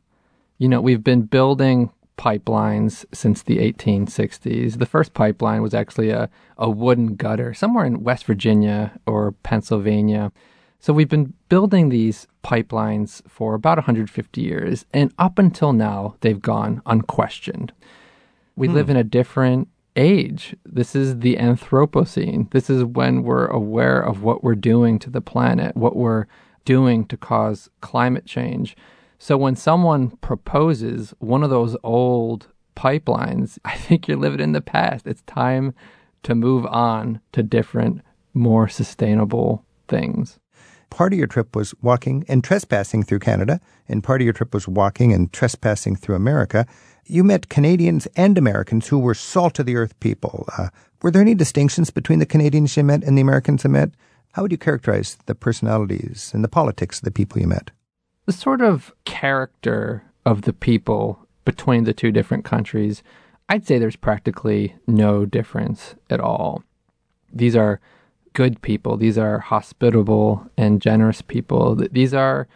You 0.59 0.68
know, 0.68 0.80
we've 0.80 1.03
been 1.03 1.22
building 1.22 1.90
pipelines 2.18 3.04
since 3.12 3.42
the 3.42 3.58
1860s. 3.58 4.78
The 4.78 4.86
first 4.86 5.14
pipeline 5.14 5.62
was 5.62 5.74
actually 5.74 6.10
a, 6.10 6.28
a 6.56 6.70
wooden 6.70 7.16
gutter 7.16 7.54
somewhere 7.54 7.84
in 7.84 8.04
West 8.04 8.24
Virginia 8.24 8.92
or 9.06 9.32
Pennsylvania. 9.42 10.32
So 10.78 10.92
we've 10.92 11.08
been 11.08 11.34
building 11.48 11.88
these 11.88 12.26
pipelines 12.42 13.22
for 13.28 13.54
about 13.54 13.78
150 13.78 14.40
years, 14.40 14.84
and 14.92 15.12
up 15.18 15.38
until 15.38 15.72
now, 15.72 16.16
they've 16.20 16.42
gone 16.42 16.82
unquestioned. 16.86 17.72
We 18.56 18.66
hmm. 18.66 18.74
live 18.74 18.90
in 18.90 18.96
a 18.96 19.04
different 19.04 19.68
age. 19.94 20.56
This 20.64 20.96
is 20.96 21.20
the 21.20 21.36
Anthropocene. 21.36 22.50
This 22.50 22.68
is 22.70 22.84
when 22.84 23.22
we're 23.22 23.46
aware 23.46 24.00
of 24.00 24.22
what 24.22 24.42
we're 24.42 24.54
doing 24.54 24.98
to 25.00 25.10
the 25.10 25.20
planet, 25.20 25.76
what 25.76 25.96
we're 25.96 26.26
doing 26.64 27.04
to 27.06 27.16
cause 27.16 27.70
climate 27.80 28.26
change. 28.26 28.76
So 29.22 29.36
when 29.36 29.54
someone 29.54 30.10
proposes 30.16 31.14
one 31.20 31.44
of 31.44 31.50
those 31.50 31.76
old 31.84 32.48
pipelines, 32.74 33.56
I 33.64 33.76
think 33.76 34.08
you're 34.08 34.16
living 34.16 34.40
in 34.40 34.50
the 34.50 34.60
past. 34.60 35.06
It's 35.06 35.22
time 35.22 35.74
to 36.24 36.34
move 36.34 36.66
on 36.66 37.20
to 37.30 37.44
different, 37.44 38.00
more 38.34 38.66
sustainable 38.66 39.64
things. 39.86 40.40
Part 40.90 41.12
of 41.12 41.20
your 41.20 41.28
trip 41.28 41.54
was 41.54 41.72
walking 41.80 42.24
and 42.28 42.42
trespassing 42.42 43.04
through 43.04 43.20
Canada, 43.20 43.60
and 43.88 44.02
part 44.02 44.20
of 44.20 44.24
your 44.24 44.32
trip 44.32 44.52
was 44.52 44.66
walking 44.66 45.12
and 45.12 45.32
trespassing 45.32 45.94
through 45.94 46.16
America. 46.16 46.66
You 47.06 47.22
met 47.22 47.48
Canadians 47.48 48.08
and 48.16 48.36
Americans 48.36 48.88
who 48.88 48.98
were 48.98 49.14
salt 49.14 49.60
of 49.60 49.66
the 49.66 49.76
earth 49.76 49.98
people. 50.00 50.48
Uh, 50.58 50.70
were 51.00 51.12
there 51.12 51.22
any 51.22 51.36
distinctions 51.36 51.90
between 51.90 52.18
the 52.18 52.26
Canadians 52.26 52.76
you 52.76 52.82
met 52.82 53.04
and 53.04 53.16
the 53.16 53.22
Americans 53.22 53.62
you 53.62 53.70
met? 53.70 53.90
How 54.32 54.42
would 54.42 54.50
you 54.50 54.58
characterize 54.58 55.16
the 55.26 55.36
personalities 55.36 56.32
and 56.34 56.42
the 56.42 56.48
politics 56.48 56.98
of 56.98 57.04
the 57.04 57.12
people 57.12 57.40
you 57.40 57.46
met? 57.46 57.70
The 58.26 58.32
sort 58.32 58.60
of 58.60 58.94
character 59.04 60.04
of 60.24 60.42
the 60.42 60.52
people 60.52 61.26
between 61.44 61.84
the 61.84 61.92
two 61.92 62.12
different 62.12 62.44
countries, 62.44 63.02
I'd 63.48 63.66
say 63.66 63.78
there's 63.78 63.96
practically 63.96 64.76
no 64.86 65.24
difference 65.26 65.96
at 66.08 66.20
all. 66.20 66.62
These 67.32 67.56
are 67.56 67.80
good 68.32 68.62
people. 68.62 68.96
These 68.96 69.18
are 69.18 69.40
hospitable 69.40 70.46
and 70.56 70.80
generous 70.80 71.20
people. 71.20 71.74
These 71.74 72.14
are 72.14 72.46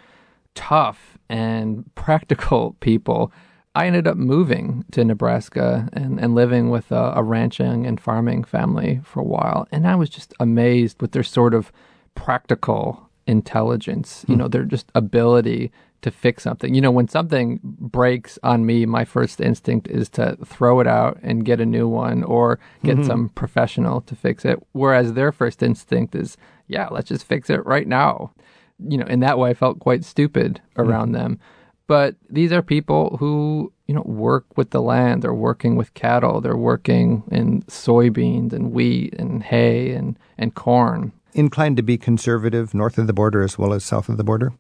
tough 0.55 1.19
and 1.29 1.85
practical 1.95 2.77
people. 2.81 3.33
I 3.75 3.87
ended 3.87 4.07
up 4.07 4.17
moving 4.17 4.85
to 4.93 5.05
Nebraska 5.05 5.89
and, 5.93 6.19
and 6.19 6.35
living 6.35 6.71
with 6.71 6.91
a, 6.93 7.13
a 7.17 7.23
ranching 7.23 7.87
and 7.87 8.01
farming 8.01 8.45
family 8.45 9.01
for 9.05 9.21
a 9.21 9.25
while. 9.25 9.69
And 9.71 9.87
I 9.87 9.97
was 9.97 10.09
just 10.09 10.33
amazed 10.41 11.03
with 11.03 11.13
their 11.13 11.23
sort 11.23 11.53
of 11.53 11.73
practical 12.15 13.11
intelligence, 13.27 14.25
you 14.29 14.35
hmm. 14.35 14.43
know, 14.43 14.49
their 14.49 14.65
just 14.65 14.91
ability 14.95 15.73
to 16.03 16.11
fix 16.11 16.45
something. 16.45 16.75
You 16.75 16.81
know, 16.81 16.91
when 16.91 17.09
something 17.09 17.59
breaks 17.63 18.39
on 18.43 18.67
me, 18.67 18.87
my 18.87 19.05
first 19.05 19.41
instinct 19.41 19.89
is 19.89 20.09
to 20.11 20.37
throw 20.45 20.81
it 20.81 20.87
out 20.87 21.19
and 21.23 21.45
get 21.45 21.61
a 21.61 21.67
new 21.67 21.89
one 21.89 22.23
or 22.23 22.59
get 22.85 22.97
mm-hmm. 22.97 23.07
some 23.07 23.29
professional 23.31 24.03
to 24.03 24.15
fix 24.15 24.45
it. 24.45 24.63
Whereas 24.73 25.15
their 25.15 25.33
first 25.33 25.63
instinct 25.63 26.15
is, 26.15 26.37
yeah, 26.69 26.89
let's 26.91 27.09
just 27.09 27.27
fix 27.27 27.51
it 27.51 27.65
right 27.67 27.89
now. 27.89 28.33
You 28.79 28.99
know, 28.99 29.07
in 29.07 29.21
that 29.21 29.39
way, 29.39 29.51
I 29.51 29.55
felt 29.55 29.81
quite 29.81 30.05
stupid 30.05 30.61
hmm. 30.77 30.83
around 30.83 31.13
them. 31.13 31.41
But 31.87 32.17
these 32.29 32.53
are 32.53 32.63
people 32.63 33.17
who, 33.19 33.73
you 33.87 33.95
know, 33.95 34.03
work 34.03 34.45
with 34.57 34.71
the 34.71 34.83
land. 34.83 35.23
They're 35.23 35.35
working 35.35 35.77
with 35.77 35.95
cattle. 35.95 36.41
They're 36.41 36.57
working 36.57 37.23
in 37.31 37.63
soybeans 37.63 38.53
and 38.53 38.73
wheat 38.73 39.15
and 39.15 39.43
hay 39.43 39.93
and, 39.93 40.19
and 40.37 40.55
corn. 40.55 41.13
Inclined 41.35 41.77
to 41.77 41.83
be 41.83 41.99
conservative 41.99 42.75
north 42.75 42.99
of 42.99 43.07
the 43.07 43.13
border 43.13 43.43
as 43.43 43.59
well 43.59 43.73
as 43.73 43.85
south 43.85 44.09
of 44.09 44.17
the 44.17 44.25
border? 44.25 44.53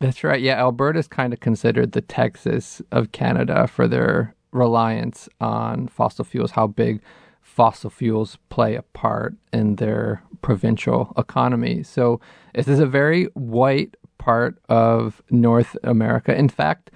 That's 0.00 0.24
right. 0.24 0.40
Yeah, 0.40 0.58
Alberta's 0.58 1.06
kind 1.06 1.32
of 1.32 1.40
considered 1.40 1.92
the 1.92 2.00
Texas 2.00 2.82
of 2.90 3.12
Canada 3.12 3.68
for 3.68 3.86
their 3.86 4.34
reliance 4.50 5.28
on 5.40 5.86
fossil 5.88 6.24
fuels, 6.24 6.52
how 6.52 6.66
big 6.66 7.00
fossil 7.40 7.90
fuels 7.90 8.38
play 8.48 8.74
a 8.74 8.82
part 8.82 9.34
in 9.52 9.76
their 9.76 10.22
provincial 10.40 11.12
economy. 11.16 11.82
So 11.82 12.20
this 12.54 12.66
is 12.66 12.80
a 12.80 12.86
very 12.86 13.24
white 13.34 13.96
part 14.18 14.58
of 14.68 15.22
North 15.30 15.76
America. 15.84 16.34
In 16.34 16.48
fact, 16.48 16.90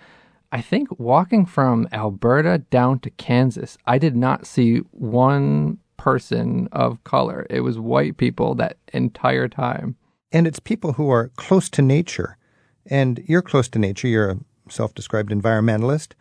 I 0.57 0.63
think 0.63 0.99
walking 0.99 1.45
from 1.45 1.87
Alberta 1.93 2.57
down 2.71 3.01
to 3.01 3.11
Kansas, 3.11 3.77
I 3.87 3.99
did 3.99 4.17
not 4.17 4.47
see 4.47 4.79
one 4.91 5.77
person 5.99 6.67
of 6.73 7.05
color. 7.05 7.47
It 7.51 7.61
was 7.61 7.79
white 7.79 8.17
people 8.17 8.55
that 8.55 8.79
entire 8.95 9.49
time. 9.49 9.97
And 10.33 10.47
it's 10.47 10.59
people 10.59 10.95
who 10.95 11.11
are 11.11 11.31
close 11.37 11.69
to 11.69 11.83
nature. 11.83 12.39
And 12.87 13.23
you're 13.27 13.43
close 13.43 13.69
to 13.69 13.79
nature. 13.79 14.09
You're 14.09 14.31
a 14.31 14.39
self 14.71 14.95
described 14.95 15.31
environmentalist. 15.31 16.13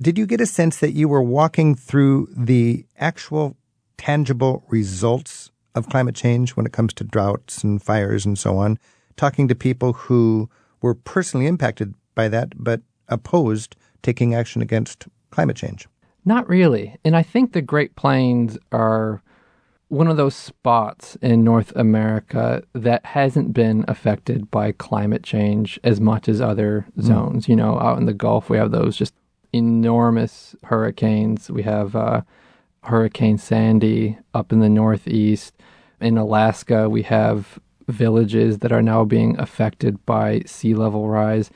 Did 0.00 0.16
you 0.16 0.24
get 0.24 0.40
a 0.40 0.46
sense 0.46 0.78
that 0.78 0.92
you 0.92 1.06
were 1.06 1.22
walking 1.22 1.74
through 1.74 2.28
the 2.34 2.86
actual 2.96 3.58
tangible 3.98 4.64
results 4.68 5.50
of 5.74 5.90
climate 5.90 6.14
change 6.14 6.52
when 6.52 6.64
it 6.64 6.72
comes 6.72 6.94
to 6.94 7.04
droughts 7.04 7.62
and 7.62 7.82
fires 7.82 8.24
and 8.24 8.38
so 8.38 8.56
on? 8.56 8.78
Talking 9.18 9.48
to 9.48 9.54
people 9.54 9.92
who 9.92 10.48
were 10.80 10.94
personally 10.94 11.46
impacted 11.46 11.92
by 12.14 12.28
that 12.28 12.54
but 12.56 12.80
opposed 13.08 13.76
taking 14.02 14.34
action 14.34 14.62
against 14.62 15.06
climate 15.30 15.56
change? 15.56 15.88
Not 16.24 16.48
really. 16.48 16.96
And 17.04 17.16
I 17.16 17.22
think 17.22 17.52
the 17.52 17.62
Great 17.62 17.96
Plains 17.96 18.58
are 18.70 19.22
one 19.88 20.08
of 20.08 20.16
those 20.16 20.34
spots 20.34 21.16
in 21.20 21.44
North 21.44 21.70
America 21.76 22.62
that 22.72 23.04
hasn't 23.04 23.52
been 23.52 23.84
affected 23.88 24.50
by 24.50 24.72
climate 24.72 25.22
change 25.22 25.78
as 25.84 26.00
much 26.00 26.28
as 26.28 26.40
other 26.40 26.86
zones. 27.00 27.46
You 27.46 27.56
know, 27.56 27.78
out 27.78 27.98
in 27.98 28.06
the 28.06 28.14
Gulf, 28.14 28.48
we 28.48 28.56
have 28.56 28.70
those 28.70 28.96
just 28.96 29.12
enormous 29.52 30.56
hurricanes. 30.64 31.50
We 31.50 31.62
have 31.64 31.94
uh, 31.94 32.22
Hurricane 32.84 33.36
Sandy 33.36 34.16
up 34.32 34.50
in 34.50 34.60
the 34.60 34.68
Northeast. 34.68 35.54
In 36.00 36.16
Alaska, 36.16 36.88
we 36.88 37.02
have 37.02 37.58
villages 37.86 38.60
that 38.60 38.72
are 38.72 38.82
now 38.82 39.04
being 39.04 39.38
affected 39.38 40.04
by 40.06 40.42
sea 40.46 40.74
level 40.74 41.08
rise. 41.08 41.50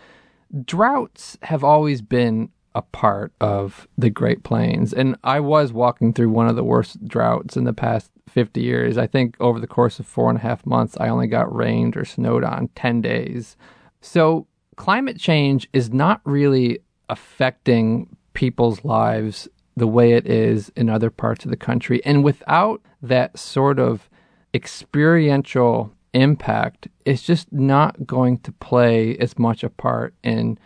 Droughts 0.64 1.36
have 1.42 1.64
always 1.64 2.03
been 2.03 2.51
a 2.76 2.82
part 2.82 3.32
of 3.40 3.88
the 3.97 4.11
Great 4.11 4.44
Plains. 4.44 4.92
And 4.92 5.16
I 5.24 5.40
was 5.40 5.72
walking 5.72 6.12
through 6.12 6.28
one 6.28 6.47
of 6.47 6.57
the 6.57 6.62
worst 6.62 7.09
droughts 7.09 7.57
in 7.57 7.64
the 7.64 7.72
past 7.72 8.11
50 8.28 8.61
years. 8.61 8.99
I 8.99 9.07
think 9.07 9.34
over 9.40 9.59
the 9.59 9.66
course 9.66 9.99
of 9.99 10.07
four 10.07 10.28
and 10.28 10.38
a 10.38 10.42
half 10.42 10.66
months, 10.66 10.94
I 11.01 11.09
only 11.09 11.26
got 11.26 11.55
rained 11.55 11.97
or 11.97 12.05
snowed 12.05 12.44
on 12.44 12.68
10 12.74 13.01
days. 13.01 13.57
So 14.03 14.47
climate 14.76 15.18
change 15.18 15.66
is 15.72 15.90
not 15.90 16.20
really 16.24 16.80
affecting 17.09 18.14
people's 18.34 18.84
lives 18.84 19.49
the 19.74 19.86
way 19.86 20.12
it 20.12 20.26
is 20.26 20.70
in 20.76 20.90
other 20.90 21.11
parts 21.11 21.47
of 21.47 21.51
the 21.51 21.57
country. 21.57 22.05
And 22.05 22.22
without 22.22 22.82
that 23.01 23.38
sort 23.38 23.78
of 23.78 24.11
experiential 24.53 25.94
impact, 26.17 26.89
it's 27.05 27.23
just 27.23 27.53
not 27.53 28.07
going 28.07 28.39
to 28.39 28.53
play 28.53 29.17
as 29.19 29.39
much 29.39 29.62
a 29.62 29.71
part 29.71 30.14
in 30.23 30.59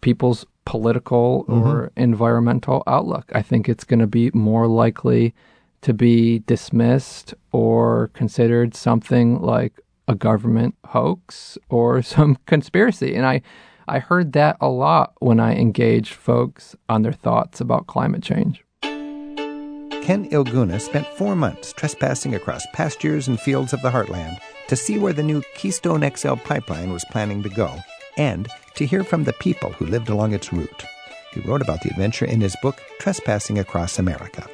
people's 0.00 0.44
political 0.64 1.44
mm-hmm. 1.44 1.66
or 1.66 1.92
environmental 1.96 2.82
outlook. 2.86 3.30
I 3.32 3.42
think 3.42 3.68
it's 3.68 3.84
going 3.84 4.00
to 4.00 4.06
be 4.06 4.30
more 4.34 4.66
likely 4.66 5.34
to 5.82 5.94
be 5.94 6.40
dismissed 6.40 7.34
or 7.52 8.10
considered 8.14 8.74
something 8.74 9.40
like 9.40 9.80
a 10.08 10.14
government 10.14 10.74
hoax 10.84 11.56
or 11.68 12.02
some 12.14 12.36
conspiracy. 12.46 13.14
And 13.14 13.24
I, 13.24 13.42
I 13.86 14.00
heard 14.00 14.32
that 14.32 14.56
a 14.60 14.68
lot 14.68 15.14
when 15.20 15.38
I 15.38 15.54
engaged 15.54 16.14
folks 16.14 16.74
on 16.88 17.02
their 17.02 17.12
thoughts 17.12 17.60
about 17.60 17.86
climate 17.86 18.22
change. 18.22 18.64
Ken 18.82 20.28
Ilgunas 20.30 20.82
spent 20.82 21.06
four 21.18 21.34
months 21.34 21.72
trespassing 21.72 22.34
across 22.34 22.64
pastures 22.72 23.28
and 23.28 23.40
fields 23.40 23.72
of 23.72 23.82
the 23.82 23.90
heartland 23.90 24.38
to 24.68 24.76
see 24.76 24.98
where 24.98 25.12
the 25.12 25.22
new 25.22 25.42
Keystone 25.54 26.08
XL 26.14 26.34
pipeline 26.34 26.92
was 26.92 27.04
planning 27.06 27.42
to 27.42 27.48
go 27.48 27.74
and 28.16 28.48
to 28.74 28.86
hear 28.86 29.04
from 29.04 29.24
the 29.24 29.32
people 29.34 29.72
who 29.72 29.86
lived 29.86 30.08
along 30.08 30.32
its 30.32 30.52
route. 30.52 30.84
He 31.32 31.40
wrote 31.40 31.62
about 31.62 31.82
the 31.82 31.90
adventure 31.90 32.24
in 32.24 32.40
his 32.40 32.56
book, 32.62 32.82
Trespassing 32.98 33.58
Across 33.58 33.98
America. 33.98 34.46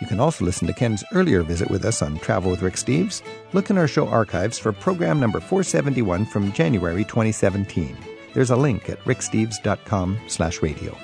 You 0.00 0.06
can 0.06 0.20
also 0.20 0.44
listen 0.44 0.66
to 0.66 0.74
Ken's 0.74 1.04
earlier 1.12 1.42
visit 1.42 1.70
with 1.70 1.84
us 1.84 2.02
on 2.02 2.18
Travel 2.18 2.50
with 2.50 2.62
Rick 2.62 2.74
Steves. 2.74 3.22
Look 3.52 3.70
in 3.70 3.78
our 3.78 3.88
show 3.88 4.06
archives 4.08 4.58
for 4.58 4.72
program 4.72 5.18
number 5.18 5.40
471 5.40 6.26
from 6.26 6.52
January 6.52 7.04
2017. 7.04 7.96
There's 8.34 8.50
a 8.50 8.56
link 8.56 8.90
at 8.90 9.02
ricksteves.com 9.04 10.18
slash 10.26 10.60
radio. 10.60 10.96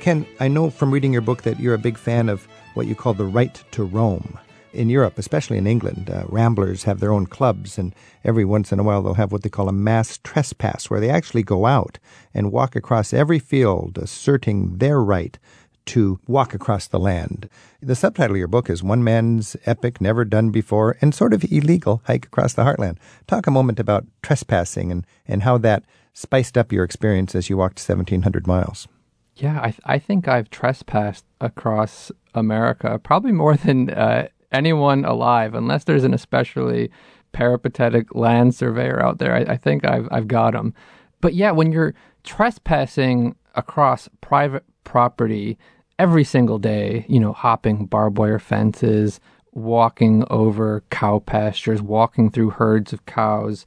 Ken, 0.00 0.26
I 0.40 0.48
know 0.48 0.70
from 0.70 0.92
reading 0.92 1.12
your 1.12 1.22
book 1.22 1.42
that 1.42 1.60
you're 1.60 1.74
a 1.74 1.78
big 1.78 1.96
fan 1.96 2.28
of 2.28 2.48
what 2.74 2.86
you 2.86 2.96
call 2.96 3.14
the 3.14 3.24
right 3.24 3.62
to 3.72 3.84
roam. 3.84 4.38
In 4.76 4.90
Europe, 4.90 5.18
especially 5.18 5.56
in 5.56 5.66
England, 5.66 6.10
uh, 6.10 6.24
ramblers 6.28 6.82
have 6.82 7.00
their 7.00 7.10
own 7.10 7.24
clubs, 7.24 7.78
and 7.78 7.94
every 8.22 8.44
once 8.44 8.72
in 8.72 8.78
a 8.78 8.82
while 8.82 9.02
they'll 9.02 9.14
have 9.14 9.32
what 9.32 9.42
they 9.42 9.48
call 9.48 9.70
a 9.70 9.72
mass 9.72 10.18
trespass, 10.22 10.90
where 10.90 11.00
they 11.00 11.08
actually 11.08 11.42
go 11.42 11.64
out 11.64 11.98
and 12.34 12.52
walk 12.52 12.76
across 12.76 13.14
every 13.14 13.38
field, 13.38 13.96
asserting 13.96 14.76
their 14.76 15.00
right 15.00 15.38
to 15.86 16.20
walk 16.26 16.52
across 16.52 16.86
the 16.86 16.98
land. 16.98 17.48
The 17.80 17.94
subtitle 17.94 18.36
of 18.36 18.38
your 18.38 18.48
book 18.48 18.68
is 18.68 18.82
One 18.82 19.02
Man's 19.02 19.56
Epic 19.64 19.98
Never 19.98 20.26
Done 20.26 20.50
Before 20.50 20.98
and 21.00 21.14
Sort 21.14 21.32
of 21.32 21.50
Illegal 21.50 22.02
Hike 22.04 22.26
Across 22.26 22.52
the 22.52 22.64
Heartland. 22.64 22.98
Talk 23.26 23.46
a 23.46 23.50
moment 23.50 23.80
about 23.80 24.04
trespassing 24.22 24.92
and, 24.92 25.06
and 25.26 25.42
how 25.42 25.56
that 25.58 25.84
spiced 26.12 26.58
up 26.58 26.70
your 26.70 26.84
experience 26.84 27.34
as 27.34 27.48
you 27.48 27.56
walked 27.56 27.78
1,700 27.78 28.46
miles. 28.46 28.88
Yeah, 29.36 29.58
I, 29.62 29.70
th- 29.70 29.80
I 29.86 29.98
think 29.98 30.28
I've 30.28 30.50
trespassed 30.50 31.24
across 31.40 32.12
America 32.34 32.98
probably 33.02 33.32
more 33.32 33.56
than 33.56 33.90
uh, 33.90 34.28
anyone 34.56 35.04
alive, 35.04 35.54
unless 35.54 35.84
there's 35.84 36.04
an 36.04 36.14
especially 36.14 36.90
peripatetic 37.32 38.14
land 38.14 38.54
surveyor 38.54 39.02
out 39.02 39.18
there. 39.18 39.34
I, 39.34 39.40
I 39.40 39.56
think 39.56 39.86
I've 39.86 40.08
I've 40.10 40.28
got 40.28 40.54
him. 40.54 40.74
But 41.20 41.34
yeah, 41.34 41.50
when 41.50 41.72
you're 41.72 41.94
trespassing 42.24 43.36
across 43.54 44.08
private 44.20 44.64
property 44.84 45.58
every 45.98 46.24
single 46.24 46.58
day, 46.58 47.06
you 47.08 47.20
know, 47.20 47.32
hopping 47.32 47.86
barbed 47.86 48.18
wire 48.18 48.38
fences, 48.38 49.20
walking 49.52 50.24
over 50.28 50.84
cow 50.90 51.18
pastures, 51.20 51.80
walking 51.80 52.30
through 52.30 52.50
herds 52.50 52.92
of 52.92 53.04
cows, 53.06 53.64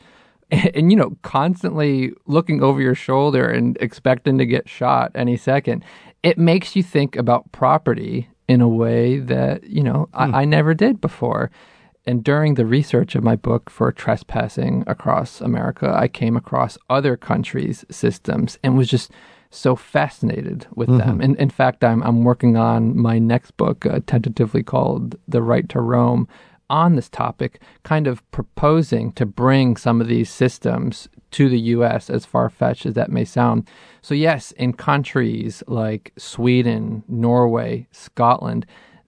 and, 0.51 0.71
and, 0.75 0.91
you 0.91 0.97
know, 0.97 1.17
constantly 1.21 2.11
looking 2.27 2.61
over 2.61 2.81
your 2.81 2.95
shoulder 2.95 3.49
and 3.49 3.77
expecting 3.81 4.37
to 4.37 4.45
get 4.45 4.69
shot 4.69 5.11
any 5.15 5.37
second, 5.37 5.83
it 6.23 6.37
makes 6.37 6.75
you 6.75 6.83
think 6.83 7.15
about 7.15 7.51
property 7.51 8.29
in 8.49 8.61
a 8.61 8.67
way 8.67 9.19
that, 9.19 9.63
you 9.63 9.83
know, 9.83 10.09
hmm. 10.13 10.35
I, 10.35 10.41
I 10.41 10.45
never 10.45 10.73
did 10.73 10.99
before. 10.99 11.51
And 12.05 12.23
during 12.23 12.55
the 12.55 12.65
research 12.65 13.13
of 13.13 13.23
my 13.23 13.35
book 13.35 13.69
for 13.69 13.91
trespassing 13.91 14.83
across 14.87 15.41
America, 15.41 15.93
I 15.95 16.07
came 16.07 16.35
across 16.35 16.77
other 16.89 17.15
countries' 17.15 17.85
systems 17.91 18.57
and 18.63 18.75
was 18.75 18.89
just 18.89 19.11
so 19.51 19.75
fascinated 19.75 20.65
with 20.73 20.89
mm-hmm. 20.89 20.97
them. 20.97 21.21
And 21.21 21.35
in 21.37 21.51
fact, 21.51 21.83
I'm 21.83 22.01
I'm 22.01 22.23
working 22.23 22.57
on 22.57 22.97
my 22.97 23.19
next 23.19 23.55
book, 23.57 23.85
uh, 23.85 23.99
tentatively 24.07 24.63
called 24.63 25.15
"The 25.27 25.43
Right 25.43 25.69
to 25.69 25.81
Roam," 25.81 26.27
on 26.69 26.95
this 26.95 27.09
topic, 27.09 27.61
kind 27.83 28.07
of 28.07 28.29
proposing 28.31 29.11
to 29.13 29.25
bring 29.25 29.77
some 29.77 30.01
of 30.01 30.07
these 30.07 30.29
systems 30.29 31.09
to 31.31 31.49
the 31.49 31.59
U.S. 31.75 32.09
As 32.09 32.25
far 32.25 32.49
fetched 32.49 32.87
as 32.87 32.95
that 32.95 33.11
may 33.11 33.25
sound. 33.25 33.67
So 34.01 34.13
yes, 34.13 34.51
in 34.53 34.73
countries 34.73 35.63
like 35.67 36.13
Sweden, 36.17 37.03
Norway, 37.07 37.87
Scotland. 37.91 38.65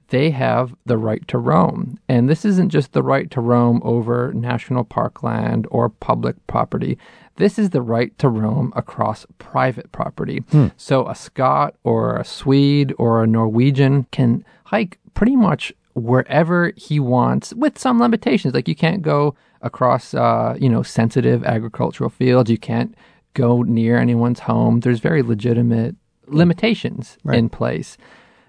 They 0.09 0.31
have 0.31 0.75
the 0.85 0.97
right 0.97 1.25
to 1.29 1.37
roam. 1.37 1.97
And 2.09 2.29
this 2.29 2.43
isn't 2.43 2.67
just 2.67 2.91
the 2.91 3.01
right 3.01 3.31
to 3.31 3.39
roam 3.39 3.79
over 3.81 4.33
national 4.33 4.83
park 4.83 5.23
land 5.23 5.67
or 5.71 5.87
public 5.87 6.35
property. 6.47 6.97
This 7.37 7.57
is 7.57 7.69
the 7.69 7.81
right 7.81 8.15
to 8.19 8.27
roam 8.27 8.73
across 8.75 9.25
private 9.37 9.89
property. 9.93 10.43
Hmm. 10.51 10.67
So 10.75 11.07
a 11.07 11.15
Scot 11.15 11.75
or 11.85 12.17
a 12.17 12.25
Swede 12.25 12.93
or 12.97 13.23
a 13.23 13.27
Norwegian 13.27 14.05
can 14.11 14.43
hike 14.65 14.99
pretty 15.13 15.37
much 15.37 15.71
wherever 15.93 16.73
he 16.75 16.99
wants 16.99 17.53
with 17.53 17.79
some 17.79 17.99
limitations. 17.99 18.53
Like 18.53 18.67
you 18.67 18.75
can't 18.75 19.01
go 19.01 19.35
across, 19.61 20.13
uh, 20.13 20.57
you 20.59 20.67
know, 20.67 20.83
sensitive 20.83 21.43
agricultural 21.45 22.09
fields. 22.09 22.51
You 22.51 22.57
can't 22.57 22.95
go 23.33 23.61
near 23.61 23.97
anyone's 23.97 24.39
home. 24.39 24.79
There's 24.79 24.99
very 24.99 25.21
legitimate 25.21 25.95
limitations 26.27 27.17
right. 27.23 27.37
in 27.37 27.49
place. 27.49 27.97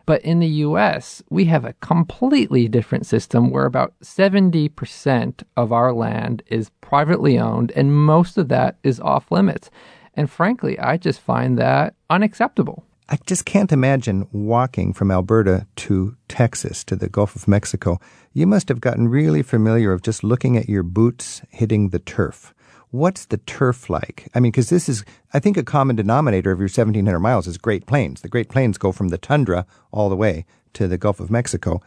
But 0.05 0.23
in 0.23 0.41
the 0.41 0.49
US, 0.49 1.23
we 1.31 1.45
have 1.47 1.65
a 1.65 1.75
completely 1.75 2.69
different 2.69 3.07
system 3.07 3.51
where 3.51 3.67
about 3.67 3.95
70% 4.03 5.43
of 5.57 5.73
our 5.73 5.93
land 5.93 6.43
is 6.47 6.71
privately 6.81 7.39
owned 7.39 7.71
and 7.73 7.95
most 7.95 8.37
of 8.37 8.49
that 8.49 8.79
is 8.83 9.01
off 9.01 9.31
limits. 9.31 9.71
And 10.15 10.31
frankly, 10.31 10.79
I 10.79 10.97
just 10.97 11.21
find 11.21 11.59
that 11.59 11.95
unacceptable. 12.11 12.85
I 13.09 13.19
just 13.27 13.45
can't 13.45 13.73
imagine 13.73 14.27
walking 14.33 14.93
from 14.93 15.11
Alberta 15.11 15.67
to 15.77 16.17
Texas 16.29 16.83
to 16.85 16.97
the 16.97 17.09
Gulf 17.09 17.37
of 17.37 17.47
Mexico. 17.47 17.99
You 18.33 18.47
must 18.47 18.69
have 18.69 18.81
gotten 18.81 19.09
really 19.09 19.43
familiar 19.43 19.93
of 19.93 20.03
just 20.03 20.25
looking 20.25 20.57
at 20.57 20.69
your 20.69 20.83
boots 20.83 21.43
hitting 21.51 21.91
the 21.91 21.99
turf. 21.99 22.55
What's 22.93 23.25
the 23.25 23.39
turf 23.39 23.89
like? 23.89 24.29
I 24.35 24.41
mean, 24.41 24.53
because 24.53 24.69
this 24.69 24.87
is, 24.87 25.03
I 25.33 25.39
think, 25.39 25.57
a 25.57 25.63
common 25.63 25.97
denominator 25.97 26.53
of 26.53 26.59
your 26.59 26.67
1,700 26.67 27.19
miles 27.21 27.47
is 27.47 27.57
Great 27.57 27.87
Plains. 27.87 28.21
The 28.21 28.29
Great 28.29 28.51
Plains 28.51 28.77
go 28.77 28.93
from 28.93 29.09
the 29.09 29.17
tundra 29.17 29.67
all 29.93 30.11
the 30.11 30.17
way 30.17 30.45
to 30.75 30.87
the 30.87 30.99
Gulf 30.99 31.19
of 31.19 31.31
Mexico. 31.31 31.81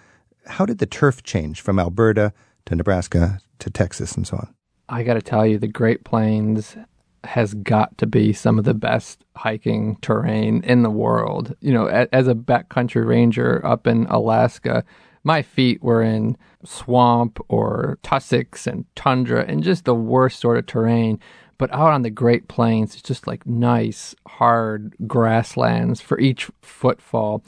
How 0.48 0.66
did 0.66 0.80
the 0.80 0.88
turf 0.88 1.22
change 1.22 1.62
from 1.62 1.78
Alberta 1.78 2.34
to 2.66 2.76
Nebraska 2.76 3.40
to 3.60 3.70
Texas 3.70 4.14
and 4.14 4.26
so 4.26 4.38
on? 4.38 4.56
I 4.90 5.04
got 5.04 5.14
to 5.14 5.22
tell 5.22 5.46
you, 5.46 5.60
the 5.60 5.68
Great 5.68 6.06
Plains 6.06 6.76
has 7.24 7.54
got 7.54 7.96
to 8.00 8.08
be 8.08 8.34
some 8.34 8.58
of 8.58 8.66
the 8.66 8.74
best 8.74 9.24
hiking 9.36 9.98
terrain 10.02 10.64
in 10.64 10.82
the 10.82 10.90
world. 10.90 11.56
You 11.62 11.74
know, 11.74 11.86
as 11.88 12.28
a 12.28 12.34
backcountry 12.34 13.06
ranger 13.06 13.64
up 13.64 13.86
in 13.86 14.08
Alaska, 14.08 14.84
my 15.26 15.42
feet 15.42 15.84
were 15.84 16.02
in 16.02 16.38
swamp 16.64 17.40
or 17.50 17.98
tussocks 18.04 18.68
and 18.68 18.86
tundra 18.96 19.44
and 19.46 19.64
just 19.64 19.84
the 19.84 19.96
worst 19.96 20.40
sort 20.40 20.58
of 20.58 20.66
terrain. 20.66 21.20
But 21.58 21.74
out 21.74 21.92
on 21.92 22.04
the 22.04 22.10
Great 22.10 22.48
Plains, 22.48 22.94
it's 22.94 23.02
just 23.02 23.28
like 23.28 23.46
nice, 23.46 24.14
hard 24.28 24.96
grasslands 25.08 26.00
for 26.00 26.20
each 26.20 26.50
footfall. 26.62 27.44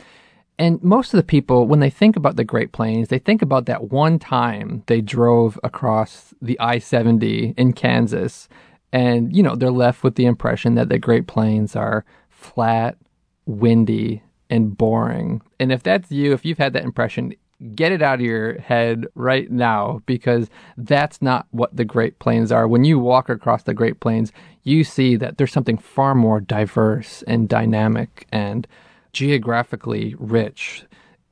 And 0.60 0.82
most 0.82 1.14
of 1.14 1.18
the 1.18 1.24
people, 1.24 1.68
when 1.68 1.82
they 1.82 1.90
think 1.90 2.16
about 2.16 2.36
the 2.36 2.44
Great 2.44 2.72
Plains, 2.72 3.10
they 3.10 3.20
think 3.20 3.42
about 3.42 3.68
that 3.68 3.92
one 3.92 4.18
time 4.18 4.84
they 4.88 5.02
drove 5.02 5.60
across 5.64 6.34
the 6.42 6.60
I 6.60 6.80
70 6.80 7.54
in 7.58 7.74
Kansas. 7.74 8.50
And, 8.92 9.36
you 9.36 9.44
know, 9.44 9.56
they're 9.56 9.70
left 9.70 10.04
with 10.04 10.16
the 10.16 10.26
impression 10.26 10.76
that 10.76 10.90
the 10.90 10.98
Great 10.98 11.28
Plains 11.28 11.76
are 11.76 12.06
flat, 12.30 12.98
windy, 13.46 14.24
and 14.50 14.76
boring. 14.76 15.42
And 15.60 15.72
if 15.72 15.84
that's 15.84 16.12
you, 16.12 16.34
if 16.34 16.46
you've 16.46 16.58
had 16.58 16.74
that 16.74 16.86
impression, 16.86 17.34
get 17.74 17.92
it 17.92 18.02
out 18.02 18.20
of 18.20 18.26
your 18.26 18.60
head 18.60 19.06
right 19.16 19.50
now 19.50 20.02
because 20.06 20.50
that's 20.78 21.22
not 21.22 21.48
what 21.52 21.76
the 21.76 21.86
Great 21.86 22.20
Plains 22.20 22.52
are. 22.52 22.68
When 22.68 22.84
you 22.84 23.00
walk 23.00 23.30
across 23.30 23.64
the 23.64 23.74
Great 23.74 24.00
Plains, 24.00 24.32
you 24.64 24.84
see 24.84 25.16
that 25.16 25.38
there's 25.38 25.52
something 25.52 25.78
far 25.78 26.14
more 26.14 26.40
diverse 26.40 27.24
and 27.24 27.50
dynamic 27.50 28.28
and 28.32 28.68
geographically 29.14 30.16
rich. 30.20 30.86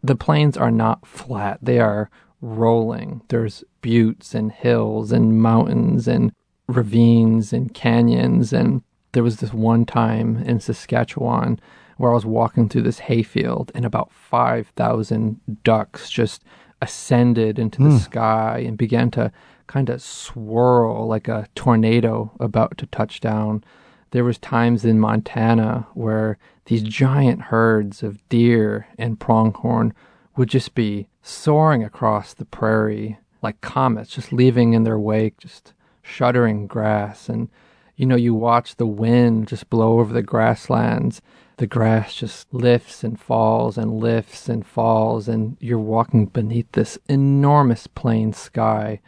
The 0.04 0.16
plains 0.16 0.58
are 0.58 0.72
not 0.72 1.06
flat, 1.06 1.60
they 1.62 1.80
are 1.80 2.10
rolling. 2.42 3.22
There's 3.28 3.64
buttes 3.82 4.34
and 4.34 4.52
hills 4.52 5.12
and 5.12 5.42
mountains 5.42 6.08
and 6.08 6.32
ravines 6.68 7.54
and 7.54 7.74
canyons. 7.74 8.54
And 8.54 8.84
there 9.12 9.24
was 9.24 9.38
this 9.38 9.54
one 9.54 9.86
time 9.86 10.38
in 10.38 10.60
Saskatchewan 10.60 11.60
where 11.98 12.12
I 12.12 12.16
was 12.16 12.26
walking 12.26 12.70
through 12.70 12.84
this 12.84 13.00
hayfield 13.00 13.72
and 13.74 13.86
about 13.86 14.12
5,000 14.12 15.40
ducks 15.64 16.10
just 16.10 16.44
ascended 16.82 17.58
into 17.58 17.82
the 17.82 17.90
mm. 17.90 18.00
sky 18.00 18.64
and 18.66 18.78
began 18.78 19.10
to 19.12 19.32
kind 19.68 19.90
of 19.90 20.02
swirl 20.02 21.08
like 21.08 21.28
a 21.28 21.48
tornado 21.56 22.32
about 22.40 22.78
to 22.78 22.86
touch 22.88 23.20
down. 23.20 23.64
There 24.12 24.24
was 24.24 24.38
times 24.38 24.86
in 24.86 25.00
Montana 25.00 25.88
where 25.94 26.38
these 26.66 26.84
giant 26.84 27.44
herds 27.44 28.04
of 28.04 28.28
deer 28.30 28.88
and 28.98 29.20
pronghorn 29.20 29.94
would 30.36 30.50
just 30.50 30.76
be 30.76 31.08
soaring 31.22 31.84
across 31.84 32.34
the 32.34 32.46
prairie 32.46 33.18
like 33.42 33.62
comets, 33.62 34.12
just 34.12 34.34
leaving 34.34 34.74
in 34.74 34.84
their 34.84 35.00
wake 35.00 35.38
just 35.38 35.74
shuddering 36.02 36.68
grass 36.68 37.30
and 37.30 37.50
you 37.96 38.06
know, 38.06 38.18
you 38.18 38.34
watch 38.34 38.76
the 38.76 38.86
wind 38.86 39.48
just 39.48 39.70
blow 39.70 40.00
over 40.00 40.14
the 40.14 40.22
grasslands 40.22 41.22
the 41.58 41.68
grass 41.68 42.16
just 42.16 42.54
lifts 42.54 43.04
and 43.04 43.20
falls 43.20 43.78
and 43.78 44.00
lifts 44.00 44.50
and 44.50 44.66
falls, 44.66 45.28
and 45.28 45.58
you're 45.60 45.80
walking 45.80 46.26
beneath 46.26 46.72
this 46.74 46.98
enormous 47.08 47.88
plain 47.88 48.34
sky. 48.34 49.00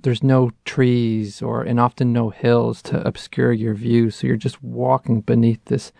There's 0.00 0.22
no 0.22 0.52
trees 0.64 1.42
or 1.42 1.62
and 1.62 1.80
often 1.80 2.12
no 2.12 2.30
hills 2.30 2.82
to 2.82 3.06
obscure 3.06 3.52
your 3.52 3.74
view, 3.74 4.10
so 4.10 4.26
you're 4.26 4.36
just 4.36 4.62
walking 4.62 5.20
beneath 5.20 5.64
this 5.64 5.92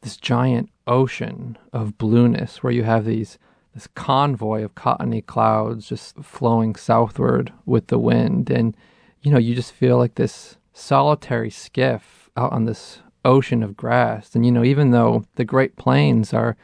this 0.00 0.16
giant 0.16 0.68
ocean 0.86 1.56
of 1.72 1.96
blueness 1.98 2.62
where 2.62 2.72
you 2.72 2.82
have 2.82 3.04
these 3.04 3.38
this 3.74 3.86
convoy 3.94 4.62
of 4.62 4.74
cottony 4.74 5.22
clouds 5.22 5.88
just 5.88 6.16
flowing 6.22 6.74
southward 6.74 7.52
with 7.64 7.86
the 7.86 7.98
wind 7.98 8.50
and 8.50 8.76
you 9.22 9.30
know 9.30 9.38
you 9.38 9.54
just 9.54 9.72
feel 9.72 9.96
like 9.96 10.16
this 10.16 10.56
solitary 10.74 11.50
skiff 11.50 12.28
out 12.36 12.52
on 12.52 12.64
this 12.64 12.98
ocean 13.24 13.62
of 13.62 13.76
grass. 13.76 14.34
And, 14.34 14.44
you 14.44 14.52
know, 14.52 14.64
even 14.64 14.90
though 14.90 15.24
the 15.36 15.44
Great 15.44 15.76
Plains 15.76 16.32
are 16.32 16.56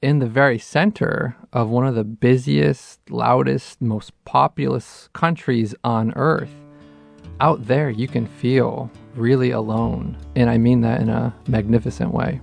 in 0.00 0.20
the 0.20 0.26
very 0.26 0.58
center 0.58 1.36
of 1.52 1.70
one 1.70 1.86
of 1.86 1.94
the 1.94 2.04
busiest, 2.04 3.00
loudest, 3.10 3.80
most 3.82 4.12
populous 4.24 5.08
countries 5.12 5.74
on 5.82 6.12
earth, 6.14 6.54
out 7.40 7.66
there 7.66 7.90
you 7.90 8.08
can 8.08 8.26
feel 8.26 8.90
really 9.14 9.50
alone. 9.50 10.16
And 10.36 10.50
I 10.50 10.58
mean 10.58 10.80
that 10.82 11.00
in 11.00 11.08
a 11.08 11.34
magnificent 11.46 12.12
way. 12.12 12.40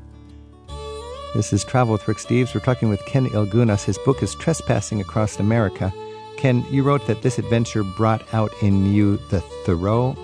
This 1.34 1.51
is 1.51 1.66
Travel 1.66 1.93
with 1.93 2.07
Rick 2.07 2.18
Steves. 2.18 2.53
We're 2.55 2.61
talking 2.61 2.88
with 2.89 3.05
Ken 3.05 3.28
Ilgunas. 3.28 3.84
His 3.84 3.97
book 3.99 4.24
is 4.24 4.36
Trespassing 4.36 5.01
Across 5.01 5.39
America. 5.39 5.93
Ken, 6.38 6.66
you 6.72 6.84
wrote 6.84 7.05
that 7.07 7.22
this 7.24 7.39
adventure 7.39 7.84
brought 7.84 8.34
out 8.34 8.51
in 8.61 8.93
you 8.93 9.18
the 9.30 9.41
Thoreau 9.66 10.16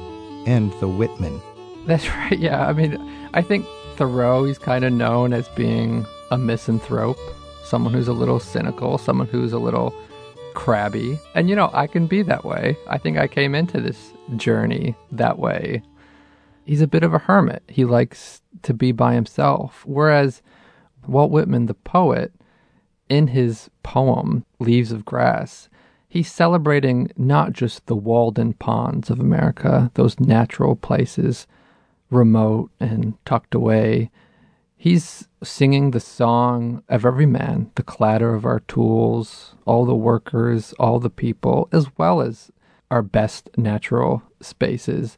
and 0.45 0.71
the 0.79 0.87
Whitman. 0.87 1.41
That's 1.85 2.07
right. 2.15 2.37
Yeah. 2.37 2.67
I 2.67 2.73
mean, 2.73 2.97
I 3.33 3.41
think 3.41 3.65
Thoreau, 3.95 4.45
he's 4.45 4.57
kind 4.57 4.83
of 4.83 4.93
known 4.93 5.33
as 5.33 5.47
being 5.49 6.05
a 6.31 6.37
misanthrope, 6.37 7.19
someone 7.63 7.93
who's 7.93 8.07
a 8.07 8.13
little 8.13 8.39
cynical, 8.39 8.97
someone 8.97 9.27
who's 9.27 9.53
a 9.53 9.59
little 9.59 9.93
crabby. 10.53 11.19
And, 11.35 11.49
you 11.49 11.55
know, 11.55 11.69
I 11.73 11.87
can 11.87 12.07
be 12.07 12.21
that 12.23 12.45
way. 12.45 12.77
I 12.87 12.97
think 12.97 13.17
I 13.17 13.27
came 13.27 13.55
into 13.55 13.79
this 13.79 14.13
journey 14.35 14.95
that 15.11 15.39
way. 15.39 15.83
He's 16.65 16.81
a 16.81 16.87
bit 16.87 17.03
of 17.03 17.13
a 17.13 17.19
hermit. 17.19 17.63
He 17.67 17.85
likes 17.85 18.41
to 18.63 18.73
be 18.73 18.91
by 18.91 19.13
himself. 19.13 19.83
Whereas 19.85 20.41
Walt 21.07 21.31
Whitman, 21.31 21.65
the 21.65 21.73
poet, 21.73 22.31
in 23.09 23.27
his 23.27 23.69
poem, 23.83 24.45
Leaves 24.59 24.91
of 24.91 25.03
Grass, 25.03 25.69
he's 26.07 26.31
celebrating 26.31 27.11
not 27.17 27.51
just 27.51 27.87
the 27.87 27.95
Walden 27.95 28.53
ponds 28.53 29.09
of 29.09 29.19
America, 29.19 29.91
those 29.95 30.19
natural 30.19 30.75
places, 30.75 31.47
remote 32.11 32.69
and 32.79 33.15
tucked 33.25 33.55
away. 33.55 34.11
He's 34.77 35.27
singing 35.43 35.91
the 35.91 35.99
song 35.99 36.83
of 36.89 37.05
every 37.05 37.25
man, 37.25 37.71
the 37.75 37.83
clatter 37.83 38.35
of 38.35 38.45
our 38.45 38.59
tools, 38.61 39.55
all 39.65 39.85
the 39.85 39.95
workers, 39.95 40.73
all 40.73 40.99
the 40.99 41.09
people, 41.09 41.67
as 41.71 41.87
well 41.97 42.21
as 42.21 42.51
our 42.91 43.01
best 43.01 43.49
natural 43.57 44.21
spaces. 44.41 45.17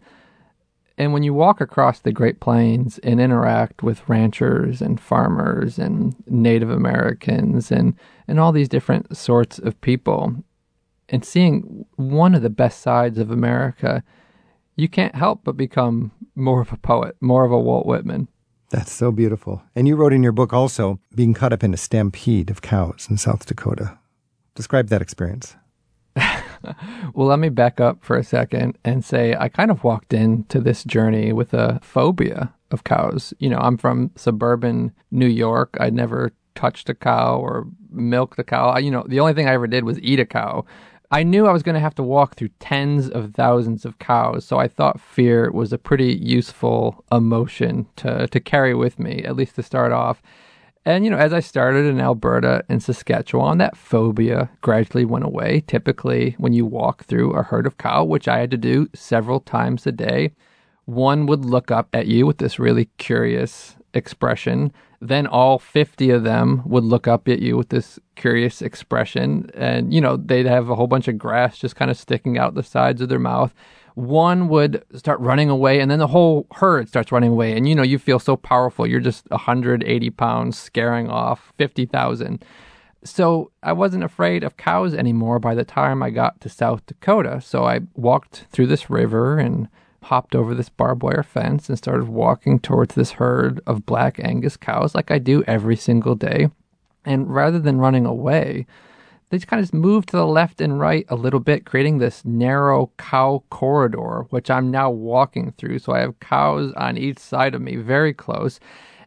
And 0.98 1.12
when 1.12 1.24
you 1.24 1.34
walk 1.34 1.60
across 1.60 2.00
the 2.00 2.12
Great 2.12 2.39
Plains 2.39 3.00
and 3.00 3.20
interact 3.20 3.82
with 3.82 4.08
ranchers 4.08 4.82
and 4.82 5.02
farmers 5.02 5.80
and 5.80 6.16
Native 6.28 6.70
Americans 6.70 7.72
and, 7.72 7.96
and 8.28 8.39
all 8.39 8.52
these 8.52 8.70
different 8.70 9.18
sorts 9.18 9.58
of 9.58 9.80
people, 9.82 10.36
and 11.10 11.26
seeing 11.26 11.86
one 11.96 12.36
of 12.36 12.41
the 12.41 12.50
best 12.50 12.82
sides 12.82 13.18
of 13.18 13.32
America, 13.32 14.04
you 14.76 14.88
can't 14.88 15.15
help 15.15 15.41
but 15.43 15.57
become 15.57 16.11
more 16.36 16.61
of 16.61 16.71
a 16.71 16.78
poet, 16.78 17.15
more 17.21 17.45
of 17.45 17.51
a 17.51 17.59
Walt 17.59 17.86
Whitman. 17.86 18.28
That's 18.69 18.91
so 18.91 19.11
beautiful. 19.11 19.61
And 19.76 19.88
you 19.88 19.95
wrote 19.95 20.13
in 20.13 20.24
your 20.24 20.32
book 20.32 20.51
also 20.51 20.99
being 21.13 21.34
caught 21.34 21.53
up 21.53 21.63
in 21.63 21.74
a 21.74 21.78
stampede 21.78 22.49
of 22.49 22.63
cows 22.63 23.07
in 23.09 23.17
South 23.17 23.45
Dakota. 23.45 23.99
Describe 24.55 24.88
that 24.88 25.01
experience. 25.01 25.55
well, 27.13 27.28
let 27.28 27.39
me 27.39 27.49
back 27.49 27.80
up 27.80 28.03
for 28.03 28.17
a 28.17 28.24
second 28.24 28.78
and 28.84 29.05
say 29.05 29.36
I 29.39 29.49
kind 29.49 29.69
of 29.69 29.84
walked 29.84 30.13
into 30.13 30.59
this 30.59 30.84
journey 30.84 31.34
with 31.34 31.53
a 31.53 31.80
phobia 31.84 32.53
of 32.71 32.84
cows. 32.84 33.34
You 33.39 33.49
know, 33.49 33.59
I'm 33.59 33.78
from 33.78 34.11
suburban 34.15 34.91
New 35.11 35.28
York. 35.28 35.78
I'd 35.80 35.93
never 35.93 36.34
touched 36.55 36.89
a 36.89 36.95
cow 36.95 37.38
or 37.38 37.67
milked 37.91 38.39
a 38.39 38.43
cow. 38.43 38.69
I, 38.69 38.80
you 38.80 38.91
know, 38.91 39.05
the 39.07 39.19
only 39.19 39.34
thing 39.34 39.47
I 39.47 39.53
ever 39.53 39.67
did 39.67 39.84
was 39.84 39.99
eat 40.01 40.19
a 40.19 40.26
cow. 40.26 40.65
I 41.14 41.22
knew 41.22 41.45
I 41.45 41.53
was 41.53 41.61
going 41.61 41.76
to 41.76 41.80
have 41.80 41.93
to 41.95 42.03
walk 42.03 42.34
through 42.34 42.49
tens 42.59 43.07
of 43.07 43.36
thousands 43.36 43.86
of 43.86 43.99
cows, 43.99 44.45
so 44.45 44.57
I 44.57 44.68
thought 44.68 44.99
fear 44.99 45.51
was 45.51 45.72
a 45.72 45.78
pretty 45.78 46.11
useful 46.16 47.05
emotion 47.11 47.86
to, 47.97 48.26
to 48.26 48.39
carry 48.39 48.74
with 48.74 48.97
me, 48.97 49.24
at 49.24 49.36
least 49.36 49.53
to 49.57 49.61
start 49.61 49.91
off. 49.91 50.24
And, 50.86 51.05
you 51.05 51.11
know, 51.11 51.20
as 51.20 51.32
I 51.32 51.39
started 51.39 51.86
in 51.86 52.01
Alberta 52.01 52.66
and 52.68 52.82
Saskatchewan, 52.82 53.59
that 53.59 53.78
phobia 53.78 54.49
gradually 54.61 55.05
went 55.05 55.24
away. 55.24 55.64
Typically, 55.68 56.34
when 56.39 56.53
you 56.53 56.66
walk 56.66 57.03
through 57.03 57.34
a 57.34 57.43
herd 57.43 57.68
of 57.68 57.78
cow, 57.78 58.03
which 58.03 58.28
I 58.28 58.39
had 58.39 58.49
to 58.49 58.57
do 58.57 58.89
several 58.95 59.39
times 59.39 59.86
a 59.86 59.91
day, 59.91 60.32
one 60.86 61.28
would 61.28 61.45
look 61.45 61.70
up 61.70 61.89
at 61.93 62.07
you 62.07 62.26
with 62.26 62.39
this 62.39 62.57
really 62.57 62.86
curious 62.97 63.76
expression. 63.94 64.72
Then 65.02 65.28
all 65.28 65.60
50 65.60 66.10
of 66.12 66.24
them 66.24 66.62
would 66.66 66.84
look 66.84 67.08
up 67.08 67.28
at 67.28 67.39
you 67.39 67.58
with 67.58 67.70
this 67.70 68.00
curious 68.16 68.62
expression. 68.62 69.50
And, 69.54 69.94
you 69.94 70.00
know, 70.02 70.18
they'd 70.18 70.46
have 70.46 70.70
a 70.70 70.76
whole 70.76 70.88
bunch 70.88 71.08
of 71.08 71.18
grass 71.18 71.58
just 71.58 71.76
kind 71.76 71.91
of 71.91 71.98
sticking 71.98 72.38
out 72.38 72.56
the 72.56 72.64
sides 72.64 73.02
of 73.02 73.10
their 73.10 73.20
mouth 73.20 73.54
one 73.96 74.48
would 74.48 74.84
start 74.96 75.20
running 75.20 75.50
away 75.50 75.80
and 75.80 75.91
then 75.91 76.00
the 76.00 76.08
whole 76.08 76.48
herd 76.56 76.88
starts 76.88 77.12
running 77.12 77.30
away 77.30 77.56
and 77.56 77.68
you 77.70 77.76
know 77.76 77.84
you 77.84 78.00
feel 78.00 78.20
so 78.20 78.36
powerful 78.36 78.88
you're 78.88 79.00
just 79.00 79.30
180 79.30 80.10
pounds 80.12 80.58
scaring 80.58 81.10
off 81.10 81.54
50000 81.60 82.44
so 83.04 83.52
i 83.62 83.72
wasn't 83.72 84.04
afraid 84.04 84.44
of 84.44 84.58
cows 84.58 84.94
anymore 84.94 85.38
by 85.38 85.54
the 85.54 85.64
time 85.64 86.02
i 86.02 86.10
got 86.10 86.39
to 86.41 86.50
south 86.50 86.86
dakota 86.88 87.39
so 87.39 87.66
i 87.66 87.82
walked 87.94 88.48
through 88.52 88.68
this 88.68 88.89
river 88.89 89.38
and 89.38 89.68
hopped 90.04 90.36
over 90.36 90.54
this 90.54 90.70
barbed 90.70 91.04
wire 91.04 91.24
fence 91.24 91.70
and 91.70 91.78
started 91.78 92.08
walking 92.08 92.60
towards 92.60 92.95
this 92.95 93.14
herd 93.14 93.60
of 93.66 93.86
black 93.86 94.20
angus 94.20 94.58
cows 94.58 94.93
like 94.95 95.12
i 95.12 95.18
do 95.18 95.43
every 95.43 95.76
single 95.76 96.16
day 96.16 96.49
and 97.06 97.34
rather 97.34 97.60
than 97.60 97.80
running 97.80 98.06
away 98.06 98.66
they 99.34 99.39
just 99.39 99.47
kind 99.47 99.64
of 99.64 99.74
move 99.74 100.06
to 100.06 100.16
the 100.16 100.28
left 100.28 100.62
and 100.62 100.80
right 100.80 101.08
a 101.10 101.16
little 101.16 101.39
bit, 101.39 101.66
creating 101.66 101.97
this 101.97 102.24
narrow 102.24 102.91
cow 102.99 103.43
corridor, 103.49 104.28
which 104.30 104.51
I'm 104.51 104.70
now 104.70 104.91
walking 104.91 105.54
through. 105.58 105.80
So 105.80 105.91
I 105.91 106.01
have 106.01 106.20
cows 106.20 106.72
on 106.78 106.99
each 106.99 107.18
side 107.18 107.56
of 107.56 107.62
me, 107.64 107.78
very 107.78 108.14
close. 108.14 108.60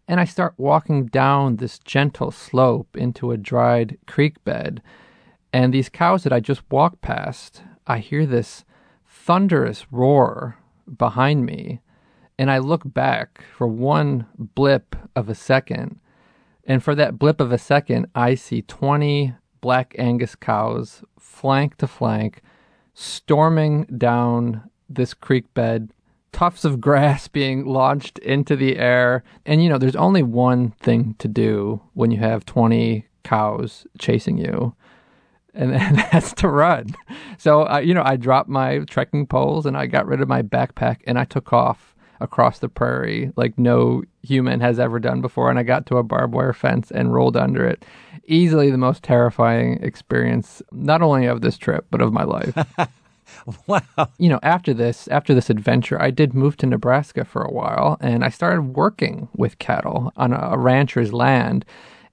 And 0.09 0.19
I 0.19 0.25
start 0.25 0.55
walking 0.57 1.07
down 1.07 1.59
this 1.59 1.79
gentle 1.79 2.33
slope 2.33 2.97
into 2.97 3.31
a 3.31 3.37
dried 3.37 3.99
creek 4.09 4.43
bed. 4.43 4.83
And 5.53 5.73
these 5.73 5.89
cows 5.89 6.25
that 6.25 6.33
I 6.33 6.41
just 6.41 6.63
walked 6.73 7.03
past, 7.03 7.63
I 7.87 7.99
hear 7.99 8.27
this 8.27 8.65
thunderous 9.07 9.87
roar 9.93 10.57
behind 10.97 11.45
me. 11.47 11.81
And 12.39 12.51
I 12.51 12.59
look 12.59 12.83
back 12.85 13.45
for 13.57 13.67
one 13.67 14.27
blip 14.37 14.95
of 15.15 15.29
a 15.29 15.35
second. 15.35 15.99
And 16.65 16.83
for 16.83 16.95
that 16.95 17.19
blip 17.19 17.41
of 17.41 17.53
a 17.53 17.59
second, 17.59 18.09
I 18.15 18.35
see 18.35 18.63
20 18.63 19.35
black 19.61 19.95
Angus 19.99 20.35
cows, 20.35 21.03
flank 21.19 21.77
to 21.79 21.87
flank, 21.87 22.43
storming 22.95 23.85
down 23.85 24.69
this 24.89 25.15
creek 25.15 25.53
bed, 25.55 25.91
tufts 26.33 26.65
of 26.65 26.81
grass 26.81 27.29
being 27.41 27.65
launched 27.65 28.19
into 28.21 28.57
the 28.57 28.77
air. 28.77 29.23
And, 29.45 29.63
you 29.63 29.69
know, 29.69 29.79
there's 29.79 29.97
only 29.97 30.23
one 30.23 30.73
thing 30.73 31.15
to 31.19 31.29
do 31.29 31.81
when 31.95 32.11
you 32.11 32.19
have 32.19 32.45
20 32.45 33.07
cows 33.25 33.87
chasing 33.99 34.39
you. 34.39 34.75
And, 35.57 35.75
and 35.75 35.99
that's 35.99 36.33
to 36.35 36.49
run. 36.49 36.95
So, 37.39 37.69
uh, 37.69 37.79
you 37.79 37.95
know, 37.95 38.03
I 38.05 38.17
dropped 38.17 38.49
my 38.49 38.81
trekking 38.81 39.27
poles 39.27 39.67
and 39.67 39.77
I 39.77 39.87
got 39.87 40.07
rid 40.07 40.21
of 40.21 40.29
my 40.29 40.43
backpack 40.43 40.99
and 41.07 41.19
I 41.19 41.25
took 41.25 41.53
off 41.53 41.95
across 42.21 42.59
the 42.59 42.69
prairie 42.69 43.33
like 43.37 43.59
no 43.59 44.03
human 44.23 44.61
has 44.61 44.79
ever 44.79 44.99
done 44.99 45.21
before. 45.21 45.51
And 45.51 45.59
I 45.59 45.63
got 45.63 45.87
to 45.87 45.99
a 45.99 46.03
barbed 46.03 46.35
wire 46.35 46.53
fence 46.53 46.91
and 46.91 47.13
rolled 47.13 47.37
under 47.37 47.65
it. 47.67 47.85
Easily 48.27 48.71
the 48.71 48.79
most 48.79 49.03
terrifying 49.03 49.83
experience, 49.83 50.63
not 50.73 51.03
only 51.03 51.27
of 51.27 51.41
this 51.41 51.59
trip, 51.59 51.87
but 51.91 52.01
of 52.01 52.13
my 52.13 52.25
life. 52.25 52.57
wow. 53.67 54.09
You 54.19 54.29
know, 54.29 54.41
after 54.43 54.75
this, 54.75 55.09
after 55.09 55.35
this 55.35 55.51
adventure, 55.51 56.01
I 56.01 56.11
did 56.11 56.35
move 56.35 56.57
to 56.59 56.67
Nebraska 56.67 57.25
for 57.25 57.43
a 57.43 57.53
while 57.53 57.97
and 58.01 58.25
I 58.25 58.31
started 58.31 58.77
working 58.77 59.29
with 59.37 59.59
cattle 59.59 60.13
on 60.17 60.33
a, 60.33 60.51
a 60.53 60.59
rancher's 60.59 61.13
land 61.13 61.65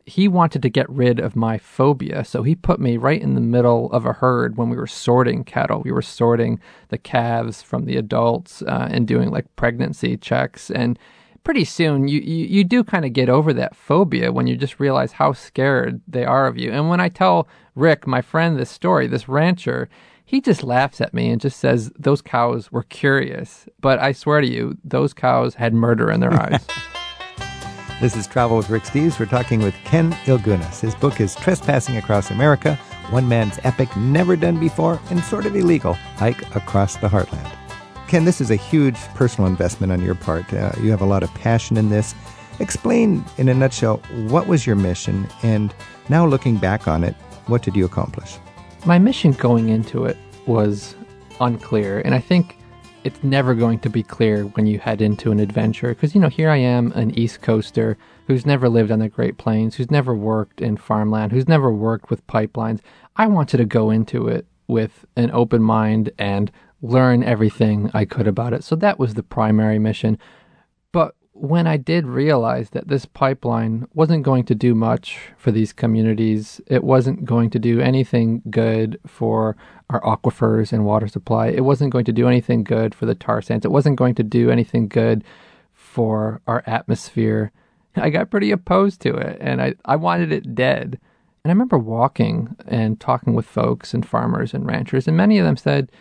he 0.05 0.27
wanted 0.27 0.61
to 0.61 0.69
get 0.69 0.89
rid 0.89 1.19
of 1.19 1.35
my 1.35 1.57
phobia. 1.57 2.25
So 2.25 2.43
he 2.43 2.55
put 2.55 2.79
me 2.79 2.97
right 2.97 3.21
in 3.21 3.35
the 3.35 3.41
middle 3.41 3.91
of 3.91 4.05
a 4.05 4.13
herd 4.13 4.57
when 4.57 4.69
we 4.69 4.75
were 4.75 4.87
sorting 4.87 5.43
cattle. 5.43 5.81
We 5.81 5.91
were 5.91 6.01
sorting 6.01 6.59
the 6.89 6.97
calves 6.97 7.61
from 7.61 7.85
the 7.85 7.95
adults 7.95 8.61
uh, 8.63 8.89
and 8.91 9.07
doing 9.07 9.31
like 9.31 9.53
pregnancy 9.55 10.17
checks. 10.17 10.69
And 10.69 10.99
pretty 11.43 11.65
soon 11.65 12.07
you, 12.07 12.19
you, 12.19 12.45
you 12.45 12.63
do 12.63 12.83
kind 12.83 13.05
of 13.05 13.13
get 13.13 13.29
over 13.29 13.53
that 13.53 13.75
phobia 13.75 14.31
when 14.31 14.47
you 14.47 14.57
just 14.57 14.79
realize 14.79 15.13
how 15.13 15.33
scared 15.33 16.01
they 16.07 16.25
are 16.25 16.47
of 16.47 16.57
you. 16.57 16.71
And 16.71 16.89
when 16.89 16.99
I 16.99 17.09
tell 17.09 17.47
Rick, 17.75 18.05
my 18.05 18.21
friend, 18.21 18.57
this 18.57 18.69
story, 18.69 19.07
this 19.07 19.29
rancher, 19.29 19.89
he 20.25 20.41
just 20.41 20.63
laughs 20.63 20.99
at 20.99 21.13
me 21.13 21.29
and 21.29 21.39
just 21.39 21.59
says 21.59 21.91
those 21.97 22.21
cows 22.21 22.71
were 22.71 22.83
curious. 22.83 23.67
But 23.79 23.99
I 23.99 24.11
swear 24.11 24.41
to 24.41 24.47
you, 24.47 24.77
those 24.83 25.13
cows 25.13 25.55
had 25.55 25.73
murder 25.73 26.11
in 26.11 26.19
their 26.19 26.33
eyes. 26.41 26.65
This 28.03 28.17
is 28.17 28.27
Travel 28.27 28.57
with 28.57 28.69
Rick 28.69 28.83
Steves. 28.83 29.17
We're 29.17 29.27
talking 29.27 29.61
with 29.61 29.73
Ken 29.85 30.11
Ilgunas. 30.25 30.81
His 30.81 30.93
book 30.93 31.21
is 31.21 31.35
Trespassing 31.35 31.95
Across 31.95 32.31
America, 32.31 32.75
one 33.11 33.29
man's 33.29 33.61
epic, 33.63 33.95
never 33.95 34.35
done 34.35 34.59
before, 34.59 34.99
and 35.09 35.23
sort 35.23 35.45
of 35.45 35.55
illegal 35.55 35.93
hike 35.93 36.53
across 36.53 36.97
the 36.97 37.07
heartland. 37.07 37.49
Ken, 38.09 38.25
this 38.25 38.41
is 38.41 38.51
a 38.51 38.57
huge 38.57 38.97
personal 39.15 39.47
investment 39.49 39.93
on 39.93 40.01
your 40.01 40.15
part. 40.15 40.53
Uh, 40.53 40.73
you 40.81 40.91
have 40.91 40.99
a 40.99 41.05
lot 41.05 41.23
of 41.23 41.33
passion 41.35 41.77
in 41.77 41.87
this. 41.87 42.13
Explain, 42.59 43.23
in 43.37 43.47
a 43.47 43.53
nutshell, 43.53 44.01
what 44.27 44.47
was 44.47 44.67
your 44.67 44.75
mission, 44.75 45.25
and 45.41 45.73
now 46.09 46.27
looking 46.27 46.57
back 46.57 46.89
on 46.89 47.05
it, 47.05 47.15
what 47.47 47.61
did 47.61 47.73
you 47.73 47.85
accomplish? 47.85 48.37
My 48.85 48.99
mission 48.99 49.31
going 49.31 49.69
into 49.69 50.03
it 50.03 50.17
was 50.45 50.93
unclear, 51.39 52.01
and 52.01 52.13
I 52.13 52.19
think 52.19 52.57
it's 53.03 53.23
never 53.23 53.53
going 53.53 53.79
to 53.79 53.89
be 53.89 54.03
clear 54.03 54.43
when 54.43 54.65
you 54.65 54.79
head 54.79 55.01
into 55.01 55.31
an 55.31 55.39
adventure 55.39 55.89
because 55.89 56.15
you 56.15 56.21
know 56.21 56.29
here 56.29 56.49
I 56.49 56.57
am 56.57 56.91
an 56.93 57.17
east 57.17 57.41
coaster 57.41 57.97
who's 58.27 58.45
never 58.45 58.69
lived 58.69 58.91
on 58.91 58.99
the 58.99 59.09
Great 59.09 59.37
Plains, 59.37 59.75
who's 59.75 59.91
never 59.91 60.15
worked 60.15 60.61
in 60.61 60.77
farmland, 60.77 61.31
who's 61.31 61.47
never 61.47 61.71
worked 61.71 62.09
with 62.09 62.25
pipelines. 62.27 62.79
I 63.15 63.27
wanted 63.27 63.57
to 63.57 63.65
go 63.65 63.89
into 63.89 64.27
it 64.27 64.45
with 64.67 65.05
an 65.17 65.29
open 65.31 65.61
mind 65.61 66.11
and 66.17 66.51
learn 66.81 67.23
everything 67.23 67.91
I 67.93 68.05
could 68.05 68.27
about 68.27 68.53
it. 68.53 68.63
So 68.63 68.75
that 68.77 68.99
was 68.99 69.13
the 69.13 69.23
primary 69.23 69.79
mission. 69.79 70.17
When 71.43 71.67
I 71.67 71.75
did 71.75 72.07
realize 72.07 72.69
that 72.69 72.87
this 72.87 73.05
pipeline 73.05 73.85
wasn't 73.93 74.23
going 74.23 74.45
to 74.45 74.55
do 74.55 74.73
much 74.73 75.19
for 75.35 75.51
these 75.51 75.73
communities, 75.73 76.61
it 76.67 76.85
wasn't 76.85 77.25
going 77.25 77.49
to 77.49 77.59
do 77.59 77.81
anything 77.81 78.41
good 78.49 78.97
for 79.05 79.57
our 79.89 79.99
aquifers 80.03 80.71
and 80.71 80.85
water 80.85 81.09
supply, 81.09 81.47
it 81.47 81.65
wasn't 81.65 81.91
going 81.91 82.05
to 82.05 82.13
do 82.13 82.29
anything 82.29 82.63
good 82.63 82.95
for 82.95 83.05
the 83.05 83.13
tar 83.13 83.41
sands, 83.41 83.65
it 83.65 83.71
wasn't 83.71 83.97
going 83.97 84.15
to 84.15 84.23
do 84.23 84.51
anything 84.51 84.87
good 84.87 85.21
for 85.73 86.39
our 86.47 86.63
atmosphere. 86.65 87.51
I 87.97 88.09
got 88.09 88.31
pretty 88.31 88.51
opposed 88.51 89.01
to 89.01 89.13
it 89.13 89.37
and 89.41 89.61
I, 89.61 89.73
I 89.83 89.97
wanted 89.97 90.31
it 90.31 90.55
dead. 90.55 90.97
And 91.43 91.51
I 91.51 91.53
remember 91.53 91.77
walking 91.77 92.55
and 92.65 93.01
talking 93.01 93.33
with 93.33 93.45
folks 93.45 93.93
and 93.93 94.05
farmers 94.05 94.53
and 94.53 94.65
ranchers, 94.65 95.09
and 95.09 95.17
many 95.17 95.39
of 95.39 95.45
them 95.45 95.57
said, 95.57 95.91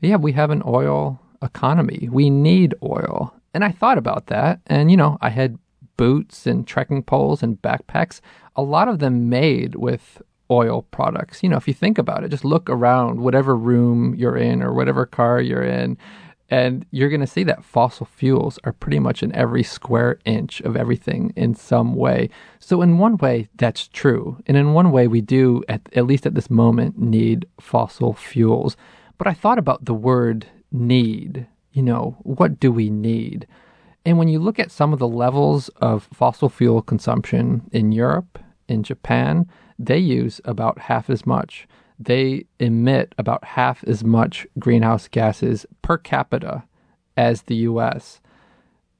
Yeah, 0.00 0.16
we 0.16 0.32
have 0.32 0.48
an 0.48 0.62
oil 0.64 1.20
economy. 1.42 2.08
We 2.10 2.30
need 2.30 2.74
oil. 2.82 3.34
And 3.58 3.64
I 3.64 3.72
thought 3.72 3.98
about 3.98 4.28
that. 4.28 4.60
And, 4.68 4.88
you 4.88 4.96
know, 4.96 5.18
I 5.20 5.30
had 5.30 5.58
boots 5.96 6.46
and 6.46 6.64
trekking 6.64 7.02
poles 7.02 7.42
and 7.42 7.60
backpacks, 7.60 8.20
a 8.54 8.62
lot 8.62 8.86
of 8.86 9.00
them 9.00 9.28
made 9.28 9.74
with 9.74 10.22
oil 10.48 10.82
products. 10.92 11.42
You 11.42 11.48
know, 11.48 11.56
if 11.56 11.66
you 11.66 11.74
think 11.74 11.98
about 11.98 12.22
it, 12.22 12.28
just 12.28 12.44
look 12.44 12.70
around 12.70 13.18
whatever 13.18 13.56
room 13.56 14.14
you're 14.14 14.36
in 14.36 14.62
or 14.62 14.72
whatever 14.72 15.06
car 15.06 15.40
you're 15.40 15.64
in, 15.64 15.98
and 16.48 16.86
you're 16.92 17.08
going 17.08 17.20
to 17.20 17.26
see 17.26 17.42
that 17.42 17.64
fossil 17.64 18.06
fuels 18.06 18.60
are 18.62 18.74
pretty 18.74 19.00
much 19.00 19.24
in 19.24 19.34
every 19.34 19.64
square 19.64 20.20
inch 20.24 20.60
of 20.60 20.76
everything 20.76 21.32
in 21.34 21.56
some 21.56 21.96
way. 21.96 22.30
So, 22.60 22.80
in 22.80 22.98
one 22.98 23.16
way, 23.16 23.48
that's 23.56 23.88
true. 23.88 24.40
And 24.46 24.56
in 24.56 24.72
one 24.72 24.92
way, 24.92 25.08
we 25.08 25.20
do, 25.20 25.64
at, 25.68 25.80
at 25.94 26.06
least 26.06 26.26
at 26.26 26.36
this 26.36 26.48
moment, 26.48 26.96
need 26.96 27.44
fossil 27.58 28.14
fuels. 28.14 28.76
But 29.18 29.26
I 29.26 29.34
thought 29.34 29.58
about 29.58 29.84
the 29.84 29.94
word 29.94 30.46
need. 30.70 31.48
You 31.72 31.82
know, 31.82 32.16
what 32.20 32.58
do 32.58 32.72
we 32.72 32.90
need? 32.90 33.46
And 34.04 34.18
when 34.18 34.28
you 34.28 34.38
look 34.38 34.58
at 34.58 34.70
some 34.70 34.92
of 34.92 34.98
the 34.98 35.08
levels 35.08 35.68
of 35.80 36.08
fossil 36.12 36.48
fuel 36.48 36.82
consumption 36.82 37.68
in 37.72 37.92
Europe, 37.92 38.38
in 38.68 38.82
Japan, 38.82 39.46
they 39.78 39.98
use 39.98 40.40
about 40.44 40.78
half 40.78 41.10
as 41.10 41.26
much. 41.26 41.66
They 41.98 42.46
emit 42.58 43.14
about 43.18 43.44
half 43.44 43.82
as 43.84 44.04
much 44.04 44.46
greenhouse 44.58 45.08
gases 45.08 45.66
per 45.82 45.98
capita 45.98 46.64
as 47.16 47.42
the 47.42 47.56
US. 47.56 48.20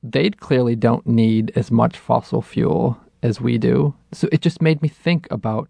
They 0.02 0.30
clearly 0.30 0.76
don't 0.76 1.06
need 1.06 1.52
as 1.54 1.70
much 1.70 1.96
fossil 1.96 2.42
fuel 2.42 2.98
as 3.22 3.40
we 3.40 3.58
do. 3.58 3.94
So 4.12 4.28
it 4.32 4.40
just 4.40 4.62
made 4.62 4.82
me 4.82 4.88
think 4.88 5.26
about 5.30 5.68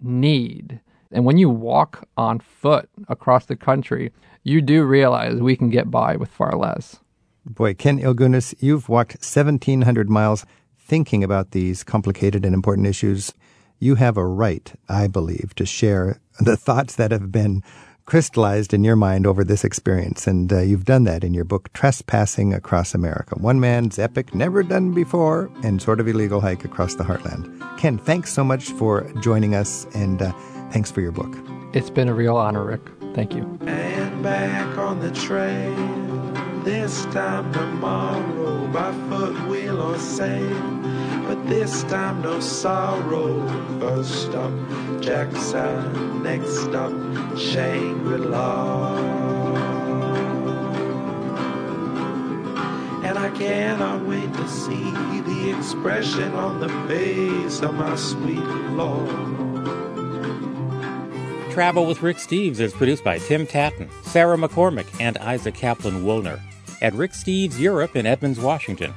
need. 0.00 0.80
And 1.10 1.24
when 1.24 1.38
you 1.38 1.48
walk 1.48 2.06
on 2.16 2.40
foot 2.40 2.88
across 3.08 3.46
the 3.46 3.56
country, 3.56 4.12
you 4.42 4.60
do 4.60 4.84
realize 4.84 5.40
we 5.40 5.56
can 5.56 5.70
get 5.70 5.90
by 5.90 6.16
with 6.16 6.30
far 6.30 6.56
less. 6.56 6.98
Boy, 7.44 7.74
Ken 7.74 7.98
Ilgunas, 7.98 8.54
you've 8.60 8.88
walked 8.88 9.14
1,700 9.14 10.10
miles 10.10 10.44
thinking 10.78 11.24
about 11.24 11.52
these 11.52 11.84
complicated 11.84 12.44
and 12.44 12.54
important 12.54 12.86
issues. 12.86 13.32
You 13.78 13.94
have 13.94 14.16
a 14.16 14.26
right, 14.26 14.72
I 14.88 15.06
believe, 15.06 15.54
to 15.56 15.66
share 15.66 16.20
the 16.40 16.56
thoughts 16.56 16.96
that 16.96 17.10
have 17.10 17.30
been 17.30 17.62
crystallized 18.08 18.72
in 18.72 18.84
your 18.84 18.96
mind 18.96 19.26
over 19.26 19.44
this 19.44 19.64
experience. 19.64 20.26
And 20.26 20.50
uh, 20.50 20.60
you've 20.60 20.86
done 20.86 21.04
that 21.04 21.22
in 21.22 21.34
your 21.34 21.44
book, 21.44 21.70
Trespassing 21.74 22.54
Across 22.54 22.94
America 22.94 23.34
One 23.38 23.60
Man's 23.60 23.98
Epic, 23.98 24.34
Never 24.34 24.62
Done 24.62 24.94
Before, 24.94 25.50
and 25.62 25.80
Sort 25.80 26.00
of 26.00 26.08
Illegal 26.08 26.40
Hike 26.40 26.64
Across 26.64 26.94
the 26.94 27.04
Heartland. 27.04 27.78
Ken, 27.78 27.98
thanks 27.98 28.32
so 28.32 28.42
much 28.42 28.70
for 28.70 29.10
joining 29.20 29.54
us, 29.54 29.86
and 29.94 30.22
uh, 30.22 30.32
thanks 30.70 30.90
for 30.90 31.02
your 31.02 31.12
book. 31.12 31.36
It's 31.74 31.90
been 31.90 32.08
a 32.08 32.14
real 32.14 32.36
honor, 32.36 32.64
Rick. 32.64 32.80
Thank 33.14 33.34
you. 33.34 33.97
Back 34.22 34.76
on 34.76 34.98
the 34.98 35.12
trail, 35.12 35.74
this 36.64 37.04
time 37.06 37.52
tomorrow, 37.52 38.66
by 38.66 38.92
foot, 39.08 39.48
wheel, 39.48 39.80
or 39.80 39.96
sail. 39.96 40.60
But 41.28 41.46
this 41.46 41.84
time, 41.84 42.22
no 42.22 42.40
sorrow. 42.40 43.46
First 43.78 44.22
stop, 44.26 44.52
Jackson. 45.00 46.22
Next 46.24 46.64
stop, 46.64 46.92
Shangri 47.36 48.18
La. 48.18 48.96
And 53.04 53.18
I 53.18 53.30
cannot 53.38 54.04
wait 54.04 54.34
to 54.34 54.48
see 54.48 54.90
the 55.20 55.54
expression 55.56 56.32
on 56.34 56.58
the 56.58 56.68
face 56.88 57.62
of 57.62 57.74
my 57.74 57.94
sweet 57.94 58.48
Lord. 58.72 59.47
Travel 61.58 61.86
with 61.86 62.02
Rick 62.02 62.18
Steves 62.18 62.60
is 62.60 62.72
produced 62.72 63.02
by 63.02 63.18
Tim 63.18 63.44
Tattan, 63.44 63.90
Sarah 64.04 64.36
McCormick, 64.36 64.86
and 65.00 65.18
Isaac 65.18 65.56
Kaplan 65.56 66.04
Woolner 66.04 66.40
at 66.80 66.94
Rick 66.94 67.10
Steves 67.10 67.58
Europe 67.58 67.96
in 67.96 68.06
Edmonds, 68.06 68.38
Washington. 68.38 68.94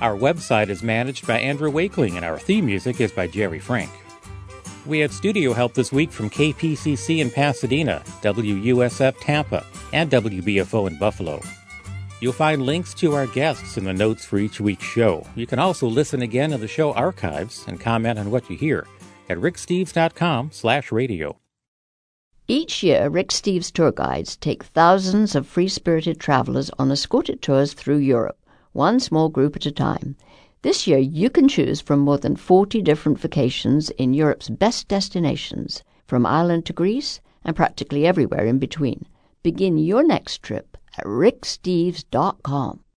Our 0.00 0.16
website 0.16 0.70
is 0.70 0.82
managed 0.82 1.26
by 1.26 1.38
Andrew 1.40 1.70
Wakeling, 1.70 2.16
and 2.16 2.24
our 2.24 2.38
theme 2.38 2.64
music 2.64 3.02
is 3.02 3.12
by 3.12 3.26
Jerry 3.26 3.58
Frank. 3.58 3.90
We 4.86 5.00
had 5.00 5.12
studio 5.12 5.52
help 5.52 5.74
this 5.74 5.92
week 5.92 6.10
from 6.10 6.30
KPCC 6.30 7.18
in 7.18 7.30
Pasadena, 7.30 8.02
WUSF 8.22 9.20
Tampa, 9.20 9.66
and 9.92 10.10
WBFO 10.10 10.88
in 10.88 10.98
Buffalo. 10.98 11.42
You'll 12.20 12.32
find 12.32 12.62
links 12.62 12.94
to 12.94 13.12
our 13.12 13.26
guests 13.26 13.76
in 13.76 13.84
the 13.84 13.92
notes 13.92 14.24
for 14.24 14.38
each 14.38 14.58
week's 14.58 14.86
show. 14.86 15.26
You 15.34 15.46
can 15.46 15.58
also 15.58 15.86
listen 15.86 16.22
again 16.22 16.52
to 16.52 16.56
the 16.56 16.66
show 16.66 16.94
archives 16.94 17.62
and 17.68 17.78
comment 17.78 18.18
on 18.18 18.30
what 18.30 18.48
you 18.48 18.56
hear 18.56 18.86
at 19.28 19.36
ricksteves.com 19.36 20.48
slash 20.50 20.90
radio. 20.90 21.36
Each 22.46 22.82
year, 22.82 23.08
Rick 23.08 23.28
Steves 23.28 23.72
tour 23.72 23.90
guides 23.90 24.36
take 24.36 24.64
thousands 24.64 25.34
of 25.34 25.46
free 25.46 25.66
spirited 25.66 26.20
travelers 26.20 26.70
on 26.78 26.90
escorted 26.90 27.40
tours 27.40 27.72
through 27.72 27.96
Europe, 27.96 28.36
one 28.72 29.00
small 29.00 29.30
group 29.30 29.56
at 29.56 29.64
a 29.64 29.72
time. 29.72 30.14
This 30.60 30.86
year, 30.86 30.98
you 30.98 31.30
can 31.30 31.48
choose 31.48 31.80
from 31.80 32.00
more 32.00 32.18
than 32.18 32.36
40 32.36 32.82
different 32.82 33.18
vacations 33.18 33.88
in 33.90 34.12
Europe's 34.12 34.50
best 34.50 34.88
destinations, 34.88 35.82
from 36.06 36.26
Ireland 36.26 36.66
to 36.66 36.74
Greece 36.74 37.22
and 37.46 37.56
practically 37.56 38.06
everywhere 38.06 38.44
in 38.44 38.58
between. 38.58 39.06
Begin 39.42 39.78
your 39.78 40.06
next 40.06 40.42
trip 40.42 40.76
at 40.98 41.06
ricksteves.com. 41.06 42.83